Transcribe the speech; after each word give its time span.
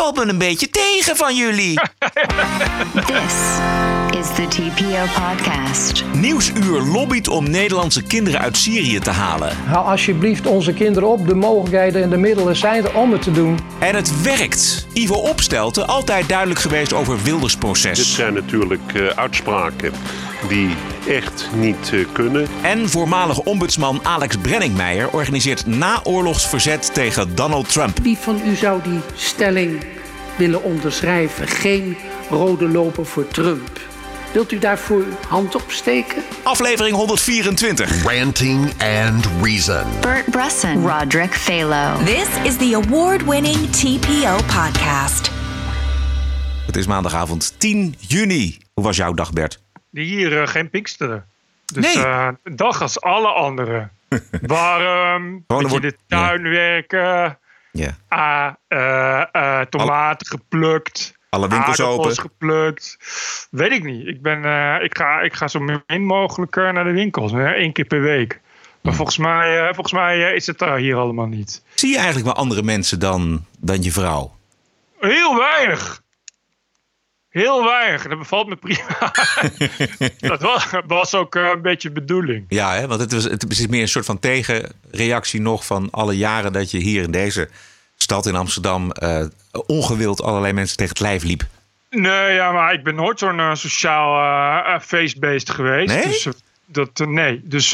valt 0.00 0.16
me 0.16 0.28
een 0.28 0.38
beetje 0.38 0.70
tegen 0.70 1.16
van 1.16 1.36
jullie. 1.36 1.74
This 3.06 3.34
is 4.20 4.34
the 4.34 4.46
TPO 4.48 5.20
podcast. 5.20 6.04
Nieuwsuur 6.14 6.80
lobbyt 6.80 7.28
om 7.28 7.50
Nederlandse 7.50 8.02
kinderen 8.02 8.40
uit 8.40 8.56
Syrië 8.56 8.98
te 8.98 9.10
halen. 9.10 9.56
Haal 9.56 9.84
alsjeblieft 9.84 10.46
onze 10.46 10.72
kinderen 10.72 11.08
op. 11.08 11.28
De 11.28 11.34
mogelijkheden 11.34 12.02
en 12.02 12.10
de 12.10 12.16
middelen 12.16 12.56
zijn 12.56 12.84
er 12.84 12.94
om 12.94 13.12
het 13.12 13.22
te 13.22 13.32
doen. 13.32 13.58
En 13.78 13.94
het 13.94 14.22
werkt. 14.22 14.86
Ivo 14.92 15.14
Opstelten, 15.14 15.86
altijd 15.86 16.28
duidelijk 16.28 16.60
geweest 16.60 16.92
over 16.92 17.22
Wilders 17.22 17.58
Dit 17.82 17.96
zijn 17.96 18.34
natuurlijk 18.34 18.92
eh, 18.94 19.06
uitspraken 19.06 19.92
die 20.48 20.68
echt 21.08 21.48
niet 21.54 21.90
eh, 21.92 22.04
kunnen. 22.12 22.46
En 22.62 22.88
voormalig 22.88 23.38
ombudsman 23.38 24.00
Alex 24.02 24.36
Brenningmeijer 24.36 25.10
organiseert 25.10 25.66
naoorlogsverzet 25.66 26.94
tegen 26.94 27.34
Donald 27.34 27.72
Trump. 27.72 27.98
Wie 28.02 28.16
van 28.16 28.40
u 28.46 28.54
zou 28.54 28.82
die 28.82 29.00
stelling 29.14 29.84
willen 30.36 30.62
onderschrijven? 30.62 31.48
Geen 31.48 31.96
rode 32.30 32.68
loper 32.68 33.06
voor 33.06 33.28
Trump. 33.28 33.88
Wilt 34.32 34.52
u 34.52 34.58
daarvoor 34.58 34.98
uw 34.98 35.16
hand 35.28 35.54
opsteken? 35.54 36.22
Aflevering 36.42 36.96
124. 36.96 38.02
Ranting 38.02 38.72
and 38.82 39.28
Reason. 39.42 39.84
Bert 40.00 40.30
Bresson, 40.30 40.86
Roderick 40.88 41.32
Phalo. 41.34 42.04
This 42.04 42.28
is 42.44 42.56
the 42.56 42.80
award 42.84 43.24
winning 43.24 43.70
TPO 43.70 44.36
podcast. 44.36 45.30
Het 46.66 46.76
is 46.76 46.86
maandagavond 46.86 47.54
10 47.60 47.94
juni. 47.98 48.58
Hoe 48.74 48.84
was 48.84 48.96
jouw 48.96 49.12
dag, 49.12 49.32
Bert? 49.32 49.62
Hier 49.90 50.40
eh, 50.42 50.46
geen 50.48 50.70
Pinksteren. 50.70 51.24
Dus 51.72 51.94
Nee. 51.94 52.04
eh, 52.04 52.28
een 52.44 52.56
dag 52.56 52.82
als 52.82 53.00
alle 53.00 53.28
anderen. 53.28 53.90
Warm, 54.42 55.44
beetje 55.46 55.68
wordt- 55.68 55.84
in 55.84 55.90
de 55.90 55.96
tuin 56.06 56.42
werken, 56.42 57.38
Ja. 57.72 57.96
ah, 58.08 58.52
eh, 58.68 59.22
eh, 59.60 59.66
tomaten 59.66 60.26
geplukt. 60.26 61.18
Alle 61.30 61.48
winkels 61.48 61.80
open. 61.80 62.18
geplukt. 62.18 62.98
Weet 63.50 63.72
ik 63.72 63.84
niet. 63.84 64.06
Ik, 64.06 64.22
ben, 64.22 64.44
eh, 64.44 64.84
ik, 64.84 64.96
ga, 64.96 65.20
ik 65.20 65.34
ga 65.34 65.48
zo 65.48 65.60
min 65.86 66.04
mogelijk 66.04 66.56
eh, 66.56 66.70
naar 66.70 66.84
de 66.84 66.90
winkels. 66.90 67.32
Hè? 67.32 67.56
Eén 67.56 67.72
keer 67.72 67.84
per 67.84 68.00
week. 68.00 68.40
Maar 68.80 68.94
volgens 68.94 69.18
mij, 69.18 69.58
eh, 69.58 69.64
volgens 69.64 69.92
mij 69.92 70.34
is 70.34 70.46
het 70.46 70.58
daar 70.58 70.78
hier 70.78 70.96
allemaal 70.96 71.26
niet. 71.26 71.62
Zie 71.74 71.88
je 71.88 71.96
eigenlijk 71.96 72.26
wel 72.26 72.36
andere 72.36 72.62
mensen 72.62 72.98
dan, 72.98 73.44
dan 73.58 73.82
je 73.82 73.92
vrouw? 73.92 74.36
Heel 75.00 75.36
weinig. 75.36 76.02
Heel 77.28 77.64
weinig. 77.64 78.08
Dat 78.08 78.18
bevalt 78.18 78.48
me 78.48 78.56
prima. 78.56 79.12
dat 80.30 80.42
was, 80.42 80.66
was 80.86 81.14
ook 81.14 81.34
een 81.34 81.62
beetje 81.62 81.90
bedoeling. 81.90 82.44
Ja, 82.48 82.74
hè? 82.74 82.86
want 82.86 83.00
het, 83.00 83.12
was, 83.12 83.24
het 83.24 83.50
is 83.50 83.66
meer 83.66 83.82
een 83.82 83.88
soort 83.88 84.04
van 84.04 84.18
tegenreactie 84.18 85.40
nog 85.40 85.66
van 85.66 85.90
alle 85.90 86.16
jaren 86.16 86.52
dat 86.52 86.70
je 86.70 86.78
hier 86.78 87.02
in 87.02 87.10
deze 87.10 87.48
stad 88.02 88.26
in 88.26 88.36
Amsterdam 88.36 88.90
eh, 88.90 89.24
ongewild 89.66 90.22
allerlei 90.22 90.52
mensen 90.52 90.76
tegen 90.76 90.92
het 90.92 91.02
lijf 91.02 91.22
liep. 91.22 91.42
Nee, 91.90 92.32
ja, 92.34 92.52
maar 92.52 92.72
ik 92.72 92.84
ben 92.84 92.94
nooit 92.94 93.18
zo'n 93.18 93.40
eh, 93.40 93.54
sociaal 93.54 94.16
eh, 94.64 94.80
feestbeest 94.80 95.50
geweest. 95.50 95.94
Nee? 95.94 96.06
Dus, 96.06 96.28
dat, 96.66 96.98
nee. 96.98 97.40
Dus 97.44 97.70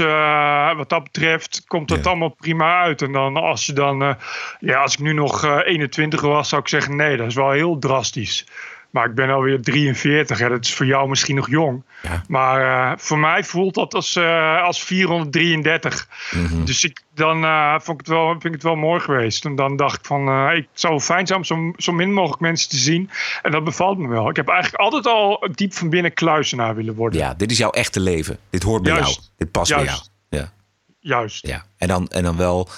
wat 0.77 0.89
dat 0.89 1.03
betreft 1.03 1.65
komt 1.67 1.89
dat 1.89 2.05
Ja. 2.05 2.11
allemaal 2.11 2.37
prima 2.41 2.81
uit. 2.83 3.03
En 3.03 3.13
dan 3.13 3.37
als 3.37 3.67
je 3.67 3.73
dan... 3.73 4.17
ja, 4.61 4.81
als 4.83 4.93
ik 4.93 4.99
nu 4.99 5.13
nog 5.13 5.45
eh 5.45 5.59
21 5.65 6.21
was, 6.21 6.49
zou 6.49 6.63
ik 6.63 6.69
zeggen... 6.69 6.97
Nee, 6.97 7.17
dat 7.17 7.27
is 7.27 7.35
wel 7.35 7.51
heel 7.51 7.79
drastisch. 7.79 8.47
Maar 8.91 9.09
ik 9.09 9.15
ben 9.15 9.31
alweer 9.31 9.63
43. 9.63 10.39
Hè. 10.39 10.49
Dat 10.49 10.65
is 10.65 10.75
voor 10.75 10.87
jou 10.87 11.09
misschien 11.09 11.37
nog 11.37 11.51
jong. 11.51 11.85
Ja. 12.03 12.23
Maar 12.29 12.91
eh, 12.93 12.99
voor 12.99 13.19
mij 13.19 13.45
voelt 13.45 13.75
dat 13.75 13.95
als, 13.95 14.17
eh, 14.17 14.63
als 14.63 14.83
433. 14.85 16.09
Mhm. 16.31 16.65
Dus 16.65 16.85
ik, 16.85 17.03
dan 17.15 17.45
eh, 17.45 17.73
vond 17.73 18.01
ik 18.01 18.07
het 18.07 18.17
wel, 18.17 18.31
vind 18.31 18.45
ik 18.45 18.53
het 18.53 18.63
wel 18.63 18.77
mooi 18.77 19.01
geweest. 19.01 19.45
En 19.45 19.57
dan 19.57 19.77
dacht 19.77 19.99
ik 19.99 20.05
van, 20.05 20.51
ik 20.53 20.69
zou 20.73 21.01
fijn 21.01 21.27
zijn 21.27 21.39
om 21.39 21.45
zo, 21.45 21.73
zo 21.77 21.93
min 21.93 22.13
mogelijk 22.13 22.41
mensen 22.41 22.69
te 22.69 22.77
zien. 22.77 23.11
En 23.43 23.51
dat 23.51 23.65
bevalt 23.65 23.99
me 23.99 24.09
wel. 24.09 24.31
Ik 24.31 24.37
heb 24.37 24.49
eigenlijk 24.49 24.83
altijd 24.83 25.07
al 25.07 25.49
diep 25.53 25.75
van 25.75 25.91
binnen 25.91 26.15
kluisenaar 26.15 26.75
willen 26.75 26.95
worden. 26.95 27.21
Ja, 27.21 27.35
dit 27.35 27.51
is 27.51 27.59
jouw 27.59 27.71
echte 27.71 28.01
leven. 28.01 28.39
Dit 28.51 28.63
hoort 28.63 28.83
bij 28.83 28.93
Juist. 28.93 29.15
jou. 29.15 29.27
Dit 29.37 29.51
past 29.51 29.75
bij 29.75 29.85
jou. 29.85 29.97
Juist. 29.97 30.11
Ja, 30.29 30.53
Juist. 31.01 31.47
ja. 31.47 31.65
En, 31.77 31.89
dan, 31.89 32.09
en 32.09 32.23
dan 32.23 32.37
wel 32.37 32.69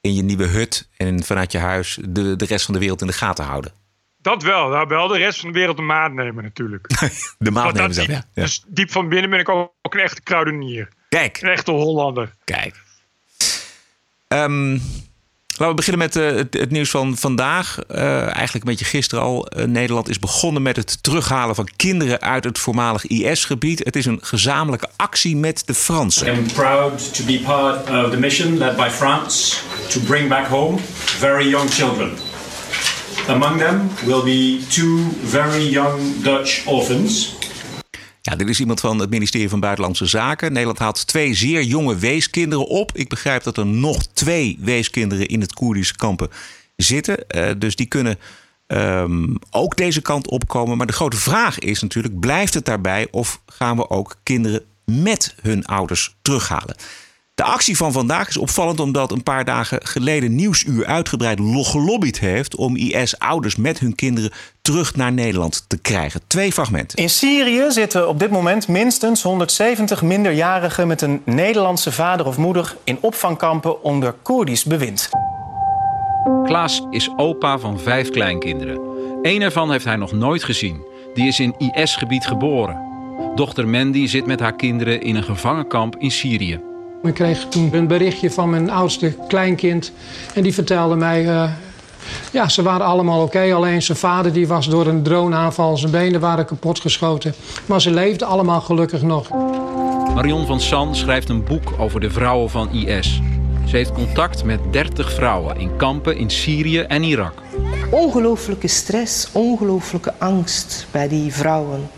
in 0.00 0.14
je 0.14 0.22
nieuwe 0.22 0.46
hut 0.46 0.88
en 0.96 1.24
vanuit 1.24 1.52
je 1.52 1.58
huis 1.58 1.98
de, 2.08 2.36
de 2.36 2.44
rest 2.44 2.64
van 2.64 2.74
de 2.74 2.80
wereld 2.80 3.00
in 3.00 3.06
de 3.06 3.12
gaten 3.12 3.44
houden. 3.44 3.72
Dat 4.26 4.42
wel. 4.42 4.68
Nou, 4.68 4.86
wel 4.88 5.08
de 5.08 5.18
rest 5.18 5.40
van 5.40 5.52
de 5.52 5.58
wereld 5.58 5.76
de 5.76 5.82
maat 5.82 6.12
nemen 6.12 6.42
natuurlijk. 6.42 6.86
De 7.38 7.50
maat 7.50 7.74
nemen 7.74 7.88
niet. 7.88 8.06
Ja. 8.06 8.24
Dus 8.34 8.64
diep 8.66 8.90
van 8.90 9.08
binnen 9.08 9.30
ben 9.30 9.38
ik 9.38 9.48
ook, 9.48 9.72
ook 9.82 9.94
een 9.94 10.00
echte 10.00 10.22
kruidenier. 10.22 10.88
Kijk, 11.08 11.42
Een 11.42 11.48
echte 11.48 11.70
Hollander. 11.70 12.34
kijk. 12.44 12.82
Ehm, 14.28 14.70
laten 14.70 15.68
we 15.68 15.74
beginnen 15.74 16.02
met 16.02 16.16
eh, 16.16 16.36
het, 16.36 16.54
het 16.54 16.70
nieuws 16.70 16.90
van 16.90 17.16
vandaag. 17.16 17.78
Eh, 17.78 18.20
eigenlijk 18.22 18.52
een 18.52 18.70
beetje 18.70 18.84
gisteren 18.84 19.24
al. 19.24 19.46
Eh, 19.46 19.64
Nederland 19.64 20.08
is 20.08 20.18
begonnen 20.18 20.62
met 20.62 20.76
het 20.76 21.02
terughalen 21.02 21.54
van 21.54 21.68
kinderen 21.76 22.20
uit 22.20 22.44
het 22.44 22.58
voormalig 22.58 23.06
IS-gebied. 23.06 23.84
Het 23.84 23.96
is 23.96 24.06
een 24.06 24.18
gezamenlijke 24.22 24.88
actie 24.96 25.36
met 25.36 25.62
de 25.66 25.74
Fransen. 25.74 26.46
Proud 26.54 27.14
to 27.14 27.24
be 27.24 27.40
part 27.44 28.04
of 28.04 28.10
the 28.10 28.18
mission 28.18 28.58
led 28.58 28.76
by 28.76 28.88
France 28.88 29.56
to 29.88 30.00
bring 30.00 30.28
back 30.28 30.46
home 30.46 30.78
very 31.04 31.48
young 31.48 31.70
children. 31.70 32.25
Among 33.28 33.58
them 33.58 33.90
will 34.04 34.22
be 34.22 34.66
two 34.68 34.98
very 35.24 35.70
young 35.70 36.22
Dutch 36.22 36.66
orphans. 36.66 37.36
Ja, 38.22 38.36
dit 38.36 38.48
is 38.48 38.60
iemand 38.60 38.80
van 38.80 38.98
het 38.98 39.10
ministerie 39.10 39.48
van 39.48 39.60
Buitenlandse 39.60 40.06
Zaken. 40.06 40.52
Nederland 40.52 40.78
haalt 40.78 41.06
twee 41.06 41.34
zeer 41.34 41.62
jonge 41.62 41.96
weeskinderen 41.96 42.66
op. 42.66 42.90
Ik 42.94 43.08
begrijp 43.08 43.42
dat 43.42 43.56
er 43.56 43.66
nog 43.66 44.06
twee 44.06 44.58
weeskinderen 44.60 45.26
in 45.26 45.40
het 45.40 45.52
Koerdische 45.52 45.96
kampen 45.96 46.28
zitten. 46.76 47.28
Eh, 47.28 47.50
dus 47.58 47.76
die 47.76 47.86
kunnen 47.86 48.18
ehm, 48.66 49.34
ook 49.50 49.76
deze 49.76 50.02
kant 50.02 50.28
opkomen. 50.28 50.76
Maar 50.76 50.86
de 50.86 50.92
grote 50.92 51.16
vraag 51.16 51.58
is 51.58 51.82
natuurlijk, 51.82 52.20
blijft 52.20 52.54
het 52.54 52.64
daarbij... 52.64 53.08
of 53.10 53.40
gaan 53.46 53.76
we 53.76 53.90
ook 53.90 54.16
kinderen 54.22 54.62
met 54.84 55.34
hun 55.42 55.64
ouders 55.64 56.16
terughalen? 56.22 56.76
De 57.36 57.44
actie 57.44 57.76
van 57.76 57.92
vandaag 57.92 58.28
is 58.28 58.36
opvallend 58.36 58.80
omdat 58.80 59.12
een 59.12 59.22
paar 59.22 59.44
dagen 59.44 59.86
geleden 59.86 60.34
Nieuwsuur 60.34 60.86
uitgebreid 60.86 61.38
lo- 61.38 61.62
gelobbyd 61.62 62.20
heeft 62.20 62.54
om 62.54 62.76
IS-ouders 62.76 63.56
met 63.56 63.78
hun 63.78 63.94
kinderen 63.94 64.30
terug 64.62 64.96
naar 64.96 65.12
Nederland 65.12 65.64
te 65.66 65.78
krijgen. 65.78 66.20
Twee 66.26 66.52
fragmenten. 66.52 66.98
In 66.98 67.10
Syrië 67.10 67.64
zitten 67.68 68.08
op 68.08 68.18
dit 68.18 68.30
moment 68.30 68.68
minstens 68.68 69.22
170 69.22 70.02
minderjarigen 70.02 70.86
met 70.86 71.02
een 71.02 71.22
Nederlandse 71.24 71.92
vader 71.92 72.26
of 72.26 72.36
moeder 72.36 72.76
in 72.84 72.98
opvangkampen 73.00 73.82
onder 73.82 74.14
Koerdisch 74.22 74.64
bewind. 74.64 75.08
Klaas 76.44 76.86
is 76.90 77.10
opa 77.16 77.58
van 77.58 77.80
vijf 77.80 78.10
kleinkinderen. 78.10 78.80
Eén 79.22 79.42
ervan 79.42 79.70
heeft 79.70 79.84
hij 79.84 79.96
nog 79.96 80.12
nooit 80.12 80.44
gezien. 80.44 80.86
Die 81.14 81.26
is 81.26 81.40
in 81.40 81.54
IS-gebied 81.58 82.26
geboren. 82.26 82.80
Dochter 83.34 83.68
Mandy 83.68 84.06
zit 84.06 84.26
met 84.26 84.40
haar 84.40 84.56
kinderen 84.56 85.00
in 85.00 85.16
een 85.16 85.24
gevangenkamp 85.24 85.96
in 85.98 86.10
Syrië. 86.10 86.65
Ik 87.02 87.14
kreeg 87.14 87.46
toen 87.48 87.74
een 87.74 87.86
berichtje 87.86 88.30
van 88.30 88.50
mijn 88.50 88.70
oudste 88.70 89.16
kleinkind. 89.28 89.92
En 90.34 90.42
die 90.42 90.54
vertelde 90.54 90.96
mij... 90.96 91.26
eh, 91.28 91.50
ja, 92.32 92.48
ze 92.48 92.62
waren 92.62 92.86
allemaal 92.86 93.22
oké. 93.22 93.54
alleen 93.54 93.82
zijn 93.82 93.98
vader 93.98 94.32
die 94.32 94.48
was 94.48 94.68
door 94.68 94.86
een 94.86 95.02
droneaanval... 95.02 95.76
zijn 95.76 95.92
benen 95.92 96.20
waren 96.20 96.46
kapotgeschoten. 96.46 97.34
Maar 97.66 97.80
ze 97.80 97.90
leefden 97.90 98.28
allemaal 98.28 98.60
gelukkig 98.60 99.02
nog. 99.02 99.28
Marion 100.14 100.46
van 100.46 100.60
San 100.60 100.94
schrijft 100.94 101.28
een 101.28 101.44
boek 101.44 101.72
over 101.78 102.00
de 102.00 102.10
vrouwen 102.10 102.50
van 102.50 102.70
IS. 102.70 103.20
Ze 103.66 103.76
heeft 103.76 103.92
contact 103.92 104.44
met 104.44 104.60
30 104.70 105.12
vrouwen 105.12 105.56
in 105.58 105.76
kampen 105.76 106.16
in 106.16 106.30
Syrië 106.30 106.80
en 106.80 107.02
Irak. 107.02 107.32
ongelooflijke 107.90 108.68
stress, 108.68 109.28
ongelooflijke 109.32 110.12
angst 110.18 110.86
bij 110.90 111.08
die 111.08 111.32
vrouwen. 111.32 111.88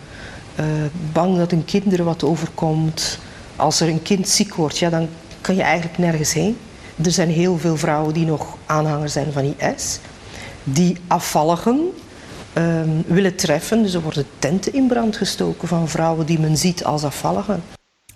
Eh, 0.55 0.65
bang 1.13 1.37
dat 1.37 1.51
hun 1.51 1.65
kinderen 1.65 2.05
wat 2.05 2.25
overkomt. 2.25 3.19
Als 3.59 3.81
er 3.81 3.89
een 3.89 4.03
kind 4.03 4.29
ziek 4.29 4.55
wordt, 4.55 4.79
ja, 4.79 4.91
dan 4.91 5.09
kan 5.41 5.55
je 5.55 5.63
eigenlijk 5.63 5.99
nergens 5.99 6.33
heen. 6.33 6.57
Er 7.05 7.11
zijn 7.11 7.29
heel 7.29 7.59
veel 7.59 7.77
vrouwen 7.77 8.15
die 8.15 8.25
nog 8.25 8.57
aanhanger 8.67 9.09
zijn 9.09 9.33
van 9.33 9.55
IS. 9.59 9.99
Die 10.65 10.97
afvalligen 11.07 11.91
ehm, 12.53 12.89
willen 13.07 13.37
treffen. 13.37 13.83
Dus 13.83 13.95
er 13.95 14.01
worden 14.01 14.27
tenten 14.39 14.75
in 14.75 14.87
brand 14.87 15.17
gestoken 15.17 15.69
van 15.69 15.89
vrouwen 15.89 16.27
die 16.27 16.39
men 16.39 16.57
ziet 16.57 16.85
als 16.85 17.05
afvalligen. 17.05 17.63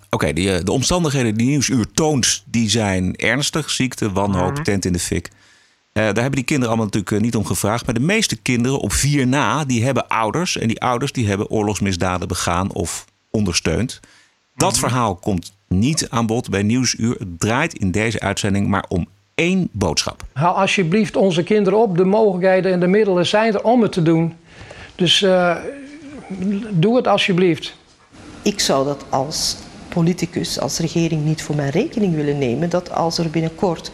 Oké, 0.09 0.33
die, 0.33 0.53
eh, 0.53 0.63
de 0.63 0.71
omstandigheden 0.71 1.35
die 1.35 1.47
Nieuwsuur 1.47 1.85
toont, 1.93 2.43
die 2.45 2.69
zijn 2.69 3.15
ernstig. 3.15 3.69
Ziekte, 3.69 4.11
wanhoop, 4.11 4.55
tent 4.55 4.85
in 4.85 4.93
de 4.93 4.99
fik. 4.99 5.27
Eh, 5.27 5.33
daar 6.03 6.03
hebben 6.03 6.31
die 6.31 6.43
kinderen 6.43 6.67
allemaal 6.67 6.85
natuurlijk 6.85 7.11
eh, 7.15 7.21
niet 7.21 7.35
om 7.35 7.45
gevraagd. 7.45 7.85
Maar 7.85 7.95
de 7.95 7.99
meeste 7.99 8.35
kinderen 8.35 8.79
op 8.79 8.93
vier 8.93 9.27
na, 9.27 9.65
die 9.65 9.83
hebben 9.83 10.07
ouders. 10.07 10.57
En 10.57 10.67
die 10.67 10.81
ouders 10.81 11.11
die 11.11 11.27
hebben 11.27 11.49
oorlogsmisdaden 11.49 12.27
begaan 12.27 12.73
of 12.73 13.05
ondersteund. 13.31 13.99
Dat 14.55 14.77
verhaal 14.77 15.15
komt 15.15 15.53
niet 15.67 16.09
aan 16.09 16.25
bod 16.25 16.49
bij 16.49 16.63
Nieuwsuur. 16.63 17.15
Het 17.19 17.39
draait 17.39 17.73
in 17.73 17.91
deze 17.91 18.19
uitzending 18.19 18.67
maar 18.67 18.85
om 18.87 19.07
één 19.35 19.69
boodschap. 19.71 20.23
Haal 20.33 20.55
alsjeblieft 20.55 21.15
onze 21.15 21.43
kinderen 21.43 21.79
op. 21.79 21.97
De 21.97 22.05
mogelijkheden 22.05 22.71
en 22.71 22.79
de 22.79 22.87
middelen 22.87 23.25
zijn 23.25 23.53
er 23.53 23.63
om 23.63 23.81
het 23.81 23.91
te 23.91 24.01
doen. 24.01 24.33
Dus 24.95 25.21
eh, 25.21 25.55
doe 26.71 26.95
het 26.95 27.07
alsjeblieft. 27.07 27.75
Ik 28.41 28.59
zou 28.59 28.85
dat 28.85 29.05
als 29.09 29.57
politicus, 29.89 30.59
als 30.59 30.79
regering 30.79 31.25
niet 31.25 31.41
voor 31.41 31.55
mijn 31.55 31.69
rekening 31.69 32.15
willen 32.15 32.37
nemen. 32.37 32.69
Dat 32.69 32.91
als 32.91 33.17
er 33.17 33.29
binnenkort 33.29 33.91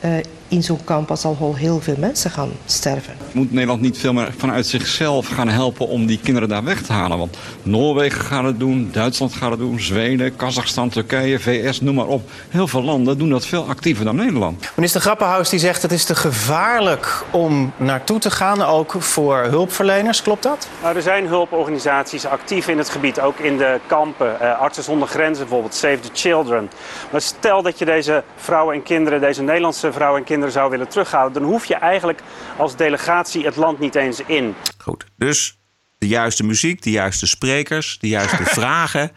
eh, 0.00 0.10
in 0.48 0.62
zo'n 0.62 0.84
kamp 0.84 1.10
als 1.10 1.24
al 1.24 1.54
heel 1.56 1.80
veel 1.80 1.96
mensen 1.98 2.30
gaan 2.30 2.50
sterven. 2.66 3.14
Moet 3.32 3.52
Nederland 3.52 3.80
niet 3.80 3.98
veel 3.98 4.12
meer 4.12 4.34
vanuit 4.36 4.66
zichzelf 4.66 5.28
gaan 5.28 5.48
helpen 5.48 5.88
om 5.88 6.06
die 6.06 6.20
kinderen 6.22 6.48
daar 6.48 6.64
weg 6.64 6.82
te 6.82 6.92
halen? 6.92 7.18
Want 7.18 7.36
Noorwegen 7.62 8.20
gaat 8.20 8.44
het 8.44 8.58
doen, 8.58 8.88
Duitsland 8.92 9.32
gaat 9.32 9.50
het 9.50 9.58
doen, 9.58 9.80
Zweden, 9.80 10.36
Kazachstan, 10.36 10.88
Turkije, 10.88 11.38
VS, 11.40 11.80
noem 11.80 11.94
maar 11.94 12.06
op. 12.06 12.30
Heel 12.48 12.68
veel 12.68 12.82
landen 12.82 13.18
doen 13.18 13.30
dat 13.30 13.46
veel 13.46 13.66
actiever 13.68 14.04
dan 14.04 14.16
Nederland. 14.16 14.72
Minister 14.74 15.00
Grappenhuis 15.00 15.48
die 15.48 15.58
zegt 15.58 15.82
het 15.82 15.92
is 15.92 16.04
te 16.04 16.14
gevaarlijk 16.14 17.24
om 17.30 17.72
naartoe 17.76 18.18
te 18.18 18.30
gaan, 18.30 18.62
ook 18.62 18.94
voor 18.98 19.36
hulpverleners. 19.36 20.22
Klopt 20.22 20.42
dat? 20.42 20.68
Nou, 20.82 20.96
er 20.96 21.02
zijn 21.02 21.26
hulporganisaties 21.26 22.26
actief 22.26 22.68
in 22.68 22.78
het 22.78 22.88
gebied, 22.88 23.20
ook 23.20 23.38
in 23.38 23.56
de 23.56 23.80
kampen. 23.86 24.36
Uh, 24.42 24.60
Artsen 24.60 24.82
zonder 24.82 25.08
Grenzen 25.08 25.44
bijvoorbeeld, 25.44 25.74
Save 25.74 26.00
the 26.00 26.10
Children. 26.12 26.70
Maar 27.10 27.20
stel 27.20 27.62
dat 27.62 27.78
je 27.78 27.84
deze 27.84 28.22
vrouwen 28.36 28.74
en 28.74 28.82
kinderen, 28.82 29.20
deze 29.20 29.42
Nederlandse 29.42 29.92
vrouwen 29.92 30.18
en 30.18 30.24
kinderen 30.24 30.35
zou 30.50 30.70
willen 30.70 30.88
terughalen, 30.88 31.32
dan 31.32 31.42
hoef 31.42 31.64
je 31.64 31.74
eigenlijk 31.74 32.20
als 32.56 32.76
delegatie 32.76 33.44
het 33.44 33.56
land 33.56 33.78
niet 33.78 33.94
eens 33.94 34.20
in. 34.20 34.54
Goed, 34.78 35.06
dus 35.16 35.58
de 35.98 36.08
juiste 36.08 36.44
muziek, 36.44 36.82
de 36.82 36.90
juiste 36.90 37.26
sprekers, 37.26 37.98
de 37.98 38.08
juiste 38.08 38.44
vragen. 38.60 39.10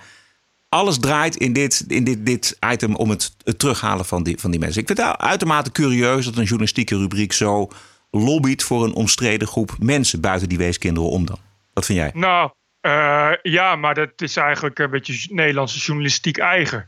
Alles 0.69 1.00
draait 1.00 1.36
in 1.36 1.54
dit, 1.54 1.86
in 1.88 2.04
dit, 2.04 2.25
dit 2.25 2.57
item 2.71 2.95
om 2.95 3.10
het, 3.10 3.36
het 3.44 3.60
terughalen 3.60 4.06
van 4.06 4.24
die, 4.24 4.39
van 4.39 4.51
die 4.51 4.60
mensen. 4.60 4.81
Ik 4.81 4.88
vind 4.88 5.00
het 5.00 5.18
uitermate 5.18 5.71
curieus 5.71 6.25
dat 6.25 6.38
een 6.38 6.44
journalistieke 6.44 6.98
rubriek 6.98 7.33
zo 7.33 7.68
lobbyt 8.12 8.63
voor 8.63 8.83
een 8.83 8.94
omstreden 8.94 9.48
groep 9.48 9.75
mensen 9.80 10.22
buiten 10.22 10.50
die 10.50 10.57
weeskinderen 10.57 11.10
om 11.10 11.25
dan. 11.25 11.39
Wat 11.74 11.86
vind 11.86 12.00
jij? 12.00 12.12
Nou, 12.13 12.51
uh, 12.81 13.31
ja, 13.42 13.75
maar 13.75 13.94
dat 13.94 14.22
is 14.22 14.38
eigenlijk 14.38 14.80
een 14.80 14.89
beetje 14.89 15.33
Nederlandse 15.33 15.80
journalistiek 15.80 16.38
eigen. 16.38 16.80
Ik 16.80 16.88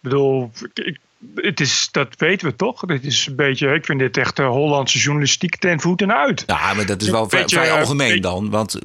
bedoel, 0.00 0.50
ik, 0.74 0.98
het 1.34 1.60
is, 1.60 1.88
dat 1.90 2.08
weten 2.16 2.48
we 2.48 2.56
toch? 2.56 2.80
Dit 2.80 3.04
is 3.04 3.26
een 3.26 3.36
beetje, 3.36 3.68
ik 3.74 3.84
vind 3.84 3.98
dit 3.98 4.16
echt 4.16 4.38
uh, 4.38 4.48
Hollandse 4.48 4.98
journalistiek 4.98 5.56
ten 5.56 5.80
voeten 5.80 6.12
uit. 6.14 6.42
Ja, 6.46 6.74
maar 6.74 6.86
dat 6.86 7.02
is 7.02 7.08
wel 7.10 7.28
vrij, 7.28 7.48
vrij 7.48 7.72
algemeen 7.72 8.20
dan. 8.20 8.50
Want 8.50 8.78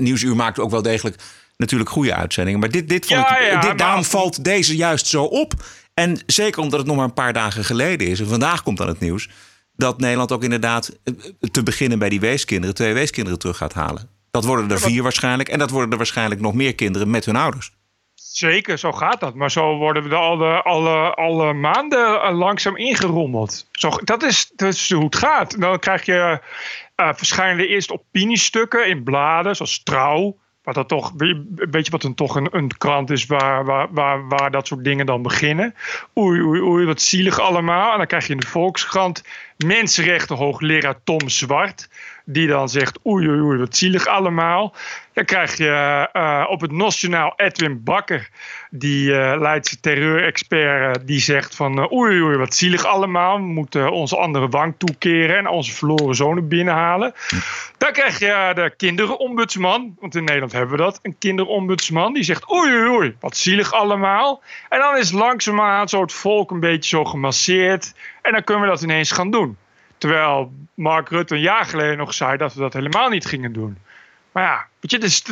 Nieuwsuur 0.00 0.36
maakt 0.36 0.58
ook 0.58 0.70
wel 0.70 0.82
degelijk 0.82 1.16
natuurlijk 1.56 1.90
goede 1.90 2.14
uitzendingen. 2.14 2.60
Maar 2.60 2.70
dit, 2.70 2.88
dit, 2.88 3.06
vond 3.06 3.20
Ja, 3.20 3.38
ik, 3.38 3.46
ja, 3.46 3.54
dit 3.60 3.68
maar- 3.68 3.76
daarom 3.76 4.04
valt 4.04 4.44
deze 4.44 4.76
juist 4.76 5.06
zo 5.06 5.24
op. 5.24 5.52
En 5.94 6.18
zeker 6.26 6.60
omdat 6.62 6.78
het 6.78 6.88
nog 6.88 6.96
maar 6.96 7.04
een 7.04 7.14
paar 7.14 7.32
dagen 7.32 7.64
geleden 7.64 8.06
is. 8.06 8.20
En 8.20 8.26
vandaag 8.28 8.62
komt 8.62 8.78
dan 8.78 8.88
het 8.88 9.00
nieuws. 9.00 9.28
Dat 9.76 10.00
Nederland 10.00 10.32
ook 10.32 10.42
inderdaad 10.42 10.98
eh, 11.04 11.14
te 11.50 11.62
beginnen 11.62 11.98
bij 11.98 12.08
die 12.08 12.20
weeskinderen. 12.20 12.74
Twee 12.74 12.92
weeskinderen 12.92 13.38
terug 13.38 13.56
gaat 13.56 13.72
halen. 13.74 14.08
Dat 14.30 14.44
worden 14.44 14.70
er 14.70 14.80
vier 14.80 15.02
waarschijnlijk. 15.02 15.48
En 15.48 15.58
dat 15.58 15.70
worden 15.70 15.90
er 15.90 15.96
waarschijnlijk 15.96 16.40
nog 16.40 16.54
meer 16.54 16.74
kinderen 16.74 17.10
met 17.10 17.24
hun 17.24 17.36
ouders. 17.36 17.72
Zeker, 18.14 18.78
zo 18.78 18.92
gaat 18.92 19.20
dat. 19.20 19.34
Maar 19.34 19.50
zo 19.50 19.76
worden 19.76 20.08
we 20.08 20.14
alle, 20.14 20.62
alle, 20.62 21.14
alle 21.14 21.52
maanden 21.52 22.22
eh, 22.22 22.38
langzaam 22.38 22.76
ingerommeld. 22.76 23.68
Zo, 23.72 23.90
dat, 24.04 24.22
is, 24.22 24.50
dat 24.54 24.72
is 24.72 24.92
hoe 24.92 25.04
het 25.04 25.16
gaat. 25.16 25.60
Dan 25.60 25.78
krijg 25.78 26.04
je 26.04 26.40
eh 26.94 27.14
verschijnen 27.14 27.68
eerst 27.68 27.92
opiniestukken 27.92 28.88
in 28.88 29.02
bladen, 29.02 29.56
zoals 29.56 29.82
Trouw. 29.82 30.40
Wat 30.62 30.74
dat 30.74 30.88
toch, 30.88 31.12
weet 31.16 31.84
je 31.84 31.90
wat 31.90 32.02
dan 32.02 32.14
toch 32.14 32.36
een, 32.36 32.48
een 32.50 32.76
krant 32.76 33.10
is 33.10 33.26
waar, 33.26 33.64
waar, 33.64 33.88
waar, 33.92 34.28
waar 34.28 34.50
dat 34.50 34.66
soort 34.66 34.84
dingen 34.84 35.06
dan 35.06 35.22
beginnen? 35.22 35.74
Oei, 36.18 36.42
oei, 36.42 36.60
oei, 36.60 36.86
wat 36.86 37.00
zielig 37.00 37.40
allemaal. 37.40 37.92
En 37.92 37.98
dan 37.98 38.06
krijg 38.06 38.26
je 38.26 38.32
in 38.32 38.40
de 38.40 38.46
Volkskrant 38.46 39.24
mensenrechten 39.56 40.36
hoogleraar 40.36 41.02
Tom 41.04 41.28
Zwart. 41.28 41.88
Die 42.24 42.46
dan 42.46 42.68
zegt 42.68 42.98
oei, 43.06 43.28
oei, 43.28 43.40
oei, 43.40 43.58
wat 43.58 43.76
zielig 43.76 44.06
allemaal. 44.06 44.74
Dan 45.12 45.24
krijg 45.24 45.56
je 45.56 46.08
eh, 46.12 46.46
op 46.48 46.60
het 46.60 46.72
Nationaal 46.72 47.32
Edwin 47.36 47.82
Bakker. 47.82 48.28
Die 48.70 49.14
eh, 49.14 49.40
Leidse 49.40 49.80
terreurexpert 49.80 50.96
eh, 50.96 51.02
die 51.06 51.20
zegt 51.20 51.56
van 51.56 51.92
oei, 51.92 52.22
oei, 52.22 52.36
wat 52.36 52.54
zielig 52.54 52.84
allemaal. 52.84 53.36
We 53.36 53.42
moeten 53.42 53.90
onze 53.90 54.16
andere 54.16 54.48
wang 54.48 54.74
toekeren 54.78 55.36
en 55.36 55.48
onze 55.48 55.72
verloren 55.72 56.14
zonen 56.14 56.48
binnenhalen. 56.48 57.12
Dan 57.78 57.92
krijg 57.92 58.18
je 58.18 58.52
de 58.54 58.74
kinderombudsman. 58.76 59.96
Want 60.00 60.14
in 60.14 60.24
Nederland 60.24 60.52
hebben 60.52 60.70
we 60.70 60.82
dat. 60.82 60.98
Een 61.02 61.18
kinderombudsman 61.18 62.12
die 62.12 62.22
zegt 62.22 62.52
oei, 62.52 62.72
oei, 62.72 62.88
oei, 62.88 63.16
wat 63.20 63.36
zielig 63.36 63.72
allemaal. 63.72 64.42
En 64.68 64.78
dan 64.78 64.96
is 64.96 65.12
langzaamaan 65.12 65.88
zo 65.88 66.00
het 66.00 66.12
volk 66.12 66.50
een 66.50 66.60
beetje 66.60 66.96
zo 66.96 67.04
gemasseerd. 67.04 67.94
En 68.22 68.32
dan 68.32 68.44
kunnen 68.44 68.64
we 68.64 68.68
dat 68.68 68.82
ineens 68.82 69.12
gaan 69.12 69.30
doen. 69.30 69.56
Terwijl 70.02 70.52
Mark 70.74 71.08
Rutte 71.08 71.34
een 71.34 71.40
jaar 71.40 71.64
geleden 71.64 71.96
nog 71.96 72.14
zei 72.14 72.36
dat 72.36 72.54
we 72.54 72.60
dat 72.60 72.72
helemaal 72.72 73.08
niet 73.08 73.26
gingen 73.26 73.52
doen. 73.52 73.78
Maar 74.32 74.42
ja, 74.42 74.66
weet 74.80 74.90
je, 74.90 74.98
dus 74.98 75.22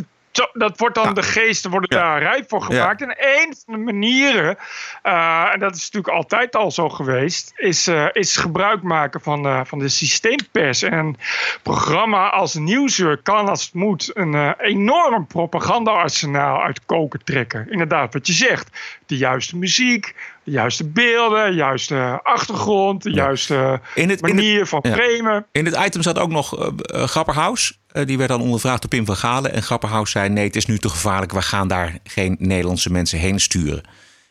dat 0.52 0.78
wordt 0.78 0.94
dan, 0.94 1.14
de 1.14 1.22
geesten 1.22 1.70
worden 1.70 1.90
daar 1.90 2.22
rijp 2.22 2.48
voor 2.48 2.62
gemaakt. 2.62 3.02
En 3.02 3.16
een 3.18 3.54
van 3.64 3.74
de 3.74 3.92
manieren, 3.92 4.56
eh, 5.02 5.50
en 5.52 5.60
dat 5.60 5.74
is 5.74 5.90
natuurlijk 5.90 6.14
altijd 6.14 6.56
al 6.56 6.70
zo 6.70 6.88
geweest, 6.88 7.52
is, 7.56 7.86
eh, 7.86 8.06
is 8.12 8.36
gebruik 8.36 8.82
maken 8.82 9.20
van, 9.20 9.46
eh, 9.46 9.60
van 9.64 9.78
de 9.78 9.88
systeempers. 9.88 10.82
En 10.82 10.92
een 10.92 11.16
programma 11.62 12.30
als 12.30 12.54
Nieuwsuur 12.54 13.16
kan 13.22 13.48
als 13.48 13.64
het 13.64 13.74
moet 13.74 14.10
een 14.14 14.54
enorm 14.58 15.26
propagandaarsenaal 15.26 16.62
uit 16.62 16.84
koken 16.86 17.24
trekken. 17.24 17.70
Inderdaad, 17.70 18.12
wat 18.12 18.26
je 18.26 18.32
zegt. 18.32 18.98
De 19.06 19.16
juiste 19.16 19.56
muziek, 19.56 20.14
juiste 20.50 20.88
beelden, 20.88 21.50
de 21.50 21.56
juiste 21.56 22.20
achtergrond, 22.22 23.02
de 23.02 23.10
juiste 23.10 23.80
manier 24.20 24.66
van 24.66 24.80
ja. 24.82 24.94
framen. 24.94 25.46
In 25.52 25.64
het 25.64 25.76
item 25.86 26.02
zat 26.02 26.18
ook 26.18 26.30
nog 26.30 26.58
eh, 26.58 26.68
eh, 26.76 27.08
Grapperhaus. 27.08 27.78
Eh, 27.86 28.06
die 28.06 28.18
werd 28.18 28.30
dan 28.30 28.40
ondervraagd 28.40 28.80
door 28.80 28.90
Pim 28.90 29.04
van 29.04 29.16
Galen. 29.16 29.52
En 29.52 29.62
Grapperhaus 29.62 30.10
zei: 30.10 30.28
nee, 30.28 30.46
het 30.46 30.56
is 30.56 30.66
nu 30.66 30.78
te 30.78 30.88
gevaarlijk. 30.88 31.32
We 31.32 31.42
gaan 31.42 31.68
daar 31.68 31.98
geen 32.04 32.36
Nederlandse 32.38 32.90
mensen 32.90 33.18
heen 33.18 33.40
sturen. 33.40 33.82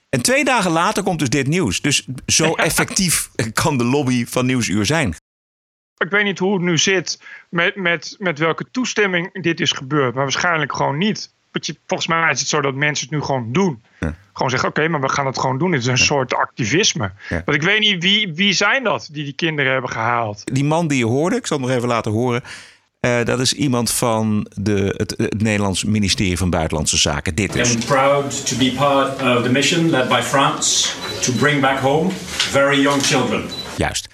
En 0.09 0.21
twee 0.21 0.43
dagen 0.43 0.71
later 0.71 1.03
komt 1.03 1.19
dus 1.19 1.29
dit 1.29 1.47
nieuws. 1.47 1.81
Dus 1.81 2.07
zo 2.25 2.53
effectief 2.69 3.29
kan 3.53 3.77
de 3.77 3.83
lobby 3.83 4.25
van 4.25 4.45
Nieuwsuur 4.45 4.85
zijn. 4.85 5.15
Ik 5.97 6.09
weet 6.09 6.23
niet 6.23 6.39
hoe 6.39 6.53
het 6.53 6.61
nu 6.61 6.77
zit 6.77 7.21
met, 7.49 7.75
met, 7.75 8.15
met 8.19 8.39
welke 8.39 8.65
toestemming 8.71 9.41
dit 9.41 9.59
is 9.59 9.71
gebeurd. 9.71 10.13
Maar 10.13 10.23
waarschijnlijk 10.23 10.75
gewoon 10.75 10.97
niet. 10.97 11.33
Volgens 11.87 12.09
mij 12.09 12.31
is 12.31 12.39
het 12.39 12.49
zo 12.49 12.61
dat 12.61 12.75
mensen 12.75 13.07
het 13.07 13.15
nu 13.15 13.21
gewoon 13.21 13.51
doen. 13.51 13.83
Gewoon 14.33 14.49
zeggen, 14.49 14.69
oké, 14.69 14.87
maar 14.87 15.01
we 15.01 15.09
gaan 15.09 15.25
het 15.25 15.39
gewoon 15.39 15.57
doen. 15.57 15.71
Het 15.71 15.81
is 15.81 15.87
een 15.87 15.97
soort 15.97 16.33
activisme. 16.33 17.11
Ja. 17.29 17.41
Want 17.45 17.57
ik 17.57 17.63
weet 17.63 17.79
niet, 17.79 18.03
wie, 18.03 18.33
wie 18.33 18.53
zijn 18.53 18.83
dat 18.83 19.09
die 19.11 19.23
die 19.23 19.33
kinderen 19.33 19.71
hebben 19.71 19.89
gehaald? 19.89 20.41
Die 20.53 20.63
man 20.63 20.87
die 20.87 20.97
je 20.97 21.05
hoorde, 21.05 21.35
ik 21.35 21.47
zal 21.47 21.57
het 21.57 21.65
nog 21.67 21.75
even 21.75 21.87
laten 21.87 22.11
horen. 22.11 22.41
eh, 22.99 23.23
dat 23.23 23.39
is 23.39 23.53
iemand 23.53 23.91
van 23.91 24.47
de, 24.55 24.93
het, 24.97 25.13
het 25.17 25.41
Nederlands 25.41 25.83
ministerie 25.83 26.37
van 26.37 26.49
Buitenlandse 26.49 26.97
Zaken. 26.97 27.35
Dit 27.35 27.55
is. 27.55 27.73
I'm 27.73 27.79
proud 27.85 28.47
to 28.47 28.57
be 28.57 28.73
part 28.77 29.21
of 29.21 29.43
the 29.43 29.49
mission 29.51 29.89
led 29.89 30.07
by 30.09 30.21
France 30.21 30.89
to 31.21 31.31
bring 31.33 31.61
back 31.61 31.79
home 31.79 32.09
very 32.35 32.81
young 32.81 33.01
children. 33.03 33.43
Juist. 33.77 34.07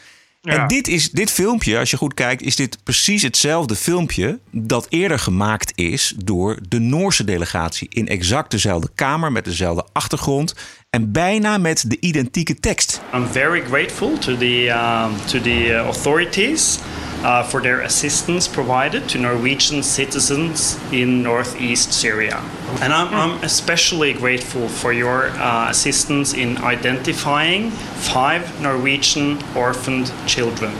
En 0.45 0.67
dit, 0.67 0.87
is, 0.87 1.11
dit 1.11 1.31
filmpje, 1.31 1.79
als 1.79 1.91
je 1.91 1.97
goed 1.97 2.13
kijkt, 2.13 2.41
is 2.41 2.55
dit 2.55 2.77
precies 2.83 3.21
hetzelfde 3.21 3.75
filmpje 3.75 4.39
dat 4.51 4.87
eerder 4.89 5.19
gemaakt 5.19 5.71
is 5.75 6.13
door 6.17 6.59
de 6.67 6.79
Noorse 6.79 7.23
delegatie. 7.23 7.87
In 7.89 8.07
exact 8.07 8.51
dezelfde 8.51 8.89
kamer, 8.95 9.31
met 9.31 9.45
dezelfde 9.45 9.85
achtergrond 9.93 10.53
en 10.89 11.11
bijna 11.11 11.57
met 11.57 11.89
de 11.89 11.97
identieke 11.99 12.59
tekst. 12.59 13.01
I'm 13.13 13.27
very 13.27 13.61
grateful 13.61 14.17
to 14.17 14.37
the 14.37 14.67
um, 14.67 15.25
to 15.25 15.41
the 15.41 15.65
uh, 15.67 15.77
authorities 15.77 16.79
uh, 17.25 17.43
for 17.43 17.61
their 17.61 17.81
assistance 17.81 18.49
provided 18.49 19.09
to 19.09 19.17
Norwegian 19.17 19.83
citizens 19.83 20.77
in 20.89 21.21
northeast 21.21 21.93
Syria, 21.93 22.39
and 22.81 22.93
I'm, 22.93 23.13
I'm 23.13 23.43
especially 23.43 24.13
grateful 24.13 24.69
for 24.69 24.93
your 24.93 25.27
uh, 25.27 25.69
assistance 25.69 26.37
in 26.37 26.57
identifying 26.57 27.71
five 27.95 28.61
Norwegian 28.61 29.37
orphaned 29.53 30.13
children. 30.25 30.71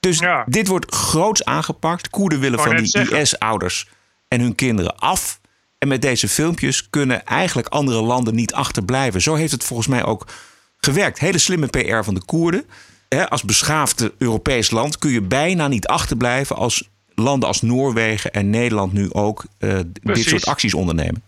Dus 0.00 0.22
dit 0.46 0.68
wordt 0.68 0.94
groots 0.94 1.44
aangepakt. 1.44 2.10
Koerden 2.10 2.40
willen 2.40 2.58
van 2.58 2.76
die. 2.76 3.20
IS-ouders 3.20 3.88
en 4.28 4.40
hun 4.40 4.54
kinderen 4.54 4.96
af. 4.96 5.40
En 5.78 5.88
met 5.88 6.02
deze 6.02 6.28
filmpjes 6.28 6.90
kunnen 6.90 7.24
eigenlijk 7.24 7.68
andere 7.68 8.02
landen 8.02 8.34
niet 8.34 8.54
achterblijven. 8.54 9.20
Zo 9.20 9.34
heeft 9.34 9.52
het 9.52 9.64
volgens 9.64 9.88
mij 9.88 10.04
ook 10.04 10.26
gewerkt. 10.78 11.18
Hele 11.18 11.38
slimme 11.38 11.66
PR 11.66 12.02
van 12.02 12.14
de 12.14 12.24
Koerden. 12.24 12.64
Hè, 13.12 13.28
als 13.28 13.42
beschaafd 13.42 14.10
Europees 14.18 14.70
land 14.70 14.98
kun 14.98 15.10
je 15.10 15.20
bijna 15.20 15.68
niet 15.68 15.86
achterblijven 15.86 16.56
als 16.56 16.88
landen 17.14 17.48
als 17.48 17.62
Noorwegen 17.62 18.32
en 18.32 18.50
Nederland 18.50 18.92
nu 18.92 19.12
ook 19.12 19.44
eh, 19.58 19.78
dit 20.02 20.24
soort 20.24 20.46
acties 20.46 20.74
ondernemen. 20.74 21.22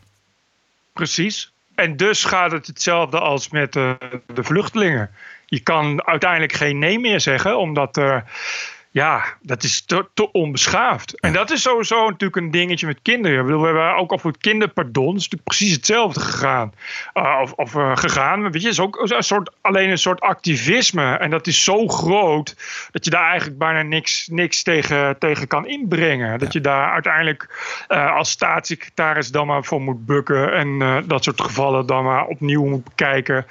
Precies. 0.92 1.52
En 1.74 1.96
dus 1.96 2.24
gaat 2.24 2.52
het 2.52 2.66
hetzelfde 2.66 3.18
als 3.18 3.48
met 3.48 3.76
eh, 3.76 3.92
de 4.34 4.44
vluchtelingen. 4.44 5.10
Je 5.46 5.60
kan 5.60 6.06
uiteindelijk 6.06 6.52
geen 6.52 6.78
nee 6.78 6.98
meer 6.98 7.20
zeggen, 7.20 7.58
omdat 7.58 7.96
er 7.96 8.24
Ja, 8.94 9.24
dat 9.42 9.62
is 9.62 9.84
te, 9.84 10.06
te 10.14 10.32
onbeschaafd. 10.32 11.20
En 11.20 11.32
dat 11.32 11.50
is 11.50 11.62
sowieso 11.62 12.04
natuurlijk 12.04 12.36
een 12.36 12.50
dingetje 12.50 12.86
met 12.86 12.98
kinderen. 13.02 13.38
Ik 13.38 13.44
bedoel, 13.44 13.60
we 13.60 13.66
hebben 13.66 13.96
ook 13.96 14.12
over 14.12 14.28
het 14.28 14.38
kinderpardon. 14.38 15.16
Is 15.16 15.22
natuurlijk 15.22 15.44
precies 15.44 15.72
hetzelfde 15.72 16.20
gegaan. 16.20 16.72
Uh, 17.14 17.38
of 17.42 17.52
of 17.52 17.74
uh, 17.74 17.96
gegaan. 17.96 18.50
Weet 18.50 18.62
je, 18.62 18.68
is 18.68 18.80
ook 18.80 19.10
een 19.10 19.22
soort, 19.22 19.50
alleen 19.60 19.90
een 19.90 19.98
soort 19.98 20.20
activisme. 20.20 21.14
En 21.14 21.30
dat 21.30 21.46
is 21.46 21.64
zo 21.64 21.88
groot 21.88 22.56
dat 22.90 23.04
je 23.04 23.10
daar 23.10 23.28
eigenlijk 23.28 23.58
bijna 23.58 23.82
niks, 23.82 24.28
niks 24.28 24.62
tegen, 24.62 25.18
tegen 25.18 25.46
kan 25.46 25.66
inbrengen. 25.66 26.38
Dat 26.38 26.52
je 26.52 26.60
daar 26.60 26.92
uiteindelijk 26.92 27.48
uh, 27.88 28.16
als 28.16 28.30
staatssecretaris 28.30 29.30
dan 29.30 29.46
maar 29.46 29.64
voor 29.64 29.80
moet 29.80 30.06
bukken. 30.06 30.52
En 30.52 31.02
dat 31.06 31.24
soort 31.24 31.40
gevallen 31.40 31.86
dan 31.86 32.04
maar 32.04 32.26
opnieuw 32.26 32.64
moet 32.64 32.84
bekijken. 32.84 33.46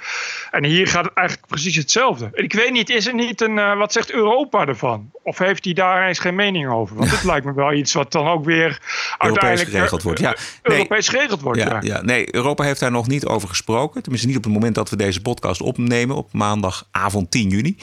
En 0.50 0.64
hier 0.64 0.86
gaat 0.86 1.04
het 1.04 1.14
eigenlijk 1.14 1.48
precies 1.48 1.76
hetzelfde. 1.76 2.28
Ik 2.32 2.52
weet 2.52 2.72
niet, 2.72 2.90
is 2.90 3.06
er 3.06 3.14
niet 3.14 3.40
een. 3.40 3.76
wat 3.78 3.92
zegt 3.92 4.12
Europa 4.12 4.66
ervan? 4.66 5.10
Of 5.22 5.33
heeft 5.38 5.64
hij 5.64 5.74
daar 5.74 6.08
eens 6.08 6.18
geen 6.18 6.34
mening 6.34 6.68
over? 6.68 6.96
Want 6.96 7.10
het 7.10 7.24
lijkt 7.24 7.46
me 7.46 7.54
wel 7.54 7.72
iets 7.72 7.92
wat 7.92 8.12
dan 8.12 8.26
ook 8.26 8.44
weer 8.44 8.80
uiteindelijk 9.18 9.70
geregeld 9.70 10.02
wordt. 10.02 10.20
Ja, 10.20 10.36
nee, 10.62 10.76
Europees 10.76 11.08
geregeld 11.08 11.40
wordt. 11.40 11.60
Ja, 11.60 11.68
ja. 11.68 11.78
ja, 11.80 12.02
nee, 12.02 12.34
Europa 12.34 12.64
heeft 12.64 12.80
daar 12.80 12.90
nog 12.90 13.06
niet 13.06 13.26
over 13.26 13.48
gesproken. 13.48 14.02
Tenminste, 14.02 14.28
niet 14.28 14.36
op 14.36 14.44
het 14.44 14.52
moment 14.52 14.74
dat 14.74 14.90
we 14.90 14.96
deze 14.96 15.20
podcast 15.20 15.60
opnemen, 15.60 16.16
op 16.16 16.32
maandagavond 16.32 17.30
10 17.30 17.48
juni. 17.48 17.76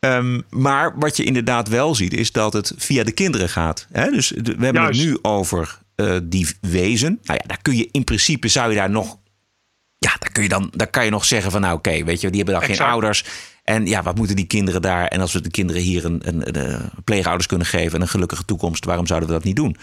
Um, 0.00 0.42
maar 0.50 0.98
wat 0.98 1.16
je 1.16 1.24
inderdaad 1.24 1.68
wel 1.68 1.94
ziet, 1.94 2.14
is 2.14 2.32
dat 2.32 2.52
het 2.52 2.72
via 2.76 3.04
de 3.04 3.12
kinderen 3.12 3.48
gaat. 3.48 3.86
Hè? 3.92 4.10
Dus 4.10 4.30
we 4.30 4.42
hebben 4.42 4.82
Juist. 4.82 5.00
het 5.00 5.08
nu 5.08 5.18
over 5.22 5.78
uh, 5.96 6.16
die 6.22 6.48
wezen. 6.60 7.18
Nou 7.22 7.38
ja, 7.42 7.48
daar 7.48 7.62
kun 7.62 7.76
je 7.76 7.88
in 7.90 8.04
principe 8.04 8.48
zou 8.48 8.70
je 8.70 8.76
daar 8.76 8.90
nog. 8.90 9.18
Ja, 9.98 10.16
daar 10.18 10.32
kun 10.32 10.42
je 10.42 10.48
dan, 10.48 10.70
daar 10.72 10.90
kan 10.90 11.04
je 11.04 11.10
nog 11.10 11.24
zeggen 11.24 11.50
van 11.50 11.60
nou 11.60 11.76
oké, 11.76 11.88
okay, 11.88 12.04
weet 12.04 12.20
je, 12.20 12.28
die 12.28 12.36
hebben 12.36 12.54
dan 12.54 12.62
exact. 12.62 12.80
geen 12.80 12.90
ouders. 12.90 13.24
En 13.66 13.86
ja, 13.86 14.02
wat 14.02 14.16
moeten 14.16 14.36
die 14.36 14.46
kinderen 14.46 14.82
daar? 14.82 15.06
En 15.06 15.20
als 15.20 15.32
we 15.32 15.40
de 15.40 15.50
kinderen 15.50 15.82
hier 15.82 16.04
een, 16.04 16.20
een, 16.24 16.58
een, 16.58 16.90
pleegouders 17.04 17.46
kunnen 17.46 17.66
geven 17.66 17.94
en 17.94 18.00
een 18.00 18.08
gelukkige 18.08 18.44
toekomst, 18.44 18.84
waarom 18.84 19.06
zouden 19.06 19.28
we 19.28 19.34
dat 19.34 19.44
niet 19.44 19.56
doen? 19.56 19.76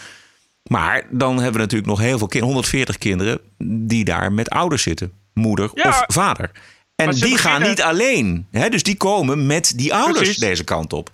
Maar 0.64 1.06
dan 1.10 1.34
hebben 1.36 1.54
we 1.54 1.60
natuurlijk 1.60 1.90
nog 1.90 2.00
heel 2.00 2.18
veel 2.18 2.28
kinderen, 2.28 2.56
140 2.56 2.98
kinderen, 2.98 3.40
die 3.88 4.04
daar 4.04 4.32
met 4.32 4.50
ouders 4.50 4.84
zitten, 4.84 5.12
moeder 5.34 5.72
ja, 5.74 5.88
of 5.88 6.04
vader. 6.08 6.52
En 6.96 7.10
die 7.10 7.20
beginnen... 7.20 7.40
gaan 7.40 7.62
niet 7.62 7.82
alleen. 7.82 8.48
Hè? 8.52 8.70
Dus 8.70 8.84
die 8.84 8.98
komen 8.98 9.46
met 9.46 9.74
die 9.76 9.94
ouders 9.94 10.18
Precies. 10.18 10.38
deze 10.38 10.64
kant 10.64 10.94
op. 10.94 11.12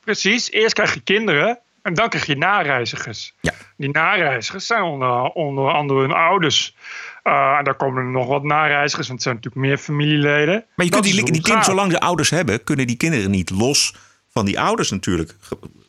Precies. 0.00 0.50
Eerst 0.50 0.74
krijg 0.74 0.94
je 0.94 1.00
kinderen 1.00 1.58
en 1.84 1.94
dan 1.94 2.08
krijg 2.08 2.26
je 2.26 2.36
nareizigers. 2.36 3.34
Ja. 3.40 3.52
Die 3.76 3.90
nareizigers 3.90 4.66
zijn 4.66 4.82
onder, 4.82 5.22
onder 5.22 5.72
andere 5.72 6.00
hun 6.00 6.12
ouders. 6.12 6.76
Uh, 7.24 7.56
en 7.58 7.64
daar 7.64 7.76
komen 7.76 8.04
er 8.04 8.10
nog 8.10 8.26
wat 8.26 8.42
nareizigers, 8.42 9.08
want 9.08 9.08
het 9.08 9.22
zijn 9.22 9.34
natuurlijk 9.34 9.66
meer 9.66 9.78
familieleden. 9.78 10.64
Maar 10.76 10.86
je 10.86 10.92
kunt 10.92 11.04
die, 11.04 11.14
die 11.14 11.32
kinderen, 11.32 11.64
zolang 11.64 11.92
ze 11.92 12.00
ouders 12.00 12.30
hebben, 12.30 12.64
kunnen 12.64 12.86
die 12.86 12.96
kinderen 12.96 13.30
niet 13.30 13.50
los 13.50 13.94
van 14.28 14.44
die 14.44 14.60
ouders 14.60 14.90
natuurlijk 14.90 15.36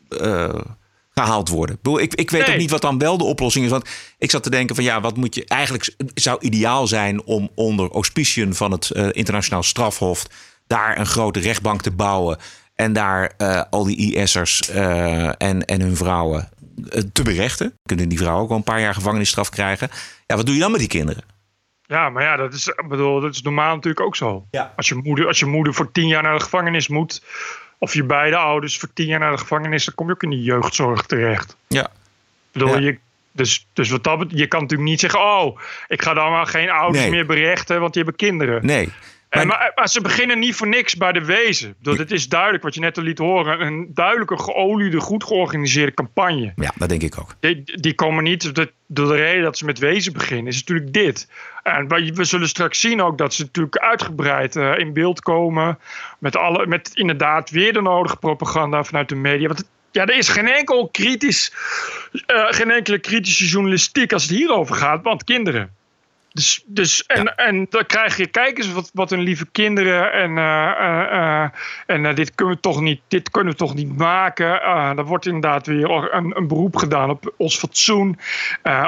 uh, 0.10 0.50
gehaald 1.14 1.50
worden. 1.50 1.80
Ik, 1.82 2.16
ik 2.16 2.32
weet 2.32 2.46
nee. 2.46 2.52
ook 2.52 2.62
niet 2.62 2.72
wat 2.72 2.82
dan 2.82 2.98
wel 2.98 3.18
de 3.18 3.24
oplossing 3.24 3.66
is. 3.66 3.72
Want 3.72 3.90
ik 4.18 4.32
zat 4.32 4.44
te 4.44 4.50
denken 4.50 4.76
van 4.76 4.84
ja, 4.84 5.02
wat 5.02 5.18
moet 5.18 5.36
je 5.36 5.46
eigenlijk 5.46 5.96
zou 6.14 6.38
ideaal 6.42 6.88
zijn 6.88 7.24
om 7.24 7.50
onder 7.56 7.92
auspiciën 7.92 8.56
van 8.56 8.72
het 8.72 8.92
uh, 8.94 9.08
internationaal 9.12 9.64
strafhof 9.64 10.26
daar 10.68 11.00
een 11.00 11.06
grote 11.06 11.40
rechtbank 11.40 11.82
te 11.82 11.92
bouwen. 11.92 12.38
En 12.76 12.94
daar 12.94 13.32
uh, 13.38 13.62
al 13.70 13.84
die 13.84 14.16
IS'ers 14.16 14.70
uh, 14.70 15.28
en, 15.42 15.66
en 15.66 15.82
hun 15.82 15.96
vrouwen 15.96 16.50
te 17.14 17.24
berechten. 17.24 17.74
Kunnen 17.84 18.10
die 18.10 18.18
vrouwen 18.18 18.42
ook 18.44 18.50
wel 18.50 18.58
een 18.58 18.64
paar 18.64 18.82
jaar 18.82 18.94
gevangenisstraf 18.94 19.50
krijgen. 19.50 19.90
Ja, 20.26 20.36
wat 20.36 20.46
doe 20.46 20.56
je 20.56 20.62
dan 20.62 20.72
met 20.72 20.80
die 20.80 20.90
kinderen? 20.90 21.24
Ja, 21.88 22.10
maar 22.10 22.24
ja, 22.24 22.36
dat 22.36 22.54
is, 22.54 22.74
bedoel, 22.88 23.20
dat 23.22 23.34
is 23.34 23.42
normaal 23.42 23.76
natuurlijk 23.76 24.06
ook 24.06 24.16
zo. 24.16 24.46
Ja. 24.52 24.74
Als, 24.76 24.88
je 24.88 24.96
moeder, 24.96 25.28
als 25.28 25.40
je 25.40 25.46
moeder 25.46 25.74
voor 25.74 25.92
tien 25.92 26.08
jaar 26.08 26.24
naar 26.24 26.38
de 26.38 26.44
gevangenis 26.44 26.88
moet, 26.88 27.24
of 27.78 27.94
je 27.94 28.04
beide 28.04 28.36
ouders 28.36 28.78
voor 28.78 28.90
tien 28.94 29.06
jaar 29.08 29.20
naar 29.20 29.32
de 29.32 29.38
gevangenis, 29.38 29.86
dan 29.86 29.96
kom 29.96 30.08
je 30.08 30.14
ook 30.14 30.24
in 30.24 30.30
die 30.30 30.44
jeugdzorg 30.44 31.06
terecht. 31.06 31.56
Ja. 31.68 31.88
Bedoel, 32.52 32.70
Ja. 32.70 32.78
je, 32.80 32.98
dus, 33.32 33.68
dus 33.74 33.90
wat 33.90 34.04
dat 34.04 34.18
betreft, 34.20 34.40
je 34.42 34.48
kan 34.48 34.62
natuurlijk 34.62 34.90
niet 34.90 35.00
zeggen, 35.00 35.20
oh, 35.20 35.60
ik 35.88 36.02
ga 36.02 36.14
dan 36.14 36.32
maar 36.32 36.48
geen 36.48 36.70
ouders 36.70 37.04
Nee. 37.04 37.12
meer 37.12 37.26
berechten, 37.26 37.80
want 37.80 37.94
die 37.94 38.04
hebben 38.04 38.28
kinderen. 38.28 38.66
Nee. 38.66 38.90
En, 39.30 39.48
maar, 39.48 39.72
maar 39.76 39.90
ze 39.90 40.02
beginnen 40.02 40.40
niet 40.40 40.56
voor 40.56 40.68
niks 40.68 40.96
bij 40.96 41.12
de 41.12 41.26
wezen. 41.26 41.76
Bedoel, 41.78 41.98
Het 41.98 42.12
is 42.12 42.30
duidelijk, 42.30 42.64
wat 42.64 42.74
je 42.74 42.80
net 42.80 42.98
al 42.98 43.04
liet 43.04 43.18
horen, 43.18 43.62
een 43.62 43.90
duidelijke, 43.94 44.38
geoliede, 44.40 45.00
goed 45.00 45.24
georganiseerde 45.24 45.94
campagne. 45.94 46.54
Ja, 46.56 46.72
dat 46.76 46.90
denk 46.90 47.02
ik 47.02 47.20
ook. 47.20 47.36
Die, 47.40 47.64
die 47.80 47.94
komen 47.94 48.24
niet 48.24 48.56
de, 48.56 48.72
de 48.86 49.16
reden 49.16 49.44
dat 49.44 49.58
ze 49.58 49.66
met 49.66 49.80
wezen 49.80 50.14
beginnen, 50.14 50.48
is 50.48 50.60
natuurlijk 50.60 50.94
dit. 50.94 51.30
En 51.64 51.88
we 52.14 52.24
zullen 52.24 52.48
straks 52.48 52.80
zien 52.80 53.02
ook 53.02 53.18
dat 53.18 53.34
ze 53.34 53.44
natuurlijk 53.44 53.78
uitgebreid 53.78 54.56
eh, 54.56 54.78
in 54.78 54.94
beeld 54.94 55.22
komen. 55.22 55.80
Met, 56.20 56.36
alle, 56.36 56.68
met 56.68 56.92
inderdaad 56.94 57.50
weer 57.50 57.74
de 57.74 57.82
nodige 57.82 58.18
propaganda 58.18 58.84
vanuit 58.84 59.10
de 59.10 59.16
media. 59.16 59.48
Want 59.48 59.60
het- 59.60 59.68
ja, 59.92 60.06
er 60.06 60.18
is 60.18 60.30
geen 60.30 60.48
enkel 60.48 60.90
kritisch, 60.92 61.54
eh, 62.26 62.46
geen 62.48 62.72
enkele 62.72 63.00
kritische 63.00 63.46
journalistiek 63.48 64.14
als 64.14 64.24
het 64.24 64.32
hierover 64.38 64.76
gaat, 64.76 65.04
want 65.04 65.24
kinderen. 65.24 65.76
Dus, 66.36 66.64
dus 66.66 67.06
en, 67.06 67.36
en 67.36 67.66
dan 67.70 67.86
krijg 67.86 68.18
je, 68.18 68.28
kijk 68.28 68.58
eens 68.58 68.72
wat, 68.72 68.90
wat 68.94 69.12
een 69.12 69.20
lieve 69.20 69.46
kinderen. 69.52 70.12
En, 70.12 70.38
eh, 70.38 70.72
eh, 70.72 71.44
eh, 71.44 71.50
en 71.86 72.16
dit, 72.16 72.36
kunnen 72.36 72.56
we 72.56 72.62
toch 72.62 72.82
niet, 72.82 73.02
dit 73.08 73.30
kunnen 73.30 73.52
we 73.52 73.60
toch 73.60 73.76
niet 73.76 73.98
maken. 73.98 74.62
Er 74.98 75.06
wordt 75.06 75.26
inderdaad 75.26 75.68
weer 75.68 76.14
een, 76.14 76.38
een 76.38 76.48
beroep 76.48 76.76
gedaan 76.76 77.10
op 77.10 77.34
ons 77.38 77.58
fatsoen. 77.58 78.20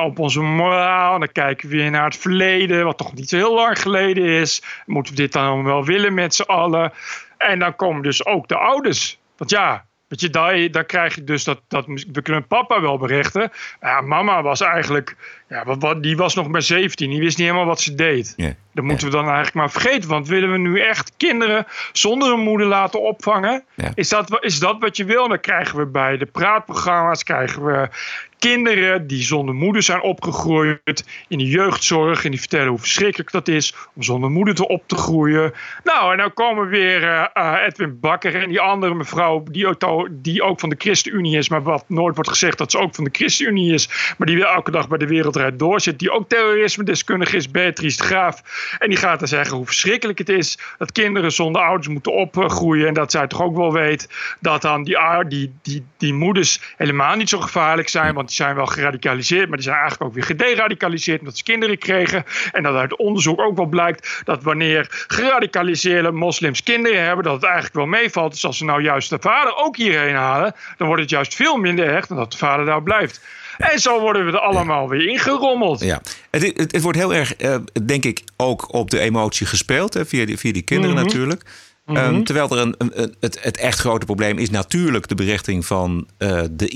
op 0.03 0.19
onze 0.19 0.41
moraal. 0.41 1.13
En 1.13 1.19
dan 1.19 1.31
kijken 1.31 1.69
we 1.69 1.75
weer 1.75 1.91
naar 1.91 2.05
het 2.05 2.17
verleden. 2.17 2.85
Wat 2.85 2.97
toch 2.97 3.13
niet 3.13 3.29
zo 3.29 3.35
heel 3.35 3.55
lang 3.55 3.81
geleden 3.81 4.23
is. 4.23 4.63
Moeten 4.85 5.13
we 5.13 5.21
dit 5.21 5.33
dan 5.33 5.63
wel 5.63 5.85
willen 5.85 6.13
met 6.13 6.35
z'n 6.35 6.41
allen? 6.41 6.93
En 7.37 7.59
dan 7.59 7.75
komen 7.75 8.01
dus 8.01 8.25
ook 8.25 8.47
de 8.47 8.57
ouders. 8.57 9.19
Want 9.37 9.51
ja, 9.51 9.86
Weet 10.07 10.21
je, 10.21 10.29
daar, 10.29 10.71
daar 10.71 10.85
krijg 10.85 11.15
je 11.15 11.23
dus 11.23 11.43
dat, 11.43 11.61
dat. 11.67 11.85
We 12.11 12.21
kunnen 12.21 12.47
papa 12.47 12.81
wel 12.81 12.97
berichten. 12.97 13.51
Ja, 13.81 14.01
mama 14.01 14.41
was 14.41 14.61
eigenlijk. 14.61 15.15
Ja, 15.49 15.63
wat, 15.65 15.81
wat, 15.81 16.03
die 16.03 16.17
was 16.17 16.35
nog 16.35 16.47
maar 16.47 16.61
17. 16.61 17.09
Die 17.09 17.19
wist 17.19 17.37
niet 17.37 17.45
helemaal 17.47 17.67
wat 17.67 17.81
ze 17.81 17.95
deed. 17.95 18.33
Dat 18.73 18.83
moeten 18.83 19.07
we 19.07 19.13
dan 19.13 19.25
eigenlijk 19.25 19.55
maar 19.55 19.71
vergeten. 19.71 20.09
Want 20.09 20.27
willen 20.27 20.51
we 20.51 20.57
nu 20.57 20.81
echt 20.81 21.13
kinderen 21.17 21.65
zonder 21.91 22.33
een 22.33 22.39
moeder 22.39 22.67
laten 22.67 23.01
opvangen? 23.01 23.63
Is, 23.93 24.09
dat, 24.09 24.43
is 24.43 24.59
dat 24.59 24.79
wat 24.79 24.97
je 24.97 25.05
wil? 25.05 25.27
Dan 25.27 25.39
krijgen 25.39 25.77
we 25.77 25.85
bij 25.85 26.17
de 26.17 26.25
praatprogramma's 26.25 27.23
krijgen 27.23 27.65
we 27.65 27.89
kinderen 28.39 29.07
die 29.07 29.23
zonder 29.23 29.55
moeder 29.55 29.83
zijn 29.83 30.01
opgegroeid 30.01 31.05
in 31.27 31.37
de 31.37 31.45
jeugdzorg. 31.45 32.25
En 32.25 32.31
die 32.31 32.39
vertellen 32.39 32.67
hoe 32.67 32.79
verschrikkelijk 32.79 33.31
dat 33.31 33.47
is 33.47 33.75
om 33.95 34.03
zonder 34.03 34.29
moeder 34.29 34.55
te 34.55 34.67
op 34.67 34.83
te 34.85 34.95
groeien. 34.95 35.53
Nou, 35.83 36.11
en 36.11 36.17
dan 36.17 36.33
komen 36.33 36.67
weer 36.67 37.03
eh, 37.03 37.25
eh, 37.33 37.65
Edwin 37.65 37.99
Bakker 37.99 38.35
en 38.35 38.49
die 38.49 38.59
andere 38.59 38.93
mevrouw 38.93 39.43
die 39.51 39.67
ook, 39.67 40.07
die 40.11 40.43
ook 40.43 40.59
van 40.59 40.69
de 40.69 40.75
ChristenUnie 40.77 41.37
is. 41.37 41.49
Maar 41.49 41.63
wat 41.63 41.85
nooit 41.87 42.15
wordt 42.15 42.29
gezegd 42.29 42.57
dat 42.57 42.71
ze 42.71 42.79
ook 42.79 42.95
van 42.95 43.03
de 43.03 43.09
ChristenUnie 43.13 43.73
is. 43.73 44.13
Maar 44.17 44.27
die 44.27 44.35
weer 44.35 44.45
elke 44.45 44.71
dag 44.71 44.87
bij 44.87 44.97
de 44.97 45.07
Wereldrijd 45.07 45.59
doorzit. 45.59 45.99
Die 45.99 46.11
ook 46.11 46.29
terrorisme-deskundige 46.29 47.35
is, 47.35 47.51
Beatrice 47.51 47.97
de 47.97 48.03
Graaf. 48.03 48.41
En 48.79 48.89
die 48.89 48.97
gaat 48.97 49.19
dan 49.19 49.27
zeggen 49.27 49.57
hoe 49.57 49.65
verschrikkelijk 49.65 50.17
het 50.17 50.29
is 50.29 50.59
dat 50.77 50.91
kinderen 50.91 51.31
zonder 51.31 51.61
ouders 51.61 51.87
moeten 51.87 52.13
opgroeien. 52.13 52.87
En 52.87 52.93
dat 52.93 53.11
zij 53.11 53.27
toch 53.27 53.41
ook 53.41 53.55
wel 53.55 53.73
weet 53.73 54.09
dat 54.39 54.61
dan 54.61 54.83
die, 54.83 54.97
die, 55.27 55.53
die, 55.61 55.85
die 55.97 56.13
moeders 56.13 56.61
helemaal 56.77 57.15
niet 57.15 57.29
zo 57.29 57.39
gevaarlijk 57.39 57.89
zijn. 57.89 58.13
Want 58.13 58.31
zijn 58.37 58.55
wel 58.55 58.65
geradicaliseerd, 58.65 59.47
maar 59.47 59.57
die 59.57 59.65
zijn 59.65 59.77
eigenlijk 59.79 60.09
ook 60.09 60.15
weer 60.15 60.23
gederadicaliseerd 60.23 61.19
omdat 61.19 61.37
ze 61.37 61.43
kinderen 61.43 61.77
kregen. 61.77 62.23
En 62.51 62.63
dat 62.63 62.75
uit 62.75 62.95
onderzoek 62.97 63.41
ook 63.41 63.55
wel 63.57 63.65
blijkt 63.65 64.21
dat 64.23 64.43
wanneer 64.43 65.05
geradicaliseerde 65.07 66.11
moslims 66.11 66.63
kinderen 66.63 67.03
hebben, 67.05 67.23
dat 67.23 67.33
het 67.33 67.43
eigenlijk 67.43 67.75
wel 67.75 67.85
meevalt. 67.85 68.31
Dus 68.31 68.45
als 68.45 68.57
ze 68.57 68.65
nou 68.65 68.81
juist 68.81 69.09
de 69.09 69.17
vader 69.21 69.55
ook 69.55 69.77
hierheen 69.77 70.15
halen, 70.15 70.55
dan 70.77 70.87
wordt 70.87 71.01
het 71.01 71.11
juist 71.11 71.35
veel 71.35 71.57
minder 71.57 71.85
erg 71.87 72.07
dan 72.07 72.17
dat 72.17 72.31
de 72.31 72.37
vader 72.37 72.65
daar 72.65 72.83
blijft. 72.83 73.21
En 73.57 73.79
zo 73.79 73.99
worden 73.99 74.25
we 74.25 74.31
er 74.31 74.39
allemaal 74.39 74.89
weer 74.89 75.07
ingerommeld. 75.07 75.79
Ja, 75.83 76.01
het, 76.31 76.43
het, 76.43 76.71
het 76.71 76.81
wordt 76.81 76.97
heel 76.97 77.13
erg, 77.13 77.35
eh, 77.35 77.55
denk 77.85 78.03
ik, 78.05 78.21
ook 78.37 78.73
op 78.73 78.89
de 78.89 78.99
emotie 78.99 79.45
gespeeld. 79.47 79.93
Hè, 79.93 80.05
via, 80.05 80.25
die, 80.25 80.37
via 80.37 80.51
die 80.53 80.61
kinderen 80.61 80.95
Mhm. 80.95 81.05
natuurlijk. 81.05 81.43
Mhm. 81.85 81.97
Ehm, 81.97 82.23
terwijl 82.23 82.49
er 82.49 82.57
een, 82.57 82.75
een- 82.77 83.15
het, 83.19 83.43
het 83.43 83.57
echt 83.57 83.79
grote 83.79 84.05
probleem 84.05 84.37
is 84.37 84.49
natuurlijk 84.49 85.07
de 85.07 85.15
berechting 85.15 85.65
van 85.65 86.07
eh, 86.17 86.41
de 86.51 86.67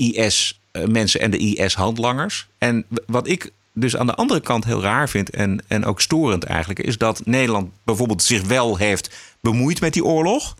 IS-mensen 0.72 1.20
en 1.20 1.30
de 1.30 1.38
IS-handlangers. 1.38 2.48
En 2.58 2.84
wat 3.06 3.28
ik 3.28 3.52
dus 3.74 3.96
aan 3.96 4.06
de 4.06 4.14
andere 4.14 4.40
kant 4.40 4.64
heel 4.64 4.82
raar 4.82 5.08
vind 5.08 5.30
en, 5.30 5.64
en 5.68 5.84
ook 5.84 6.00
storend 6.00 6.44
eigenlijk, 6.44 6.80
is 6.80 6.98
dat 6.98 7.20
Nederland 7.24 7.70
bijvoorbeeld 7.84 8.22
zich 8.22 8.42
wel 8.42 8.76
heeft 8.76 9.10
bemoeid 9.40 9.80
met 9.80 9.92
die 9.92 10.04
oorlog. 10.04 10.56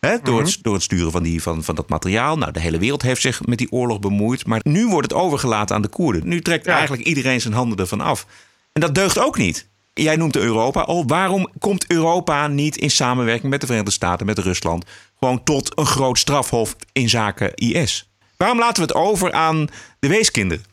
Hè, 0.00 0.16
door, 0.22 0.42
het, 0.42 0.58
door 0.62 0.74
het 0.74 0.82
sturen 0.82 1.12
van, 1.12 1.22
die, 1.22 1.42
van, 1.42 1.64
van 1.64 1.74
dat 1.74 1.88
materiaal. 1.88 2.38
Nou, 2.38 2.52
de 2.52 2.60
hele 2.60 2.78
wereld 2.78 3.02
heeft 3.02 3.20
zich 3.20 3.46
met 3.46 3.58
die 3.58 3.72
oorlog 3.72 4.00
bemoeid. 4.00 4.46
Maar 4.46 4.60
nu 4.62 4.86
wordt 4.86 5.10
het 5.10 5.20
overgelaten 5.20 5.76
aan 5.76 5.82
de 5.82 5.88
Koerden. 5.88 6.28
Nu 6.28 6.40
trekt 6.40 6.66
eigenlijk 6.66 7.02
iedereen 7.02 7.40
zijn 7.40 7.54
handen 7.54 7.78
ervan 7.78 8.00
af. 8.00 8.26
En 8.72 8.80
dat 8.80 8.94
deugt 8.94 9.18
ook 9.18 9.38
niet. 9.38 9.66
Jij 9.94 10.16
noemt 10.16 10.36
Europa 10.36 10.80
al. 10.80 11.06
Waarom 11.06 11.48
komt 11.58 11.90
Europa 11.90 12.46
niet 12.46 12.76
in 12.76 12.90
samenwerking 12.90 13.50
met 13.50 13.60
de 13.60 13.66
Verenigde 13.66 13.92
Staten, 13.94 14.26
met 14.26 14.38
Rusland, 14.38 14.84
gewoon 15.18 15.42
tot 15.42 15.78
een 15.78 15.86
groot 15.86 16.18
strafhof 16.18 16.76
in 16.92 17.08
zaken 17.08 17.54
IS? 17.54 18.08
Waarom 18.36 18.58
laten 18.58 18.86
we 18.86 18.92
het 18.92 18.94
over 18.94 19.32
aan 19.32 19.68
de 19.98 20.08
weeskinderen? 20.08 20.64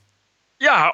Ja, 0.63 0.89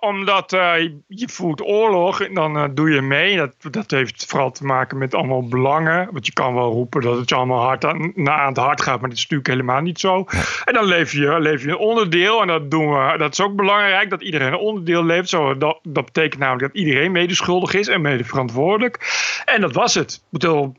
omdat 0.00 0.52
eh, 0.52 0.74
je 1.06 1.28
voert 1.28 1.62
oorlog 1.62 2.20
en 2.20 2.34
dan 2.34 2.56
eh, 2.56 2.64
doe 2.70 2.90
je 2.90 3.00
mee. 3.00 3.36
Dat, 3.36 3.54
dat 3.70 3.90
heeft 3.90 4.26
vooral 4.26 4.50
te 4.50 4.64
maken 4.64 4.98
met 4.98 5.14
allemaal 5.14 5.48
belangen. 5.48 6.08
Want 6.12 6.26
je 6.26 6.32
kan 6.32 6.54
wel 6.54 6.72
roepen 6.72 7.00
dat 7.00 7.16
het 7.16 7.28
je 7.28 7.34
allemaal 7.34 7.62
hard 7.62 7.84
aan, 7.84 8.12
na 8.14 8.36
aan 8.36 8.48
het 8.48 8.56
hart 8.56 8.82
gaat, 8.82 9.00
maar 9.00 9.08
dat 9.08 9.18
is 9.18 9.22
natuurlijk 9.22 9.48
helemaal 9.48 9.80
niet 9.80 10.00
zo. 10.00 10.24
En 10.64 10.74
dan 10.74 10.84
leef 10.84 11.12
je, 11.12 11.40
leef 11.40 11.62
je 11.62 11.68
een 11.68 11.76
onderdeel 11.76 12.40
en 12.40 12.46
dat 12.46 12.70
doen 12.70 12.92
we. 12.92 13.18
Dat 13.18 13.32
is 13.32 13.40
ook 13.40 13.56
belangrijk, 13.56 14.10
dat 14.10 14.22
iedereen 14.22 14.52
een 14.52 14.58
onderdeel 14.58 15.04
leeft. 15.04 15.28
Zo, 15.28 15.58
dat, 15.58 15.78
dat 15.82 16.04
betekent 16.04 16.40
namelijk 16.40 16.72
dat 16.72 16.82
iedereen 16.82 17.12
medeschuldig 17.12 17.74
is 17.74 17.88
en 17.88 18.00
mede 18.00 18.24
verantwoordelijk. 18.24 19.22
En 19.44 19.60
dat 19.60 19.72
was 19.72 19.94
het. 19.94 20.12
Ik 20.12 20.20
bedoel, 20.30 20.74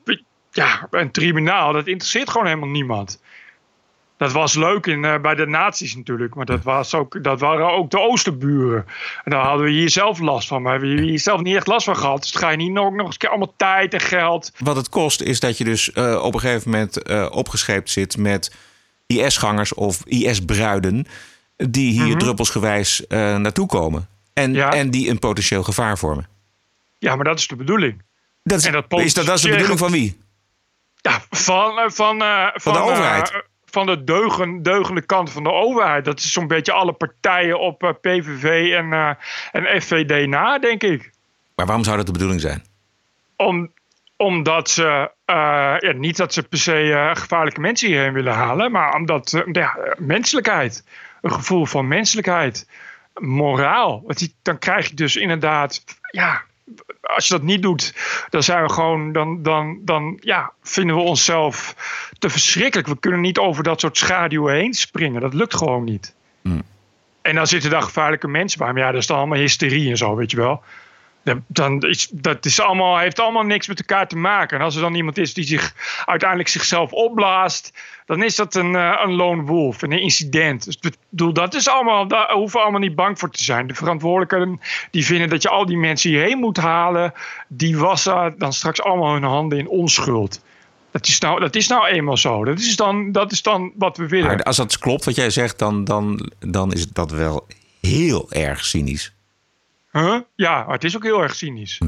ja, 0.52 0.88
een 0.92 1.12
tribunaal, 1.12 1.74
dat 1.74 1.88
interesseert 1.88 2.30
gewoon 2.30 2.48
helemaal 2.48 2.70
niemand. 2.70 3.22
Dat 4.18 4.32
was 4.32 4.54
leuk 4.54 4.86
in, 4.86 5.06
eh, 5.06 5.20
bij 5.22 5.36
de 5.36 5.48
nazi's 5.48 5.96
natuurlijk. 5.96 6.36
Maar 6.36 6.46
dat, 6.46 6.64
was 6.64 6.94
ook, 6.94 7.24
dat 7.24 7.40
waren 7.40 7.72
ook 7.72 7.90
de 7.92 8.00
Oosterburen. 8.00 8.86
En 9.24 9.32
daar 9.32 9.46
hadden 9.46 9.66
we 9.66 9.72
hier 9.72 9.90
zelf 9.90 10.20
last 10.20 10.48
van. 10.48 10.62
Maar 10.62 10.72
hebben 10.72 10.96
we 10.96 11.02
hier 11.02 11.20
zelf 11.20 11.42
niet 11.42 11.56
echt 11.56 11.68
last 11.68 11.86
van 11.86 11.98
gehad. 11.98 12.22
Dus 12.22 12.32
dan 12.32 12.42
ga 12.42 12.50
je 12.50 12.58
niet 12.58 12.78
ook 12.78 12.94
nog 12.94 13.06
eens 13.06 13.14
een 13.14 13.20
keer 13.20 13.30
allemaal 13.30 13.54
tijd 13.58 13.94
en 13.94 14.00
geld. 14.02 14.52
Wat 14.58 14.76
het 14.76 14.90
kost 14.90 15.22
is 15.22 15.40
dat 15.40 15.58
je 15.58 15.64
dus 15.64 15.92
eh, 15.92 16.22
op 16.24 16.34
een 16.34 16.40
gegeven 16.40 16.72
moment 16.72 17.04
eh, 17.04 17.28
opgescheept 17.32 17.90
zit 17.90 18.18
met 18.18 18.56
IS-gangers 19.08 19.74
of 19.74 20.02
IS-bruiden. 20.06 21.08
die 21.58 21.92
hier 21.92 22.08
Mhm. 22.08 22.18
druppelsgewijs 22.18 23.04
naartoe 23.08 23.68
komen. 23.68 24.08
En, 24.34 24.56
en 24.72 24.90
die 24.90 25.10
een 25.10 25.20
potentieel 25.20 25.64
gevaar 25.64 25.98
vormen. 25.98 26.28
Ja, 26.98 27.16
maar 27.16 27.26
dat 27.26 27.40
is 27.40 27.48
de 27.48 27.56
bedoeling. 27.56 28.02
Dat 28.44 28.60
is, 28.60 28.66
En 28.66 28.72
dat 28.72 29.00
is, 29.00 29.14
dat, 29.14 29.26
dat 29.26 29.36
is 29.36 29.42
de 29.42 29.50
bedoeling 29.50 29.80
van 29.80 29.92
wie? 29.92 30.18
Ja, 30.96 31.22
van, 31.30 31.92
van, 31.92 32.22
eh, 32.22 32.48
van, 32.54 32.74
de 32.74 32.80
overheid. 32.80 33.44
Van 33.76 33.86
de 33.86 34.04
deugen, 34.04 34.62
deugende 34.64 35.02
kant 35.02 35.32
van 35.32 35.44
de 35.44 35.52
overheid. 35.52 36.06
Dat 36.06 36.20
is 36.20 36.32
zo'n 36.32 36.48
beetje 36.48 36.72
alle 36.72 36.94
partijen 36.94 37.60
op 37.60 37.84
eh, 37.84 37.90
PVV 38.02 38.72
en, 38.74 38.94
eh, 38.94 39.10
en 39.52 39.82
FVD 39.82 40.28
na, 40.28 40.60
denk 40.60 40.84
ik. 40.84 41.12
Maar 41.56 41.66
waarom 41.66 41.84
zou 41.84 41.98
dat 41.98 42.06
de 42.06 42.12
bedoeling 42.12 42.42
zijn? 42.42 42.64
Om, 43.36 43.72
omdat 44.18 44.70
ze, 44.70 45.12
eh, 45.26 45.76
ja, 45.80 45.92
niet 45.96 46.18
dat 46.18 46.34
ze 46.34 46.44
per 46.44 46.58
se 46.58 47.12
gevaarlijke 47.14 47.60
mensen 47.60 47.88
hierheen 47.88 48.14
willen 48.14 48.34
halen, 48.34 48.72
maar 48.72 48.96
omdat, 48.96 49.44
ja, 49.52 49.78
menselijkheid. 49.98 50.84
Een 51.22 51.32
gevoel 51.32 51.66
van 51.66 51.88
menselijkheid. 51.88 52.70
Moraal. 53.14 54.02
Want 54.06 54.18
die- 54.20 54.36
dan 54.42 54.58
krijg 54.60 54.88
je 54.90 54.96
dus 54.96 55.16
inderdaad, 55.16 55.84
ja, 56.12 56.42
als 57.02 57.28
je 57.28 57.34
dat 57.34 57.44
niet 57.44 57.62
doet, 57.62 57.94
dan 58.30 58.44
zijn 58.44 58.64
we 58.64 58.70
gewoon, 58.70 59.12
dan, 59.12 59.44
dan, 59.44 59.80
dan 59.82 60.18
ja, 60.22 60.52
vinden 60.62 60.96
we 60.96 61.02
onszelf 61.02 61.76
te 62.20 62.30
verschrikkelijk. 62.30 62.88
We 62.88 63.00
kunnen 63.00 63.22
niet 63.22 63.38
over 63.38 63.64
dat 63.64 63.80
soort 63.80 63.98
schaduwen 63.98 64.54
heen 64.54 64.74
springen. 64.74 65.22
Dat 65.22 65.34
lukt 65.34 65.56
gewoon 65.56 65.84
niet. 65.84 66.16
En 67.22 67.36
dan 67.36 67.48
zitten 67.48 67.70
daar 67.70 67.82
gevaarlijke 67.82 68.28
mensen 68.28 68.60
bij. 68.60 68.74
Maar 68.74 68.82
ja, 68.82 68.92
dat 68.92 69.02
is 69.02 69.08
dan 69.08 69.18
allemaal 69.18 69.38
hysterie 69.38 69.90
en 69.90 69.98
zo, 69.98 70.16
weet 70.16 70.32
je 70.32 70.38
wel. 70.38 70.64
Dan- 71.48 71.84
dat 72.12 72.46
is 72.46 72.60
allemaal, 72.60 72.98
heeft 72.98 73.20
allemaal 73.20 73.44
niks 73.44 73.68
met 73.68 73.80
elkaar 73.80 74.08
te 74.08 74.18
maken. 74.18 74.58
En 74.58 74.64
als 74.64 74.76
er 74.76 74.82
dan 74.82 74.96
iemand 74.96 75.18
is 75.18 75.34
die 75.34 75.44
zich 75.44 75.74
uiteindelijk 76.06 76.50
zichzelf 76.50 76.92
opblaast, 76.92 77.74
dan 78.06 78.24
is 78.24 78.36
dat 78.36 78.56
een, 78.56 78.76
eh, 78.76 79.02
een 79.04 79.14
lone 79.14 79.42
wolf, 79.44 79.82
een 79.82 79.92
incident. 79.92 80.66
Dus 80.66 80.94
bedoel, 81.10 81.34
dat 81.34 81.54
is 81.54 81.70
allemaal, 81.70 82.08
daar 82.08 82.32
hoeven 82.32 82.58
we 82.58 82.64
allemaal 82.64 82.82
niet 82.82 82.96
bang 82.96 83.20
voor 83.20 83.30
te 83.30 83.44
zijn. 83.44 83.68
De 83.68 83.74
verantwoordelijken 83.74 84.60
die 84.92 85.06
vinden 85.06 85.30
dat 85.30 85.42
je 85.42 85.50
al 85.50 85.66
die 85.66 85.78
mensen 85.78 86.10
hierheen 86.10 86.38
moet 86.38 86.58
halen, 86.58 87.14
die 87.48 87.78
wassen 87.78 88.36
dan 88.38 88.54
straks 88.54 88.82
allemaal 88.82 89.14
hun 89.14 89.24
handen 89.24 89.58
in 89.60 89.68
onschuld. 89.68 90.44
Dat 90.92 91.08
is 91.08 91.20
nou, 91.20 91.40
dat 91.40 91.56
is 91.56 91.68
nou 91.68 91.88
eenmaal 91.88 92.18
zo. 92.18 92.44
Dat 92.46 92.60
is 92.60 92.76
dan, 92.76 93.12
dat 93.12 93.32
is 93.32 93.42
dan 93.42 93.72
wat 93.78 93.98
we 93.98 94.08
willen. 94.08 94.44
Als 94.44 94.58
dat 94.58 94.78
klopt 94.78 95.06
wat 95.06 95.16
jij 95.16 95.30
zegt, 95.30 95.60
dan, 95.60 95.84
dan, 95.84 96.32
dan 96.40 96.74
is 96.74 96.88
dat 96.88 97.12
wel 97.12 97.48
heel 97.82 98.32
erg 98.32 98.66
cynisch. 98.66 99.15
Huh? 99.96 100.20
Ja, 100.36 100.66
het 100.68 100.84
is 100.84 100.96
ook 100.96 101.04
heel 101.04 101.22
erg 101.22 101.36
cynisch. 101.36 101.82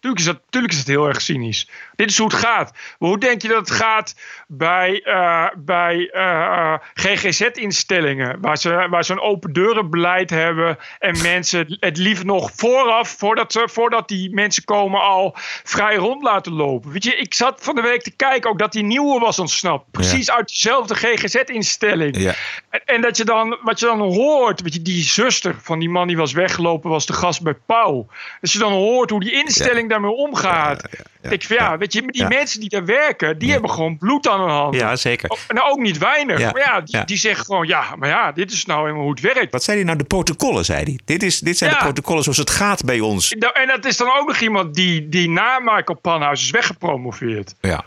Tuurlijk 0.00 0.20
is, 0.20 0.26
dat, 0.26 0.40
tuurlijk 0.50 0.72
is 0.72 0.78
het 0.78 0.88
heel 0.88 1.06
erg 1.06 1.20
cynisch. 1.20 1.68
Dit 1.96 2.10
is 2.10 2.18
hoe 2.18 2.26
het 2.26 2.36
gaat. 2.36 2.72
Maar 2.98 3.08
hoe 3.08 3.18
denk 3.18 3.42
je 3.42 3.48
dat 3.48 3.68
het 3.68 3.70
gaat 3.70 4.14
bij, 4.48 5.02
eh, 5.04 5.46
bij 5.56 6.10
eh, 6.12 6.74
GGZ-instellingen? 6.94 8.40
Waar 8.40 8.56
ze, 8.56 8.86
waar 8.90 9.04
ze 9.04 9.12
een 9.12 9.20
open 9.20 9.52
deurenbeleid 9.52 10.30
hebben. 10.30 10.78
En 10.98 11.22
mensen 11.22 11.76
het 11.80 11.96
liefst 11.96 12.24
nog 12.24 12.50
vooraf, 12.54 13.08
voordat, 13.08 13.52
ze, 13.52 13.68
voordat 13.72 14.08
die 14.08 14.34
mensen 14.34 14.64
komen, 14.64 15.00
al 15.00 15.32
vrij 15.64 15.96
rond 15.96 16.22
laten 16.22 16.52
lopen. 16.52 16.92
Weet 16.92 17.04
je, 17.04 17.16
ik 17.16 17.34
zat 17.34 17.58
van 17.62 17.74
de 17.74 17.82
week 17.82 18.02
te 18.02 18.16
kijken 18.16 18.50
ook 18.50 18.58
dat 18.58 18.72
die 18.72 18.84
nieuwe 18.84 19.20
was 19.20 19.38
ontsnapt. 19.38 19.90
Precies 19.90 20.30
uit 20.30 20.48
dezelfde 20.48 20.94
GGZ-instelling. 20.94 22.16
Ja. 22.16 22.34
En, 22.70 22.80
en 22.84 23.00
dat 23.00 23.16
je 23.16 23.24
dan, 23.24 23.58
wat 23.62 23.80
je 23.80 23.86
dan 23.86 24.00
hoort, 24.00 24.60
weet 24.60 24.74
je, 24.74 24.82
die 24.82 25.02
zuster 25.02 25.54
van 25.62 25.78
die 25.78 25.90
man 25.90 26.06
die 26.06 26.16
was 26.16 26.32
weggelopen, 26.32 26.90
was 26.90 27.06
de 27.06 27.12
gast 27.12 27.42
bij 27.42 27.54
Pauw. 27.66 28.06
Dat 28.40 28.52
je 28.52 28.58
dan 28.58 28.72
hoort 28.72 29.10
hoe 29.10 29.20
die 29.20 29.32
instelling 29.32 29.88
daarmee 29.90 30.10
omgaat. 30.10 30.84
Ik 31.22 31.42
vind, 31.44 31.60
ja, 31.60 31.78
weet 31.78 31.92
je, 31.92 32.02
die 32.06 32.26
mensen 32.28 32.60
die 32.60 32.68
daar 32.68 32.84
werken, 32.84 33.38
die 33.38 33.50
hebben 33.52 33.70
gewoon 33.70 33.98
bloed 33.98 34.28
aan 34.28 34.40
hun 34.40 34.48
handen. 34.50 34.80
Ja, 34.80 34.96
zeker. 34.96 35.38
En 35.48 35.62
ook 35.62 35.78
niet 35.78 35.98
weinig. 35.98 36.38
Ja, 36.38 36.50
Maar 36.50 36.60
ja, 36.62 36.80
die, 36.80 37.04
die 37.04 37.16
zeggen 37.16 37.44
gewoon, 37.44 37.66
ja, 37.66 37.96
maar 37.96 38.08
ja, 38.08 38.32
dit 38.32 38.52
is 38.52 38.64
nou 38.64 38.80
helemaal 38.80 39.02
hoe 39.02 39.10
het 39.10 39.20
werkt. 39.20 39.52
Wat 39.52 39.62
zei 39.62 39.76
hij 39.76 39.86
nou? 39.86 39.98
De 39.98 40.04
protocollen, 40.04 40.64
zei 40.64 40.82
hij. 40.82 40.98
Dit, 41.04 41.22
is, 41.22 41.38
dit 41.38 41.58
zijn 41.58 41.70
de 41.70 41.76
protocollen 41.76 42.22
zoals 42.22 42.38
het 42.38 42.50
gaat 42.50 42.84
bij 42.84 43.00
ons. 43.00 43.34
Nou, 43.38 43.54
En 43.54 43.66
dat 43.66 43.84
is 43.84 43.96
dan 43.96 44.08
ook 44.18 44.26
nog 44.26 44.40
iemand 44.40 44.74
die, 44.74 45.08
die 45.08 45.28
na 45.30 45.58
Michael 45.58 45.98
Panhuis 46.02 46.42
is 46.42 46.50
weggepromoveerd. 46.50 47.54
Ja. 47.60 47.84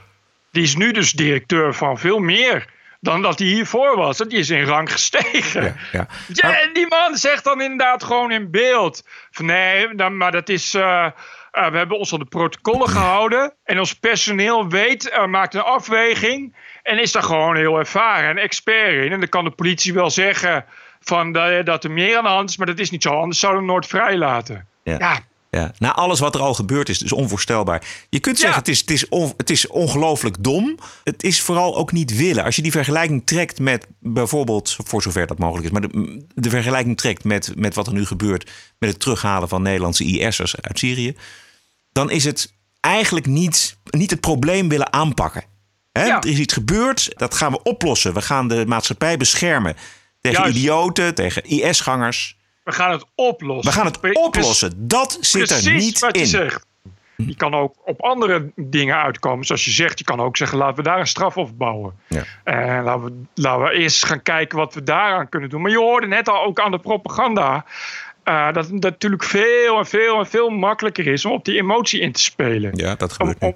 Die 0.51 0.63
is 0.63 0.75
nu 0.75 0.91
dus 0.91 1.11
directeur 1.11 1.73
van 1.73 1.97
veel 1.99 2.19
meer 2.19 2.65
dan 2.99 3.21
dat 3.21 3.39
hij 3.39 3.47
hiervoor 3.47 3.95
was. 3.95 4.17
Die 4.17 4.37
is 4.39 4.49
in 4.49 4.63
rang 4.63 4.91
gestegen. 4.91 5.75
Ja. 5.91 6.07
Ja, 6.27 6.61
en 6.61 6.73
die 6.73 6.87
man 6.87 7.15
zegt 7.17 7.43
dan 7.43 7.61
inderdaad 7.61 8.03
gewoon 8.03 8.31
in 8.31 8.51
beeld: 8.51 9.03
van 9.31 9.45
nee, 9.45 9.95
dan, 9.95 10.17
maar 10.17 10.31
dat 10.31 10.49
is. 10.49 10.73
eh, 10.73 11.05
eh, 11.53 11.71
we 11.71 11.77
hebben 11.77 11.97
ons 11.97 12.13
aan 12.13 12.19
de 12.19 12.25
protocollen 12.25 12.89
gehouden. 12.89 13.53
En 13.63 13.79
ons 13.79 13.93
personeel 13.93 14.67
weet, 14.67 15.09
eh, 15.09 15.25
maakt 15.25 15.53
een 15.53 15.61
afweging. 15.61 16.55
En 16.83 17.01
is 17.01 17.11
daar 17.11 17.23
gewoon 17.23 17.55
heel 17.55 17.77
ervaren 17.79 18.29
en 18.29 18.37
expert 18.37 19.05
in. 19.05 19.11
En 19.11 19.19
dan 19.19 19.29
kan 19.29 19.43
de 19.43 19.51
politie 19.51 19.93
wel 19.93 20.09
zeggen 20.09 20.65
van, 20.99 21.31
dat, 21.31 21.65
dat 21.65 21.83
er 21.83 21.91
meer 21.91 22.17
aan 22.17 22.23
de 22.23 22.29
hand 22.29 22.49
is. 22.49 22.57
Maar 22.57 22.67
dat 22.67 22.79
is 22.79 22.89
niet 22.89 23.03
zo, 23.03 23.09
anders 23.09 23.39
zouden 23.39 23.61
we 23.61 23.67
nooit 23.71 23.85
vrijlaten. 23.87 24.67
Ja. 24.83 24.95
Ja. 24.99 25.19
Ja. 25.49 25.71
Na 25.77 25.93
alles 25.93 26.19
wat 26.19 26.35
er 26.35 26.41
al 26.41 26.53
gebeurd 26.53 26.89
is, 26.89 27.01
is 27.01 27.11
onvoorstelbaar. 27.11 27.81
Je 28.09 28.19
kunt 28.19 28.39
zeggen, 28.39 28.59
het 28.59 28.67
is, 28.67 28.79
het 28.79 28.89
is, 28.91 29.09
on- 29.09 29.33
het 29.37 29.49
is 29.49 29.67
ongelooflijk 29.67 30.35
dom. 30.43 30.77
Het 31.03 31.23
is 31.23 31.41
vooral 31.41 31.75
ook 31.77 31.91
niet 31.91 32.15
willen. 32.17 32.43
Als 32.43 32.55
je 32.55 32.61
die 32.61 32.71
vergelijking 32.71 33.25
trekt 33.25 33.59
met 33.59 33.87
bijvoorbeeld, 33.99 34.77
voor 34.83 35.01
zover 35.01 35.27
dat 35.27 35.37
mogelijk 35.37 35.65
is, 35.65 35.71
maar 35.71 35.81
de, 35.81 36.25
de 36.35 36.49
vergelijking 36.49 36.97
trekt 36.97 37.23
met, 37.23 37.51
met 37.55 37.75
wat 37.75 37.87
er 37.87 37.93
nu 37.93 38.05
gebeurt 38.05 38.51
met 38.79 38.89
het 38.89 38.99
terughalen 38.99 39.49
van 39.49 39.61
Nederlandse 39.61 40.03
IS'ers 40.03 40.61
uit 40.61 40.79
Syrië, 40.79 41.15
dan 41.93 42.12
is 42.12 42.23
het 42.23 42.53
eigenlijk 42.79 43.25
niet, 43.25 43.77
niet 43.84 44.10
het 44.10 44.19
probleem 44.19 44.69
willen 44.69 44.93
aanpakken. 44.93 45.43
Hè? 45.91 46.03
Er 46.03 46.27
is 46.27 46.39
iets 46.39 46.53
gebeurd, 46.53 47.10
dat 47.17 47.34
gaan 47.34 47.51
we 47.51 47.63
oplossen. 47.63 48.13
We 48.13 48.21
gaan 48.21 48.47
de 48.47 48.65
maatschappij 48.67 49.17
beschermen 49.17 49.75
tegen 50.21 50.41
Juist. 50.41 50.58
idioten, 50.58 51.15
tegen 51.15 51.43
IS-gangers. 51.43 52.38
We 52.63 52.71
gaan 52.71 52.91
het 52.91 53.06
oplossen. 53.15 53.71
We 53.71 53.77
gaan 53.77 53.86
het 53.86 54.17
oplossen. 54.17 54.88
Dat 54.88 55.17
zit 55.21 55.49
er 55.49 55.73
niet 55.73 55.99
wat 55.99 56.15
je 56.15 56.21
in. 56.21 56.27
zegt. 56.27 56.65
Je 57.15 57.36
kan 57.36 57.53
ook 57.53 57.75
op 57.86 58.01
andere 58.01 58.51
dingen 58.56 58.95
uitkomen. 58.95 59.45
Zoals 59.45 59.65
je 59.65 59.71
zegt, 59.71 59.99
je 59.99 60.06
kan 60.06 60.19
ook 60.19 60.38
zeggen, 60.38 60.58
laten 60.58 60.75
we 60.75 60.84
daar 60.84 60.99
een 60.99 61.08
straf 61.08 61.38
op 61.38 61.58
bouwen. 61.58 61.93
Ja. 62.08 62.23
En 62.43 62.84
laten 62.84 63.03
we, 63.03 63.41
laten 63.41 63.63
we 63.63 63.71
eerst 63.71 64.06
gaan 64.06 64.21
kijken 64.21 64.58
wat 64.58 64.73
we 64.73 64.84
daaraan 64.84 65.29
kunnen 65.29 65.49
doen. 65.49 65.62
Maar 65.62 65.71
je 65.71 65.77
hoorde 65.77 66.08
net 66.08 66.29
al 66.29 66.43
ook 66.43 66.60
aan 66.60 66.71
de 66.71 66.79
propaganda. 66.79 67.65
Eh, 68.23 68.53
dat 68.53 68.67
het 68.69 68.81
natuurlijk 68.81 69.23
veel 69.23 69.77
en 69.77 69.86
veel 69.86 70.19
en 70.19 70.27
veel 70.27 70.49
makkelijker 70.49 71.07
is 71.07 71.25
om 71.25 71.31
op 71.31 71.45
die 71.45 71.57
emotie 71.57 72.01
in 72.01 72.12
te 72.12 72.21
spelen. 72.21 72.75
Ja, 72.75 72.95
dat 72.95 73.13
gebeurt 73.13 73.41
nu. 73.41 73.53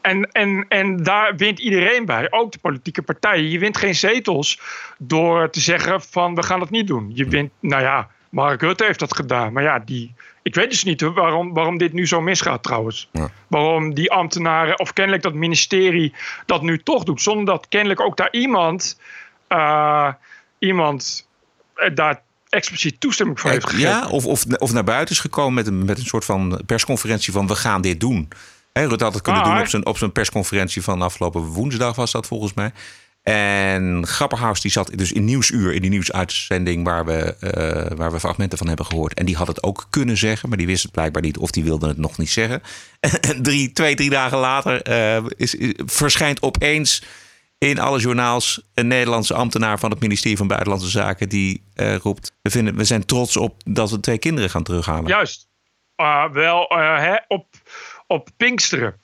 En, 0.00 0.32
en, 0.32 0.64
en 0.68 1.02
daar 1.02 1.36
wint 1.36 1.58
iedereen 1.58 2.04
bij, 2.04 2.26
ook 2.30 2.52
de 2.52 2.58
politieke 2.58 3.02
partijen. 3.02 3.50
Je 3.50 3.58
wint 3.58 3.76
geen 3.76 3.94
zetels 3.94 4.60
door 4.98 5.50
te 5.50 5.60
zeggen 5.60 6.02
van 6.02 6.34
we 6.34 6.42
gaan 6.42 6.60
het 6.60 6.70
niet 6.70 6.86
doen. 6.86 7.10
Je 7.14 7.24
wint, 7.24 7.50
nou 7.60 7.82
ja, 7.82 8.08
Mark 8.28 8.60
Rutte 8.60 8.84
heeft 8.84 8.98
dat 8.98 9.16
gedaan. 9.16 9.52
Maar 9.52 9.62
ja, 9.62 9.78
die, 9.78 10.14
ik 10.42 10.54
weet 10.54 10.70
dus 10.70 10.84
niet 10.84 11.00
waarom, 11.00 11.54
waarom 11.54 11.78
dit 11.78 11.92
nu 11.92 12.06
zo 12.06 12.20
misgaat 12.20 12.62
trouwens. 12.62 13.10
Waarom 13.46 13.94
die 13.94 14.12
ambtenaren, 14.12 14.78
of 14.78 14.92
kennelijk 14.92 15.22
dat 15.22 15.34
ministerie, 15.34 16.14
dat 16.46 16.62
nu 16.62 16.78
toch 16.78 17.04
doet. 17.04 17.22
Zonder 17.22 17.44
dat 17.44 17.68
kennelijk 17.68 18.00
ook 18.00 18.16
daar 18.16 18.32
iemand, 18.32 19.00
eh, 19.48 20.12
iemand 20.58 21.28
eh, 21.74 21.94
daar 21.94 22.22
expliciet 22.48 23.00
toestemming 23.00 23.40
voor 23.40 23.50
heeft 23.50 23.64
gegeven. 23.64 23.88
Ja, 23.90 24.08
of, 24.08 24.26
of, 24.26 24.44
of 24.44 24.72
naar 24.72 24.84
buiten 24.84 25.14
is 25.14 25.20
gekomen 25.20 25.54
met 25.54 25.66
een, 25.66 25.84
met 25.84 25.98
een 25.98 26.04
soort 26.06 26.24
van 26.24 26.60
persconferentie 26.66 27.32
van 27.32 27.46
we 27.46 27.54
gaan 27.54 27.80
dit 27.80 28.00
doen. 28.00 28.28
Hè, 28.72 28.86
Rutte 28.86 29.04
had 29.04 29.14
het 29.14 29.22
kunnen 29.22 29.42
Maar- 29.42 29.50
doen 29.52 29.60
op 29.62 29.68
zijn, 29.68 29.86
op 29.86 29.98
zijn 29.98 30.12
persconferentie 30.12 30.82
van 30.82 31.02
afgelopen 31.02 31.40
woensdag 31.42 31.96
was 31.96 32.10
dat 32.12 32.26
volgens 32.26 32.54
mij. 32.54 32.72
En 33.22 34.06
Grapperhaus 34.06 34.60
die 34.60 34.70
zat 34.70 34.90
dus 34.94 35.12
in 35.12 35.24
Nieuwsuur, 35.24 35.72
in 35.72 35.80
die 35.80 35.90
nieuwsuitzending 35.90 36.84
waar 36.84 37.04
we, 37.04 37.34
eh, 37.40 37.96
waar 37.96 38.12
we 38.12 38.20
fragmenten 38.20 38.58
van 38.58 38.66
hebben 38.68 38.86
gehoord. 38.86 39.14
En 39.14 39.26
die 39.26 39.36
had 39.36 39.46
het 39.46 39.62
ook 39.62 39.86
kunnen 39.90 40.16
zeggen, 40.16 40.48
maar 40.48 40.58
die 40.58 40.66
wist 40.66 40.82
het 40.82 40.92
blijkbaar 40.92 41.22
niet 41.22 41.38
of 41.38 41.50
die 41.50 41.64
wilde 41.64 41.88
het 41.88 41.96
nog 41.96 42.18
niet 42.18 42.30
zeggen. 42.30 42.62
En 43.20 43.42
drie, 43.42 43.72
twee, 43.72 43.94
drie 43.94 44.10
dagen 44.10 44.38
later 44.38 44.82
eh, 44.82 45.24
is, 45.36 45.54
is- 45.54 45.72
verschijnt 45.86 46.42
opeens 46.42 47.02
in 47.58 47.78
alle 47.78 47.98
journaals 47.98 48.62
een 48.74 48.86
Nederlandse 48.86 49.34
ambtenaar 49.34 49.78
van 49.78 49.90
het 49.90 50.00
ministerie 50.00 50.36
van 50.36 50.46
Buitenlandse 50.46 50.88
Zaken 50.88 51.28
die 51.28 51.62
uh, 51.76 51.96
roept: 51.96 52.32
we, 52.42 52.50
vinden, 52.50 52.76
we 52.76 52.84
zijn 52.84 53.04
trots 53.06 53.36
op 53.36 53.54
dat 53.64 53.90
we 53.90 54.00
twee 54.00 54.18
kinderen 54.18 54.50
gaan 54.50 54.62
terughalen. 54.62 55.06
Juist. 55.06 55.46
Uh, 55.96 56.30
wel 56.32 56.72
uh, 56.72 56.98
hè, 56.98 57.16
op, 57.28 57.46
op 58.06 58.28
Pinksteren. 58.36 59.00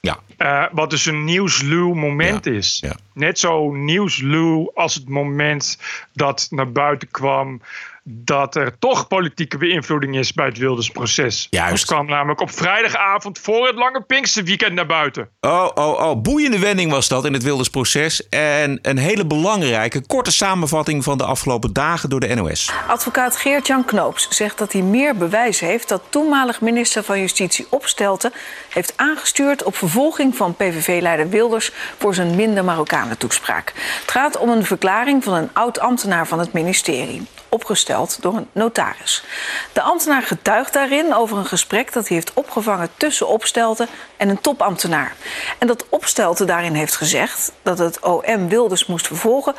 Ja. 0.00 0.18
Uh, 0.38 0.64
wat 0.72 0.90
dus 0.90 1.06
een 1.06 1.24
nieuwsluw 1.24 1.94
moment 1.94 2.44
Ja, 2.44 2.50
is. 2.52 2.78
ja. 2.80 2.96
Net 3.14 3.38
zo 3.38 3.72
nieuwsluw 3.72 4.70
als 4.74 4.94
het 4.94 5.08
moment 5.08 5.78
dat 6.12 6.46
naar 6.50 6.72
buiten 6.72 7.10
kwam 7.10 7.60
dat 8.04 8.54
er 8.54 8.78
toch 8.78 9.06
politieke 9.06 9.58
beïnvloeding 9.58 10.16
is 10.16 10.32
bij 10.32 10.46
het 10.46 10.58
Wildersproces. 10.58 11.46
Juist. 11.50 11.72
Het 11.72 11.84
kwam 11.84 12.06
namelijk 12.06 12.40
op 12.40 12.50
vrijdagavond 12.50 13.38
voor 13.38 13.66
het 13.66 13.76
lange 13.76 14.02
Pinksterweekend 14.02 14.72
naar 14.72 14.86
buiten. 14.86 15.28
Oh, 15.40 15.68
oh, 15.74 16.08
oh, 16.08 16.20
boeiende 16.22 16.58
wending 16.58 16.90
was 16.90 17.08
dat 17.08 17.24
in 17.24 17.32
het 17.32 17.42
Wildersproces. 17.42 18.28
En 18.28 18.78
een 18.82 18.98
hele 18.98 19.26
belangrijke, 19.26 20.06
korte 20.06 20.32
samenvatting 20.32 21.04
van 21.04 21.18
de 21.18 21.24
afgelopen 21.24 21.72
dagen 21.72 22.10
door 22.10 22.20
de 22.20 22.34
NOS. 22.34 22.72
Advocaat 22.88 23.36
Geert-Jan 23.36 23.84
Knoops 23.84 24.28
zegt 24.28 24.58
dat 24.58 24.72
hij 24.72 24.82
meer 24.82 25.16
bewijs 25.16 25.60
heeft 25.60 25.88
dat 25.88 26.02
toenmalig 26.08 26.60
minister 26.60 27.02
van 27.02 27.20
Justitie 27.20 27.66
Opstelten 27.68 28.32
heeft 28.68 28.92
aangestuurd 28.96 29.62
op 29.62 29.76
vervolging 29.76 30.36
van 30.36 30.54
PVV-leider 30.54 31.28
Wilders 31.28 31.72
voor 31.98 32.14
zijn 32.14 32.34
minder 32.34 32.64
Marokkanen 32.64 33.18
toespraak. 33.18 33.72
Het 34.00 34.10
gaat 34.10 34.38
om 34.38 34.48
een 34.48 34.64
verklaring 34.64 35.24
van 35.24 35.34
een 35.34 35.50
oud 35.52 35.78
ambtenaar 35.78 36.26
van 36.26 36.38
het 36.38 36.52
ministerie, 36.52 37.26
opgesteld 37.50 38.18
door 38.20 38.36
een 38.36 38.48
notaris. 38.52 39.24
De 39.72 39.82
ambtenaar 39.82 40.22
getuigt 40.22 40.72
daarin 40.72 41.14
over 41.14 41.36
een 41.36 41.46
gesprek 41.46 41.92
dat 41.92 42.08
hij 42.08 42.16
heeft 42.16 42.32
opgevangen 42.32 42.88
tussen 42.96 43.28
Opstelten 43.28 43.88
en 44.16 44.28
een 44.28 44.40
topambtenaar. 44.40 45.16
En 45.58 45.66
dat 45.66 45.86
Opstelten 45.88 46.46
daarin 46.46 46.74
heeft 46.74 46.96
gezegd 46.96 47.52
dat 47.62 47.78
het 47.78 48.00
OM 48.00 48.48
Wilders 48.48 48.86
moest 48.86 49.06
vervolgen 49.06 49.54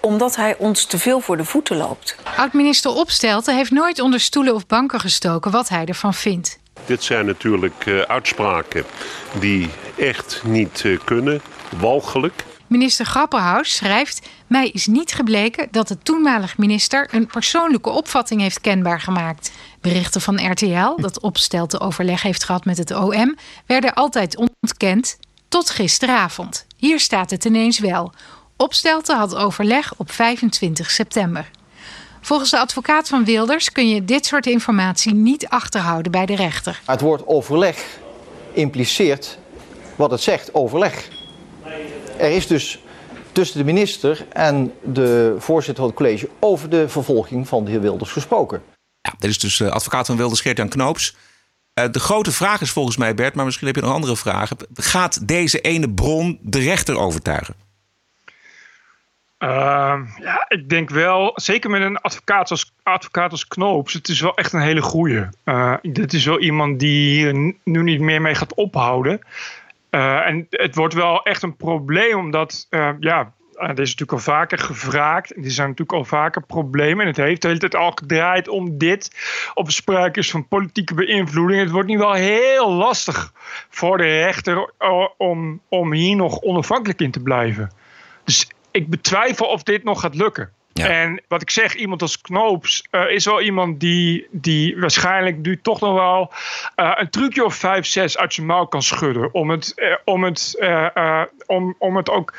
omdat 0.00 0.36
hij 0.36 0.56
ons 0.58 0.84
te 0.84 0.98
veel 0.98 1.20
voor 1.20 1.36
de 1.36 1.44
voeten 1.44 1.76
loopt. 1.76 2.16
Oud-minister 2.36 2.90
Opstelten 2.90 3.56
heeft 3.56 3.70
nooit 3.70 4.00
onder 4.00 4.20
stoelen 4.20 4.54
of 4.54 4.66
banken 4.66 5.00
gestoken 5.00 5.50
wat 5.50 5.68
hij 5.68 5.84
ervan 5.84 6.14
vindt. 6.14 6.58
Dit 6.86 7.02
zijn 7.02 7.26
natuurlijk 7.26 7.86
eh, 7.86 8.00
uitspraken 8.00 8.84
die 9.38 9.70
echt 9.96 10.40
niet 10.44 10.82
eh, 10.84 10.98
kunnen, 11.04 11.42
walgelijk. 11.80 12.44
Minister 12.72 13.06
Grapperhaus 13.06 13.76
schrijft: 13.76 14.28
Mij 14.46 14.68
is 14.68 14.86
niet 14.86 15.12
gebleken 15.12 15.68
dat 15.70 15.88
de 15.88 15.98
toenmalig 15.98 16.58
minister 16.58 17.08
een 17.10 17.26
persoonlijke 17.26 17.90
opvatting 17.90 18.40
heeft 18.40 18.60
kenbaar 18.60 19.00
gemaakt. 19.00 19.52
Berichten 19.80 20.20
van 20.20 20.50
RTL 20.50 20.96
dat 20.96 21.20
Opstelten 21.20 21.80
overleg 21.80 22.22
heeft 22.22 22.44
gehad 22.44 22.64
met 22.64 22.78
het 22.78 22.90
OM 22.90 23.36
werden 23.66 23.94
altijd 23.94 24.36
ontkend 24.36 25.18
tot 25.48 25.70
gisteravond. 25.70 26.66
Hier 26.76 27.00
staat 27.00 27.30
het 27.30 27.44
ineens 27.44 27.78
wel. 27.78 28.12
Opstelten 28.56 29.16
had 29.16 29.34
overleg 29.34 29.94
op 29.96 30.12
25 30.12 30.90
september. 30.90 31.50
Volgens 32.20 32.50
de 32.50 32.58
advocaat 32.58 33.08
van 33.08 33.24
Wilders 33.24 33.72
kun 33.72 33.88
je 33.88 34.04
dit 34.04 34.26
soort 34.26 34.46
informatie 34.46 35.14
niet 35.14 35.48
achterhouden 35.48 36.12
bij 36.12 36.26
de 36.26 36.36
rechter. 36.36 36.80
Het 36.86 37.00
woord 37.00 37.26
overleg 37.26 37.84
impliceert 38.52 39.38
wat 39.96 40.10
het 40.10 40.20
zegt, 40.20 40.54
overleg. 40.54 41.08
Er 42.18 42.30
is 42.30 42.46
dus 42.46 42.78
tussen 43.32 43.58
de 43.58 43.64
minister 43.64 44.26
en 44.32 44.72
de 44.82 45.36
voorzitter 45.38 45.82
van 45.82 45.92
het 45.92 45.96
college 45.96 46.28
over 46.40 46.70
de 46.70 46.88
vervolging 46.88 47.48
van 47.48 47.64
de 47.64 47.70
heer 47.70 47.80
Wilders 47.80 48.10
gesproken. 48.10 48.62
Ja, 49.00 49.14
dit 49.18 49.30
is 49.30 49.38
dus 49.38 49.56
de 49.56 49.70
advocaat 49.70 50.06
van 50.06 50.16
Wilders, 50.16 50.40
Geert-Jan 50.40 50.68
Knoops. 50.68 51.16
Eh, 51.74 51.84
de 51.90 52.00
grote 52.00 52.32
vraag 52.32 52.60
is 52.60 52.70
volgens 52.70 52.96
mij, 52.96 53.14
Bert, 53.14 53.34
maar 53.34 53.44
misschien 53.44 53.66
heb 53.66 53.76
je 53.76 53.82
nog 53.82 53.92
andere 53.92 54.16
vragen. 54.16 54.56
Gaat 54.74 55.28
deze 55.28 55.60
ene 55.60 55.90
bron 55.90 56.38
de 56.42 56.58
rechter 56.58 56.98
overtuigen? 56.98 57.54
Ehm, 59.38 60.04
ja, 60.20 60.44
ik 60.48 60.68
denk 60.68 60.90
wel, 60.90 61.32
zeker 61.34 61.70
met 61.70 61.82
een 61.82 61.98
advocaat 61.98 62.50
als, 62.50 62.72
advocaat 62.82 63.30
als 63.30 63.46
Knoops, 63.46 63.92
het 63.92 64.08
is 64.08 64.20
wel 64.20 64.36
echt 64.36 64.52
een 64.52 64.60
hele 64.60 64.82
goeie. 64.82 65.26
Eh, 65.44 65.74
dit 65.82 66.12
is 66.12 66.24
wel 66.24 66.40
iemand 66.40 66.78
die 66.78 67.32
nu 67.64 67.82
niet 67.82 68.00
meer 68.00 68.22
mee 68.22 68.34
gaat 68.34 68.54
ophouden. 68.54 69.20
Eh, 69.92 70.26
en 70.26 70.46
het 70.50 70.74
wordt 70.74 70.94
wel 70.94 71.22
echt 71.22 71.42
een 71.42 71.56
probleem, 71.56 72.18
omdat, 72.18 72.66
eh, 72.70 72.90
ja, 73.00 73.34
er 73.52 73.70
is 73.70 73.90
natuurlijk 73.90 74.12
al 74.12 74.18
vaker 74.18 74.58
gevraagd. 74.58 75.30
Er 75.30 75.50
zijn 75.50 75.68
natuurlijk 75.68 75.98
al 75.98 76.04
vaker 76.04 76.42
problemen. 76.42 77.00
En 77.00 77.06
het 77.06 77.16
heeft 77.16 77.42
de 77.42 77.48
hele 77.48 77.60
tijd 77.60 77.74
al 77.74 77.90
gedraaid 77.90 78.48
om 78.48 78.78
dit. 78.78 79.10
Op 79.54 79.70
sprake 79.70 80.18
is 80.18 80.30
van 80.30 80.48
politieke 80.48 80.94
beïnvloeding. 80.94 81.60
Het 81.60 81.70
wordt 81.70 81.88
nu 81.88 81.98
wel 81.98 82.12
heel 82.12 82.72
lastig 82.72 83.32
voor 83.70 83.96
de 83.96 84.22
rechter 84.22 84.72
eh, 84.78 85.06
om, 85.16 85.60
om 85.68 85.92
hier 85.92 86.16
nog 86.16 86.40
onafhankelijk 86.40 87.00
in 87.00 87.10
te 87.10 87.22
blijven. 87.22 87.72
Dus 88.24 88.50
ik 88.70 88.88
betwijfel 88.88 89.46
of 89.46 89.62
dit 89.62 89.84
nog 89.84 90.00
gaat 90.00 90.14
lukken. 90.14 90.52
En 90.72 91.22
wat 91.28 91.42
ik 91.42 91.50
zeg, 91.50 91.74
iemand 91.74 92.02
als 92.02 92.20
Knoops 92.20 92.86
eh, 92.90 93.10
is 93.10 93.24
wel 93.24 93.40
iemand 93.40 93.80
die, 93.80 94.26
die 94.30 94.76
waarschijnlijk 94.76 95.36
nu 95.36 95.60
toch 95.60 95.80
nog 95.80 95.94
wel 95.94 96.32
eh, 96.74 96.92
een 96.94 97.10
trucje 97.10 97.44
of 97.44 97.54
vijf, 97.54 97.86
zes 97.86 98.18
uit 98.18 98.34
zijn 98.34 98.46
mouw 98.46 98.64
kan 98.64 98.82
schudden. 98.82 99.34
Om 99.34 99.50
het, 99.50 99.72
eh, 99.76 99.94
om 100.04 100.24
het, 100.24 100.58
om, 101.46 101.74
om 101.78 101.96
het 101.96 102.10
ook 102.10 102.34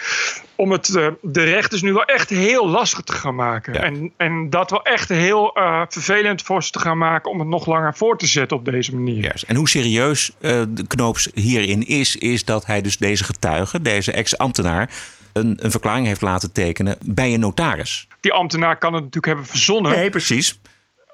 om 0.55 0.71
het 0.71 0.85
de 1.21 1.43
rechters 1.43 1.81
nu 1.81 1.93
wel 1.93 2.03
echt 2.03 2.29
heel 2.29 2.69
lastig 2.69 3.01
te 3.01 3.13
gaan 3.13 3.35
maken. 3.35 3.83
En, 3.83 4.11
en 4.17 4.49
dat 4.49 4.69
wel 4.69 4.83
echt 4.83 5.09
heel 5.09 5.51
vervelend 5.89 6.41
voor 6.41 6.63
ze 6.63 6.71
te 6.71 6.79
gaan 6.79 6.97
maken 6.97 7.31
om 7.31 7.39
het 7.39 7.47
nog 7.47 7.65
langer 7.65 7.95
voor 7.95 8.17
te 8.17 8.27
zetten 8.27 8.57
op 8.57 8.65
deze 8.65 8.95
manier. 8.95 9.23
Juist. 9.23 9.43
En 9.43 9.55
hoe 9.55 9.69
serieus 9.69 10.31
de 10.39 10.85
Knoops 10.87 11.29
hierin 11.33 11.87
is, 11.87 12.15
is 12.15 12.45
dat 12.45 12.65
hij 12.65 12.81
dus 12.81 12.97
deze 12.97 13.23
getuige, 13.23 13.81
deze 13.81 14.11
ex-ambtenaar, 14.11 14.89
een, 15.33 15.57
een 15.61 15.71
verklaring 15.71 16.07
heeft 16.07 16.21
laten 16.21 16.51
tekenen 16.51 16.97
bij 17.05 17.33
een 17.33 17.39
notaris. 17.39 18.07
Die 18.19 18.33
ambtenaar 18.33 18.77
kan 18.77 18.93
het 18.93 19.03
natuurlijk 19.03 19.25
hebben 19.25 19.45
verzonnen. 19.45 19.91
Nee, 19.91 20.09
precies. 20.09 20.59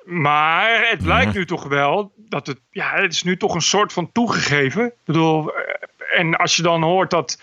Maar 0.05 0.87
het 0.89 1.03
blijkt 1.03 1.33
nu 1.33 1.45
toch 1.45 1.63
wel 1.63 2.11
dat 2.15 2.47
het, 2.47 2.59
ja, 2.71 2.91
het 2.93 3.13
is 3.13 3.23
nu 3.23 3.37
toch 3.37 3.53
een 3.53 3.61
soort 3.61 3.93
van 3.93 4.11
toegegeven. 4.11 4.85
Ik 4.85 4.93
bedoel, 5.05 5.53
eh, 5.53 6.19
en 6.19 6.35
als 6.35 6.55
je 6.55 6.61
dan 6.61 6.83
hoort 6.83 7.09
dat 7.09 7.39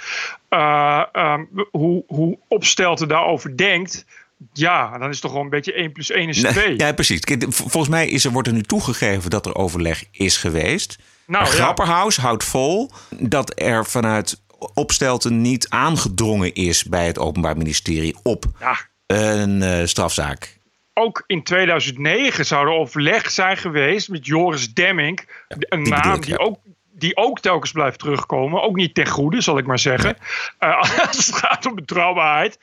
eh, 0.48 1.02
ehm, 1.12 1.44
hoe, 1.70 2.04
hoe 2.06 2.38
Opstelten 2.48 3.08
daarover 3.08 3.56
denkt, 3.56 4.04
ja, 4.52 4.98
dan 4.98 5.08
is 5.08 5.14
het 5.14 5.20
toch 5.20 5.32
wel 5.32 5.42
een 5.42 5.48
beetje 5.48 5.72
1 5.72 5.92
plus 5.92 6.10
1 6.10 6.28
is 6.28 6.40
2. 6.40 6.66
Nee, 6.66 6.78
ja, 6.78 6.92
precies. 6.92 7.20
Volgens 7.48 7.88
mij 7.88 8.08
is 8.08 8.24
er, 8.24 8.30
wordt 8.30 8.48
er 8.48 8.54
nu 8.54 8.62
toegegeven 8.62 9.30
dat 9.30 9.46
er 9.46 9.54
overleg 9.54 10.04
is 10.10 10.36
geweest. 10.36 10.98
Nou, 11.26 11.44
ja. 11.44 11.50
Grapperhaus 11.50 12.16
houdt 12.16 12.44
vol 12.44 12.90
dat 13.18 13.52
er 13.60 13.86
vanuit 13.86 14.40
Opstelten 14.74 15.40
niet 15.40 15.68
aangedrongen 15.68 16.54
is 16.54 16.84
bij 16.84 17.06
het 17.06 17.18
Openbaar 17.18 17.56
Ministerie 17.56 18.16
op 18.22 18.44
Ja. 18.60 18.76
een 19.06 19.62
eh, 19.62 19.86
strafzaak. 19.86 20.58
Ook 20.94 21.24
in 21.26 21.42
2009 21.42 22.46
zou 22.46 22.66
er 22.66 22.72
overleg 22.72 23.30
zijn 23.30 23.56
geweest 23.56 24.08
met 24.08 24.26
Joris 24.26 24.74
Demming. 24.74 25.28
een 25.48 25.82
die 25.82 25.92
naam 25.92 26.14
ik, 26.14 26.22
die, 26.22 26.30
ja. 26.32 26.36
ook, 26.36 26.58
die 26.92 27.16
ook 27.16 27.40
telkens 27.40 27.72
blijft 27.72 27.98
terugkomen. 27.98 28.62
Ook 28.62 28.76
niet 28.76 28.94
ten 28.94 29.06
goede, 29.08 29.40
zal 29.40 29.58
ik 29.58 29.66
maar 29.66 29.78
zeggen. 29.78 30.16
Eh, 30.58 30.80
als 31.08 31.26
het 31.26 31.36
gaat 31.36 31.66
om 31.66 31.74
betrouwbaarheid. 31.74 32.58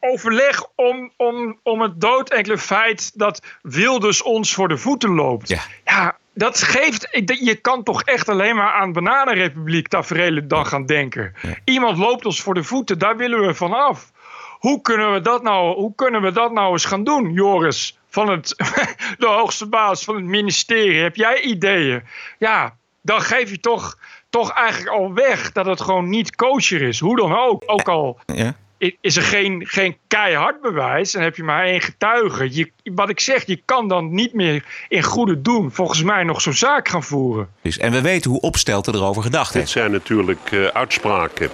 Overleg 0.00 0.66
om, 0.74 1.12
om, 1.16 1.58
om 1.62 1.80
het 1.80 2.00
doodenkele 2.00 2.58
feit 2.58 3.18
dat 3.18 3.42
Wilders 3.62 4.22
ons 4.22 4.54
voor 4.54 4.68
de 4.68 4.76
voeten 4.78 5.10
loopt. 5.10 5.48
Ja, 5.84 6.16
dat 6.34 6.62
geeft. 6.62 7.08
Je 7.40 7.54
kan 7.54 7.82
toch 7.82 8.02
echt 8.02 8.28
alleen 8.28 8.56
maar 8.56 8.72
aan 8.72 8.92
Bananenrepubliek 8.92 9.88
tafereelen 9.88 10.48
dan 10.48 10.66
gaan 10.66 10.86
denken. 10.86 11.34
Iemand 11.64 11.98
loopt 11.98 12.26
ons 12.26 12.40
voor 12.40 12.54
de 12.54 12.64
voeten, 12.64 12.98
daar 12.98 13.16
willen 13.16 13.46
we 13.46 13.54
van 13.54 13.72
af. 13.72 14.12
Hoe 14.58 14.80
kunnen 14.80 15.12
we 15.12 15.20
dat 15.20 15.42
nou, 15.42 15.74
hoe 15.74 15.94
kunnen 15.94 16.22
we 16.22 16.32
dat 16.32 16.52
nou 16.52 16.72
eens 16.72 16.84
gaan 16.84 17.04
doen, 17.04 17.32
Joris? 17.32 17.98
Van 18.08 18.30
het, 18.30 18.54
de 19.18 19.26
hoogste 19.26 19.66
baas 19.66 20.04
van 20.04 20.14
het 20.14 20.24
ministerie. 20.24 21.02
Heb 21.02 21.16
jij 21.16 21.40
ideeën? 21.40 22.02
Ja, 22.38 22.76
dan 23.02 23.20
geef 23.20 23.50
je 23.50 23.60
toch, 23.60 23.98
toch 24.30 24.50
eigenlijk 24.50 24.96
al 24.96 25.14
weg 25.14 25.52
dat 25.52 25.66
het 25.66 25.80
gewoon 25.80 26.08
niet 26.08 26.36
kosher 26.36 26.82
is. 26.82 27.00
Hoe 27.00 27.16
dan 27.16 27.36
ook. 27.36 27.62
Ook 27.66 27.88
al 27.88 28.18
Ja. 28.26 28.56
Is 28.78 29.16
er 29.16 29.22
geen, 29.22 29.66
geen 29.66 29.96
keihard 30.06 30.60
bewijs. 30.60 31.12
Dan 31.12 31.22
heb 31.22 31.36
je 31.36 31.42
maar 31.42 31.64
één 31.64 31.80
getuige. 31.80 32.54
Je, 32.54 32.70
wat 32.84 33.08
ik 33.08 33.20
zeg, 33.20 33.46
je 33.46 33.62
kan 33.64 33.88
dan 33.88 34.14
niet 34.14 34.32
meer 34.32 34.64
in 34.88 35.02
goede 35.02 35.40
doen. 35.40 35.72
Volgens 35.72 36.02
mij 36.02 36.24
nog 36.24 36.40
zo'n 36.40 36.52
zaak 36.52 36.88
gaan 36.88 37.02
voeren. 37.02 37.48
Dus, 37.62 37.78
en 37.78 37.92
we 37.92 38.00
weten 38.00 38.30
hoe 38.30 38.40
Opstelten 38.40 38.94
erover 38.94 39.22
gedacht 39.22 39.52
Dit 39.52 39.60
heeft. 39.60 39.72
zijn 39.72 39.90
natuurlijk 39.90 40.52
eh, 40.52 40.66
uitspraken 40.66 41.50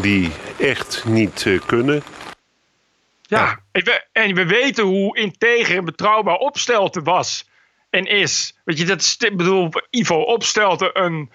die 0.00 0.30
echt 0.58 1.04
niet 1.04 1.46
eh, 1.46 1.60
kunnen. 1.66 2.02
Ja, 3.22 3.60
en 3.72 3.84
we, 3.84 4.04
en 4.12 4.34
we 4.34 4.46
weten 4.46 4.84
hoe 4.84 5.18
integer 5.18 5.76
en 5.76 5.84
betrouwbaar 5.84 6.36
Opstelten 6.36 7.04
was 7.04 7.48
en 7.90 8.04
is. 8.04 8.58
Weet 8.64 8.78
je, 8.78 8.84
dat 8.84 9.00
is, 9.00 9.16
ik 9.16 9.36
bedoel, 9.36 9.68
Ivo 9.90 10.20
Opstelten, 10.20 11.02
een, 11.02 11.30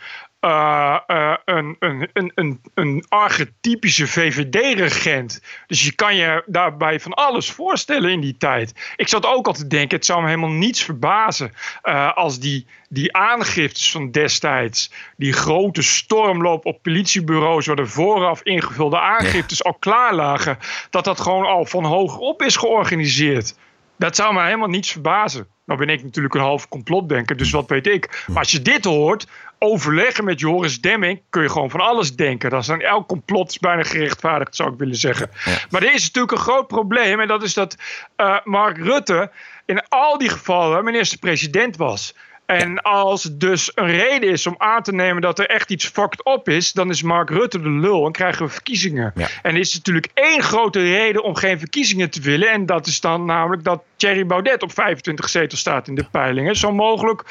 uh, 0.45 0.99
uh, 1.07 1.35
een, 1.45 1.75
een, 1.79 2.31
een, 2.35 2.61
een, 2.73 3.05
archetypische 3.09 4.07
VVD-regent. 4.07 5.41
Dus 5.67 5.83
je 5.83 5.91
kan 5.91 6.15
je 6.15 6.43
daarbij 6.45 6.99
van 6.99 7.13
alles 7.13 7.51
voorstellen 7.51 8.11
in 8.11 8.21
die 8.21 8.37
tijd. 8.37 8.93
Ik 8.95 9.07
zat 9.07 9.25
ook 9.25 9.47
al 9.47 9.53
te 9.53 9.67
denken, 9.67 9.97
het 9.97 10.05
zou 10.05 10.21
me 10.21 10.27
helemaal 10.27 10.49
niets 10.49 10.83
verbazen 10.83 11.51
uh, 11.83 12.13
als 12.13 12.39
die, 12.39 12.67
die 12.89 13.15
aangiftes 13.15 13.91
van 13.91 14.11
destijds, 14.11 14.91
die 15.17 15.33
grote 15.33 15.81
stormloop 15.81 16.65
op 16.65 16.81
politiebureaus 16.81 17.65
waar 17.65 17.75
de 17.75 17.85
vooraf 17.85 18.41
ingevulde 18.41 18.99
aangiftes 18.99 19.63
al 19.63 19.73
klaar 19.73 20.13
lagen, 20.13 20.57
dat 20.89 21.03
dat 21.03 21.19
gewoon 21.19 21.45
al 21.45 21.65
van 21.65 21.85
hoog 21.85 22.17
op 22.17 22.41
is 22.41 22.55
georganiseerd. 22.55 23.55
Dat 23.97 24.15
zou 24.15 24.33
me 24.33 24.43
helemaal 24.43 24.67
niets 24.67 24.91
verbazen. 24.91 25.47
Nou 25.65 25.79
ben 25.79 25.89
ik 25.89 26.03
natuurlijk 26.03 26.35
een 26.35 26.41
half 26.41 26.67
complotdenker, 26.67 27.37
dus 27.37 27.51
wat 27.51 27.69
weet 27.69 27.87
ik. 27.87 28.23
Maar 28.27 28.37
als 28.37 28.51
je 28.51 28.61
dit 28.61 28.85
hoort, 28.85 29.27
overleggen 29.65 30.23
met 30.23 30.39
Joris 30.39 30.81
Demming, 30.81 31.21
kun 31.29 31.41
je 31.41 31.49
gewoon 31.49 31.69
van 31.69 31.79
alles 31.79 32.15
denken. 32.15 32.49
Dat 32.49 32.61
is 32.61 32.67
dan 32.67 32.81
elk 32.81 33.07
complot 33.07 33.49
is 33.49 33.59
bijna 33.59 33.83
gerechtvaardigd, 33.83 34.55
zou 34.55 34.71
ik 34.71 34.79
willen 34.79 34.95
zeggen. 34.95 35.29
Maar 35.69 35.83
er 35.83 35.93
is 35.93 36.03
natuurlijk 36.05 36.31
een 36.31 36.43
groot 36.43 36.67
probleem. 36.67 37.19
En 37.19 37.27
dat 37.27 37.43
is 37.43 37.53
dat 37.53 37.75
uh, 38.17 38.37
Mark 38.43 38.77
Rutte 38.77 39.31
in 39.65 39.87
al 39.87 40.17
die 40.17 40.29
gevallen 40.29 40.83
minister-president 40.83 41.77
was. 41.77 42.13
En 42.45 42.81
als 42.81 43.23
het 43.23 43.39
dus 43.39 43.71
een 43.75 43.91
reden 43.91 44.29
is 44.29 44.47
om 44.47 44.55
aan 44.57 44.83
te 44.83 44.93
nemen 44.93 45.21
dat 45.21 45.39
er 45.39 45.49
echt 45.49 45.69
iets 45.69 45.87
fucked 45.87 46.27
up 46.27 46.49
is, 46.49 46.71
dan 46.71 46.89
is 46.89 47.01
Mark 47.01 47.29
Rutte 47.29 47.61
de 47.61 47.69
lul 47.69 48.05
en 48.05 48.11
krijgen 48.11 48.45
we 48.45 48.51
verkiezingen. 48.51 49.11
Ja. 49.15 49.27
En 49.41 49.53
er 49.53 49.59
is 49.59 49.73
natuurlijk 49.73 50.07
één 50.13 50.41
grote 50.41 50.79
reden 50.79 51.23
om 51.23 51.35
geen 51.35 51.59
verkiezingen 51.59 52.09
te 52.09 52.21
willen. 52.21 52.49
En 52.49 52.65
dat 52.65 52.87
is 52.87 53.01
dan 53.01 53.25
namelijk 53.25 53.63
dat 53.63 53.83
Thierry 53.95 54.25
Baudet 54.25 54.63
op 54.63 54.73
25 54.73 55.29
zetels 55.29 55.59
staat 55.59 55.87
in 55.87 55.95
de 55.95 56.05
peilingen. 56.11 56.55
Zo 56.55 56.71
mogelijk 56.71 57.23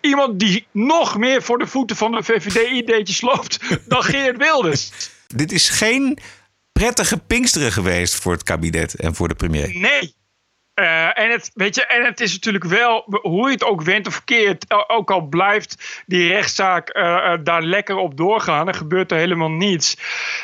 iemand 0.00 0.40
die 0.40 0.66
nog 0.72 1.18
meer 1.18 1.42
voor 1.42 1.58
de 1.58 1.66
voeten 1.66 1.96
van 1.96 2.12
de 2.12 2.22
VVD-ideetjes 2.22 3.20
loopt 3.20 3.58
dan 3.86 4.02
Geert 4.02 4.36
Wilders. 4.36 4.90
Dit 5.26 5.52
is 5.52 5.68
geen 5.68 6.18
prettige 6.72 7.18
Pinksteren 7.18 7.72
geweest 7.72 8.14
voor 8.14 8.32
het 8.32 8.42
kabinet 8.42 8.94
en 8.94 9.14
voor 9.14 9.28
de 9.28 9.34
premier. 9.34 9.78
Nee, 9.78 10.14
uh, 10.78 11.18
en, 11.18 11.30
het, 11.30 11.50
weet 11.54 11.74
je, 11.74 11.86
en 11.86 12.04
het 12.04 12.20
is 12.20 12.32
natuurlijk 12.32 12.64
wel, 12.64 13.04
hoe 13.22 13.46
je 13.46 13.52
het 13.52 13.64
ook 13.64 13.82
went 13.82 14.06
of 14.06 14.24
keert, 14.24 14.64
ook 14.86 15.10
al 15.10 15.20
blijft 15.20 16.02
die 16.06 16.28
rechtszaak 16.28 16.96
uh, 16.96 17.32
daar 17.42 17.62
lekker 17.62 17.96
op 17.96 18.16
doorgaan, 18.16 18.64
dan 18.64 18.74
gebeurt 18.74 19.10
er 19.10 19.18
helemaal 19.18 19.50
niets. 19.50 19.96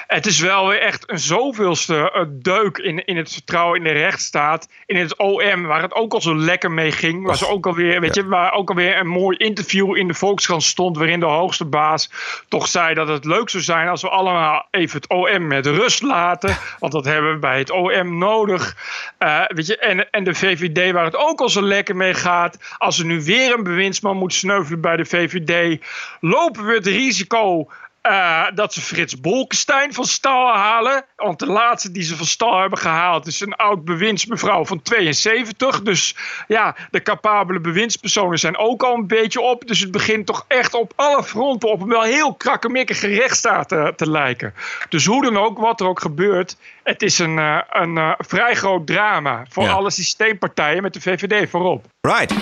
Het 0.06 0.26
is 0.26 0.40
wel 0.40 0.68
weer 0.68 0.80
echt 0.80 1.10
een 1.10 1.18
zoveelste 1.18 2.26
deuk 2.30 2.78
in, 2.78 3.04
in 3.04 3.16
het 3.16 3.32
vertrouwen 3.32 3.78
in 3.78 3.84
de 3.84 4.00
rechtsstaat, 4.00 4.68
in 4.86 4.96
het 4.96 5.16
OM, 5.18 5.62
waar 5.62 5.82
het 5.82 5.94
ook 5.94 6.12
al 6.12 6.20
zo 6.20 6.36
lekker 6.36 6.70
mee 6.70 6.92
ging. 6.92 7.26
Waar, 7.26 7.36
ze 7.36 7.48
ook 7.48 7.66
alweer, 7.66 8.00
weet 8.00 8.14
je, 8.14 8.26
waar 8.26 8.52
ook 8.52 8.68
alweer 8.68 8.98
een 8.98 9.06
mooi 9.06 9.36
interview 9.36 9.96
in 9.96 10.08
de 10.08 10.14
Volkskrant 10.14 10.62
stond, 10.62 10.96
waarin 10.96 11.20
de 11.20 11.26
hoogste 11.26 11.64
baas 11.64 12.10
toch 12.48 12.68
zei 12.68 12.94
dat 12.94 13.08
het 13.08 13.24
leuk 13.24 13.48
zou 13.48 13.62
zijn 13.62 13.88
als 13.88 14.02
we 14.02 14.08
allemaal 14.08 14.66
even 14.70 15.00
het 15.00 15.08
OM 15.08 15.46
met 15.46 15.66
rust 15.66 16.02
laten, 16.02 16.56
want 16.78 16.92
dat 16.92 17.04
hebben 17.04 17.32
we 17.32 17.38
bij 17.38 17.58
het 17.58 17.70
OM 17.70 18.18
nodig. 18.18 18.76
Uh, 19.18 19.44
weet 19.46 19.66
je, 19.66 19.78
en, 19.78 20.10
en 20.10 20.23
de 20.24 20.34
VVD, 20.34 20.92
waar 20.92 21.04
het 21.04 21.16
ook 21.16 21.40
al 21.40 21.48
zo 21.48 21.62
lekker 21.62 21.96
mee 21.96 22.14
gaat. 22.14 22.58
Als 22.78 22.98
er 22.98 23.04
nu 23.04 23.22
weer 23.22 23.54
een 23.54 23.62
bewindsman 23.62 24.16
moet 24.16 24.32
sneuvelen 24.34 24.80
bij 24.80 24.96
de 24.96 25.04
VVD, 25.04 25.84
lopen 26.20 26.66
we 26.66 26.74
het 26.74 26.86
risico 26.86 27.68
uh, 28.10 28.44
dat 28.54 28.72
ze 28.72 28.80
Frits 28.80 29.20
Bolkestein 29.20 29.94
van 29.94 30.04
stal 30.04 30.54
halen. 30.54 31.04
Want 31.16 31.38
de 31.38 31.46
laatste 31.46 31.90
die 31.90 32.02
ze 32.02 32.16
van 32.16 32.26
stal 32.26 32.60
hebben 32.60 32.78
gehaald 32.78 33.26
is 33.26 33.40
een 33.40 33.54
oud 33.54 33.84
bewindsmevrouw 33.84 34.64
van 34.64 34.82
72. 34.82 35.82
Dus 35.82 36.16
ja, 36.48 36.76
de 36.90 37.02
capabele 37.02 37.60
bewindspersonen 37.60 38.38
zijn 38.38 38.56
ook 38.56 38.82
al 38.82 38.94
een 38.94 39.06
beetje 39.06 39.40
op. 39.40 39.66
Dus 39.66 39.80
het 39.80 39.90
begint 39.90 40.26
toch 40.26 40.44
echt 40.48 40.74
op 40.74 40.92
alle 40.96 41.22
fronten 41.22 41.68
op 41.68 41.80
een 41.80 41.88
wel 41.88 42.02
heel 42.02 42.34
krakkemikkige 42.34 43.06
rechtsstaat 43.06 43.68
te, 43.68 43.92
te 43.96 44.10
lijken. 44.10 44.54
Dus 44.88 45.06
hoe 45.06 45.22
dan 45.22 45.36
ook, 45.38 45.58
wat 45.58 45.80
er 45.80 45.86
ook 45.86 46.00
gebeurt, 46.00 46.56
het 46.82 47.02
is 47.02 47.18
een, 47.18 47.36
uh, 47.36 47.60
een 47.70 47.96
uh, 47.96 48.12
vrij 48.18 48.54
groot 48.54 48.86
drama 48.86 49.44
voor 49.48 49.62
ja. 49.62 49.72
alle 49.72 49.90
systeempartijen 49.90 50.82
met 50.82 50.92
de 50.92 51.00
VVD 51.00 51.50
voorop. 51.50 51.84
Right. 52.00 52.34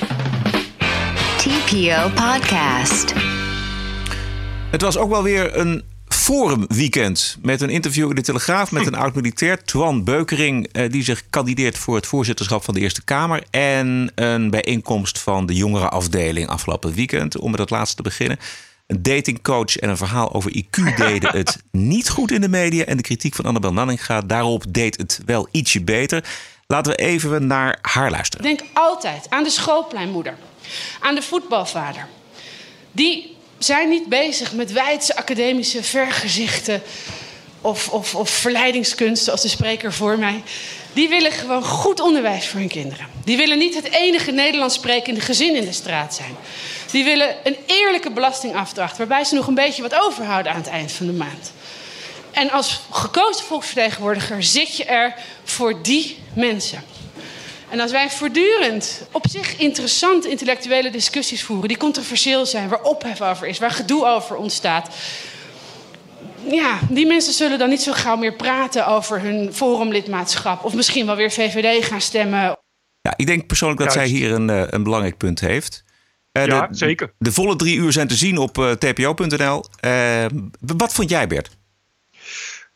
TPO 1.36 2.08
Podcast. 2.14 3.31
Het 4.72 4.82
was 4.82 4.96
ook 4.96 5.10
wel 5.10 5.22
weer 5.22 5.56
een 5.56 5.82
forumweekend 6.08 7.36
met 7.42 7.60
een 7.60 7.70
interview 7.70 8.08
in 8.08 8.14
de 8.14 8.22
Telegraaf 8.22 8.70
met 8.70 8.86
een 8.86 8.94
oud-militair, 8.94 9.64
Twan 9.64 10.04
Beukering, 10.04 10.68
eh, 10.72 10.90
die 10.90 11.04
zich 11.04 11.22
kandideert 11.30 11.78
voor 11.78 11.94
het 11.96 12.06
voorzitterschap 12.06 12.64
van 12.64 12.74
de 12.74 12.80
Eerste 12.80 13.04
Kamer. 13.04 13.42
En 13.50 14.12
een 14.14 14.50
bijeenkomst 14.50 15.18
van 15.18 15.46
de 15.46 15.54
jongerenafdeling 15.54 16.48
afgelopen 16.48 16.94
weekend, 16.94 17.38
om 17.38 17.50
met 17.50 17.58
dat 17.58 17.70
laatste 17.70 17.96
te 17.96 18.02
beginnen. 18.02 18.38
Een 18.86 19.02
datingcoach 19.02 19.76
en 19.76 19.88
een 19.88 19.96
verhaal 19.96 20.34
over 20.34 20.56
IQ 20.56 20.96
deden 20.96 21.36
het 21.36 21.62
niet 21.70 22.08
goed 22.08 22.30
in 22.30 22.40
de 22.40 22.48
media. 22.48 22.84
En 22.84 22.96
de 22.96 23.02
kritiek 23.02 23.34
van 23.34 23.44
Annabel 23.44 23.72
Nanninga 23.72 24.20
daarop 24.20 24.64
deed 24.68 24.96
het 24.96 25.20
wel 25.26 25.48
ietsje 25.50 25.82
beter. 25.82 26.24
Laten 26.66 26.92
we 26.92 26.98
even 26.98 27.46
naar 27.46 27.78
haar 27.82 28.10
luisteren. 28.10 28.44
Denk 28.44 28.62
altijd 28.72 29.26
aan 29.30 29.44
de 29.44 29.50
schoolpleinmoeder, 29.50 30.34
aan 31.00 31.14
de 31.14 31.22
voetbalvader. 31.22 32.06
Die 32.92 33.31
zijn 33.64 33.88
niet 33.88 34.06
bezig 34.06 34.52
met 34.52 34.72
wijdse 34.72 35.16
academische 35.16 35.82
vergezichten 35.82 36.82
of, 37.60 37.88
of, 37.88 38.14
of 38.14 38.30
verleidingskunsten, 38.30 39.32
als 39.32 39.42
de 39.42 39.48
spreker 39.48 39.92
voor 39.92 40.18
mij. 40.18 40.42
Die 40.92 41.08
willen 41.08 41.32
gewoon 41.32 41.64
goed 41.64 42.00
onderwijs 42.00 42.46
voor 42.46 42.60
hun 42.60 42.68
kinderen. 42.68 43.06
Die 43.24 43.36
willen 43.36 43.58
niet 43.58 43.74
het 43.74 43.90
enige 43.90 44.30
Nederlands 44.30 44.74
sprekende 44.74 45.20
gezin 45.20 45.56
in 45.56 45.64
de 45.64 45.72
straat 45.72 46.14
zijn. 46.14 46.36
Die 46.90 47.04
willen 47.04 47.36
een 47.44 47.56
eerlijke 47.66 48.10
belastingafdracht, 48.10 48.96
waarbij 48.96 49.24
ze 49.24 49.34
nog 49.34 49.46
een 49.46 49.54
beetje 49.54 49.82
wat 49.82 49.94
overhouden 49.94 50.52
aan 50.52 50.58
het 50.58 50.68
eind 50.68 50.92
van 50.92 51.06
de 51.06 51.12
maand. 51.12 51.52
En 52.30 52.50
als 52.50 52.80
gekozen 52.90 53.44
volksvertegenwoordiger 53.44 54.42
zit 54.42 54.76
je 54.76 54.84
er 54.84 55.14
voor 55.44 55.82
die 55.82 56.18
mensen. 56.34 56.84
En 57.72 57.80
als 57.80 57.90
wij 57.90 58.10
voortdurend 58.10 59.06
op 59.12 59.24
zich 59.28 59.56
interessante 59.56 60.28
intellectuele 60.28 60.90
discussies 60.90 61.42
voeren, 61.42 61.68
die 61.68 61.76
controversieel 61.76 62.46
zijn, 62.46 62.68
waar 62.68 62.82
ophef 62.82 63.20
over 63.20 63.46
is, 63.46 63.58
waar 63.58 63.70
gedoe 63.70 64.06
over 64.06 64.36
ontstaat. 64.36 64.96
Ja, 66.50 66.78
die 66.88 67.06
mensen 67.06 67.32
zullen 67.32 67.58
dan 67.58 67.68
niet 67.68 67.82
zo 67.82 67.92
gauw 67.92 68.16
meer 68.16 68.34
praten 68.34 68.86
over 68.86 69.20
hun 69.20 69.54
forumlidmaatschap. 69.54 70.64
Of 70.64 70.74
misschien 70.74 71.06
wel 71.06 71.16
weer 71.16 71.30
VVD 71.30 71.84
gaan 71.84 72.00
stemmen. 72.00 72.58
Ja, 73.00 73.14
ik 73.16 73.26
denk 73.26 73.46
persoonlijk 73.46 73.80
dat 73.80 73.94
Juist. 73.94 74.10
zij 74.10 74.18
hier 74.18 74.32
een, 74.32 74.48
uh, 74.48 74.62
een 74.66 74.82
belangrijk 74.82 75.16
punt 75.16 75.40
heeft. 75.40 75.84
Uh, 76.32 76.46
ja, 76.46 76.66
de, 76.66 76.76
zeker. 76.76 77.14
De 77.18 77.32
volle 77.32 77.56
drie 77.56 77.76
uur 77.76 77.92
zijn 77.92 78.08
te 78.08 78.14
zien 78.14 78.38
op 78.38 78.58
uh, 78.58 78.70
tpo.nl. 78.70 79.64
wat 80.60 80.92
vond 80.92 81.10
jij, 81.10 81.26
Bert? 81.26 81.50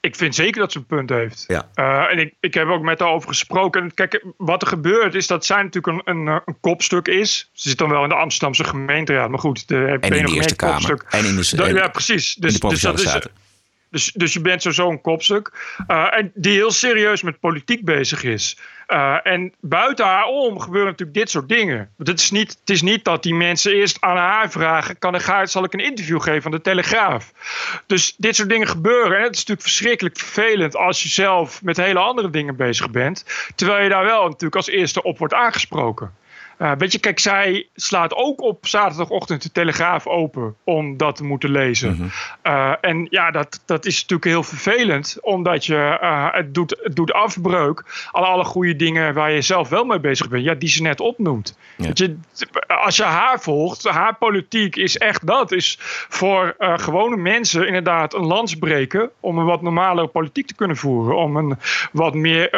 Ik 0.06 0.16
vind 0.16 0.34
zeker 0.34 0.60
dat 0.60 0.72
ze 0.72 0.78
een 0.78 0.86
punt 0.86 1.10
heeft. 1.10 1.44
Ja. 1.46 1.68
Uh, 1.74 2.12
en 2.12 2.18
ik, 2.18 2.34
ik 2.40 2.54
heb 2.54 2.68
ook 2.68 2.82
met 2.82 2.98
haar 2.98 3.08
over 3.08 3.28
gesproken. 3.28 3.94
Kijk, 3.94 4.24
wat 4.36 4.62
er 4.62 4.68
gebeurt 4.68 5.14
is 5.14 5.26
dat 5.26 5.44
zij 5.44 5.62
natuurlijk 5.62 6.06
een, 6.06 6.16
een, 6.16 6.40
een 6.44 6.60
kopstuk 6.60 7.08
is. 7.08 7.50
Ze 7.52 7.68
zit 7.68 7.78
dan 7.78 7.88
wel 7.88 8.02
in 8.02 8.08
de 8.08 8.14
Amsterdamse 8.14 8.64
gemeenteraad. 8.64 9.30
Maar 9.30 9.38
goed, 9.38 9.68
de, 9.68 9.98
en 10.00 10.12
in 10.12 10.26
de 10.26 10.32
Eerste 10.32 10.56
Kamer. 10.56 10.74
Kopstuk. 10.74 11.04
En 11.10 11.24
in 11.24 11.36
de, 11.36 11.74
ja, 11.74 11.88
precies. 11.88 12.34
Dus, 12.34 12.60
dus 12.60 12.80
dat 12.80 13.00
is, 13.00 13.18
dus, 13.90 14.12
dus 14.12 14.32
je 14.32 14.40
bent 14.40 14.62
sowieso 14.62 14.90
een 14.90 15.00
kopstuk. 15.00 15.52
Uh, 15.88 16.16
en 16.16 16.32
die 16.34 16.52
heel 16.52 16.70
serieus 16.70 17.22
met 17.22 17.40
politiek 17.40 17.84
bezig 17.84 18.22
is. 18.22 18.58
Uh, 18.88 19.16
en 19.22 19.52
buiten 19.60 20.04
haar 20.04 20.24
om 20.24 20.60
gebeuren 20.60 20.90
natuurlijk 20.90 21.18
dit 21.18 21.30
soort 21.30 21.48
dingen. 21.48 21.90
Het 21.98 22.20
is, 22.20 22.30
niet, 22.30 22.56
het 22.60 22.70
is 22.70 22.82
niet 22.82 23.04
dat 23.04 23.22
die 23.22 23.34
mensen 23.34 23.72
eerst 23.72 24.00
aan 24.00 24.16
haar 24.16 24.50
vragen: 24.50 24.98
kan 24.98 25.14
ik, 25.14 25.40
zal 25.42 25.64
ik 25.64 25.72
een 25.72 25.80
interview 25.80 26.20
geven 26.20 26.42
van 26.42 26.50
de 26.50 26.60
Telegraaf? 26.60 27.32
Dus 27.86 28.14
dit 28.16 28.36
soort 28.36 28.48
dingen 28.48 28.68
gebeuren. 28.68 29.16
En 29.16 29.22
het 29.22 29.34
is 29.34 29.38
natuurlijk 29.38 29.68
verschrikkelijk 29.68 30.16
vervelend 30.16 30.76
als 30.76 31.02
je 31.02 31.08
zelf 31.08 31.62
met 31.62 31.76
hele 31.76 31.98
andere 31.98 32.30
dingen 32.30 32.56
bezig 32.56 32.90
bent. 32.90 33.24
Terwijl 33.54 33.82
je 33.82 33.88
daar 33.88 34.04
wel 34.04 34.22
natuurlijk 34.22 34.56
als 34.56 34.68
eerste 34.68 35.02
op 35.02 35.18
wordt 35.18 35.34
aangesproken. 35.34 36.14
Uh, 36.58 36.72
weet 36.78 36.92
je, 36.92 36.98
kijk, 36.98 37.18
zij 37.18 37.68
slaat 37.74 38.14
ook 38.14 38.40
op 38.40 38.66
zaterdagochtend 38.66 39.42
de 39.42 39.52
Telegraaf 39.52 40.06
open 40.06 40.54
om 40.64 40.96
dat 40.96 41.16
te 41.16 41.24
moeten 41.24 41.50
lezen. 41.50 41.90
Mm 41.90 41.96
-hmm. 41.96 42.10
uh, 42.52 42.72
en 42.80 43.06
ja, 43.10 43.30
dat, 43.30 43.62
dat 43.64 43.86
is 43.86 43.94
natuurlijk 43.94 44.24
heel 44.24 44.42
vervelend, 44.42 45.18
omdat 45.20 45.66
je, 45.66 45.98
uh, 46.02 46.28
het, 46.30 46.54
doet, 46.54 46.76
het 46.82 46.96
doet 46.96 47.12
afbreuk 47.12 48.08
aan 48.12 48.24
alle 48.24 48.44
goede 48.44 48.76
dingen 48.76 49.14
waar 49.14 49.32
je 49.32 49.40
zelf 49.40 49.68
wel 49.68 49.84
mee 49.84 50.00
bezig 50.00 50.28
bent, 50.28 50.44
ja, 50.44 50.54
die 50.54 50.68
ze 50.68 50.82
net 50.82 51.00
opnoemt. 51.00 51.58
Ja. 51.76 51.84
Weet 51.84 51.98
je, 51.98 52.16
als 52.66 52.96
je 52.96 53.02
haar 53.02 53.40
volgt, 53.40 53.88
haar 53.88 54.16
politiek 54.16 54.76
is 54.76 54.98
echt 54.98 55.26
dat, 55.26 55.52
is 55.52 55.76
voor 56.08 56.54
gewone 56.58 57.16
mensen 57.16 57.66
inderdaad 57.66 58.14
een 58.14 58.26
lans 58.26 58.54
breken 58.54 59.10
om 59.20 59.38
een 59.38 59.44
wat 59.44 59.62
normalere 59.62 60.06
politiek 60.06 60.46
te 60.46 60.54
kunnen 60.54 60.76
voeren, 60.76 61.16
om 61.16 61.36
een 61.36 61.58
wat 61.92 62.14
meer 62.14 62.50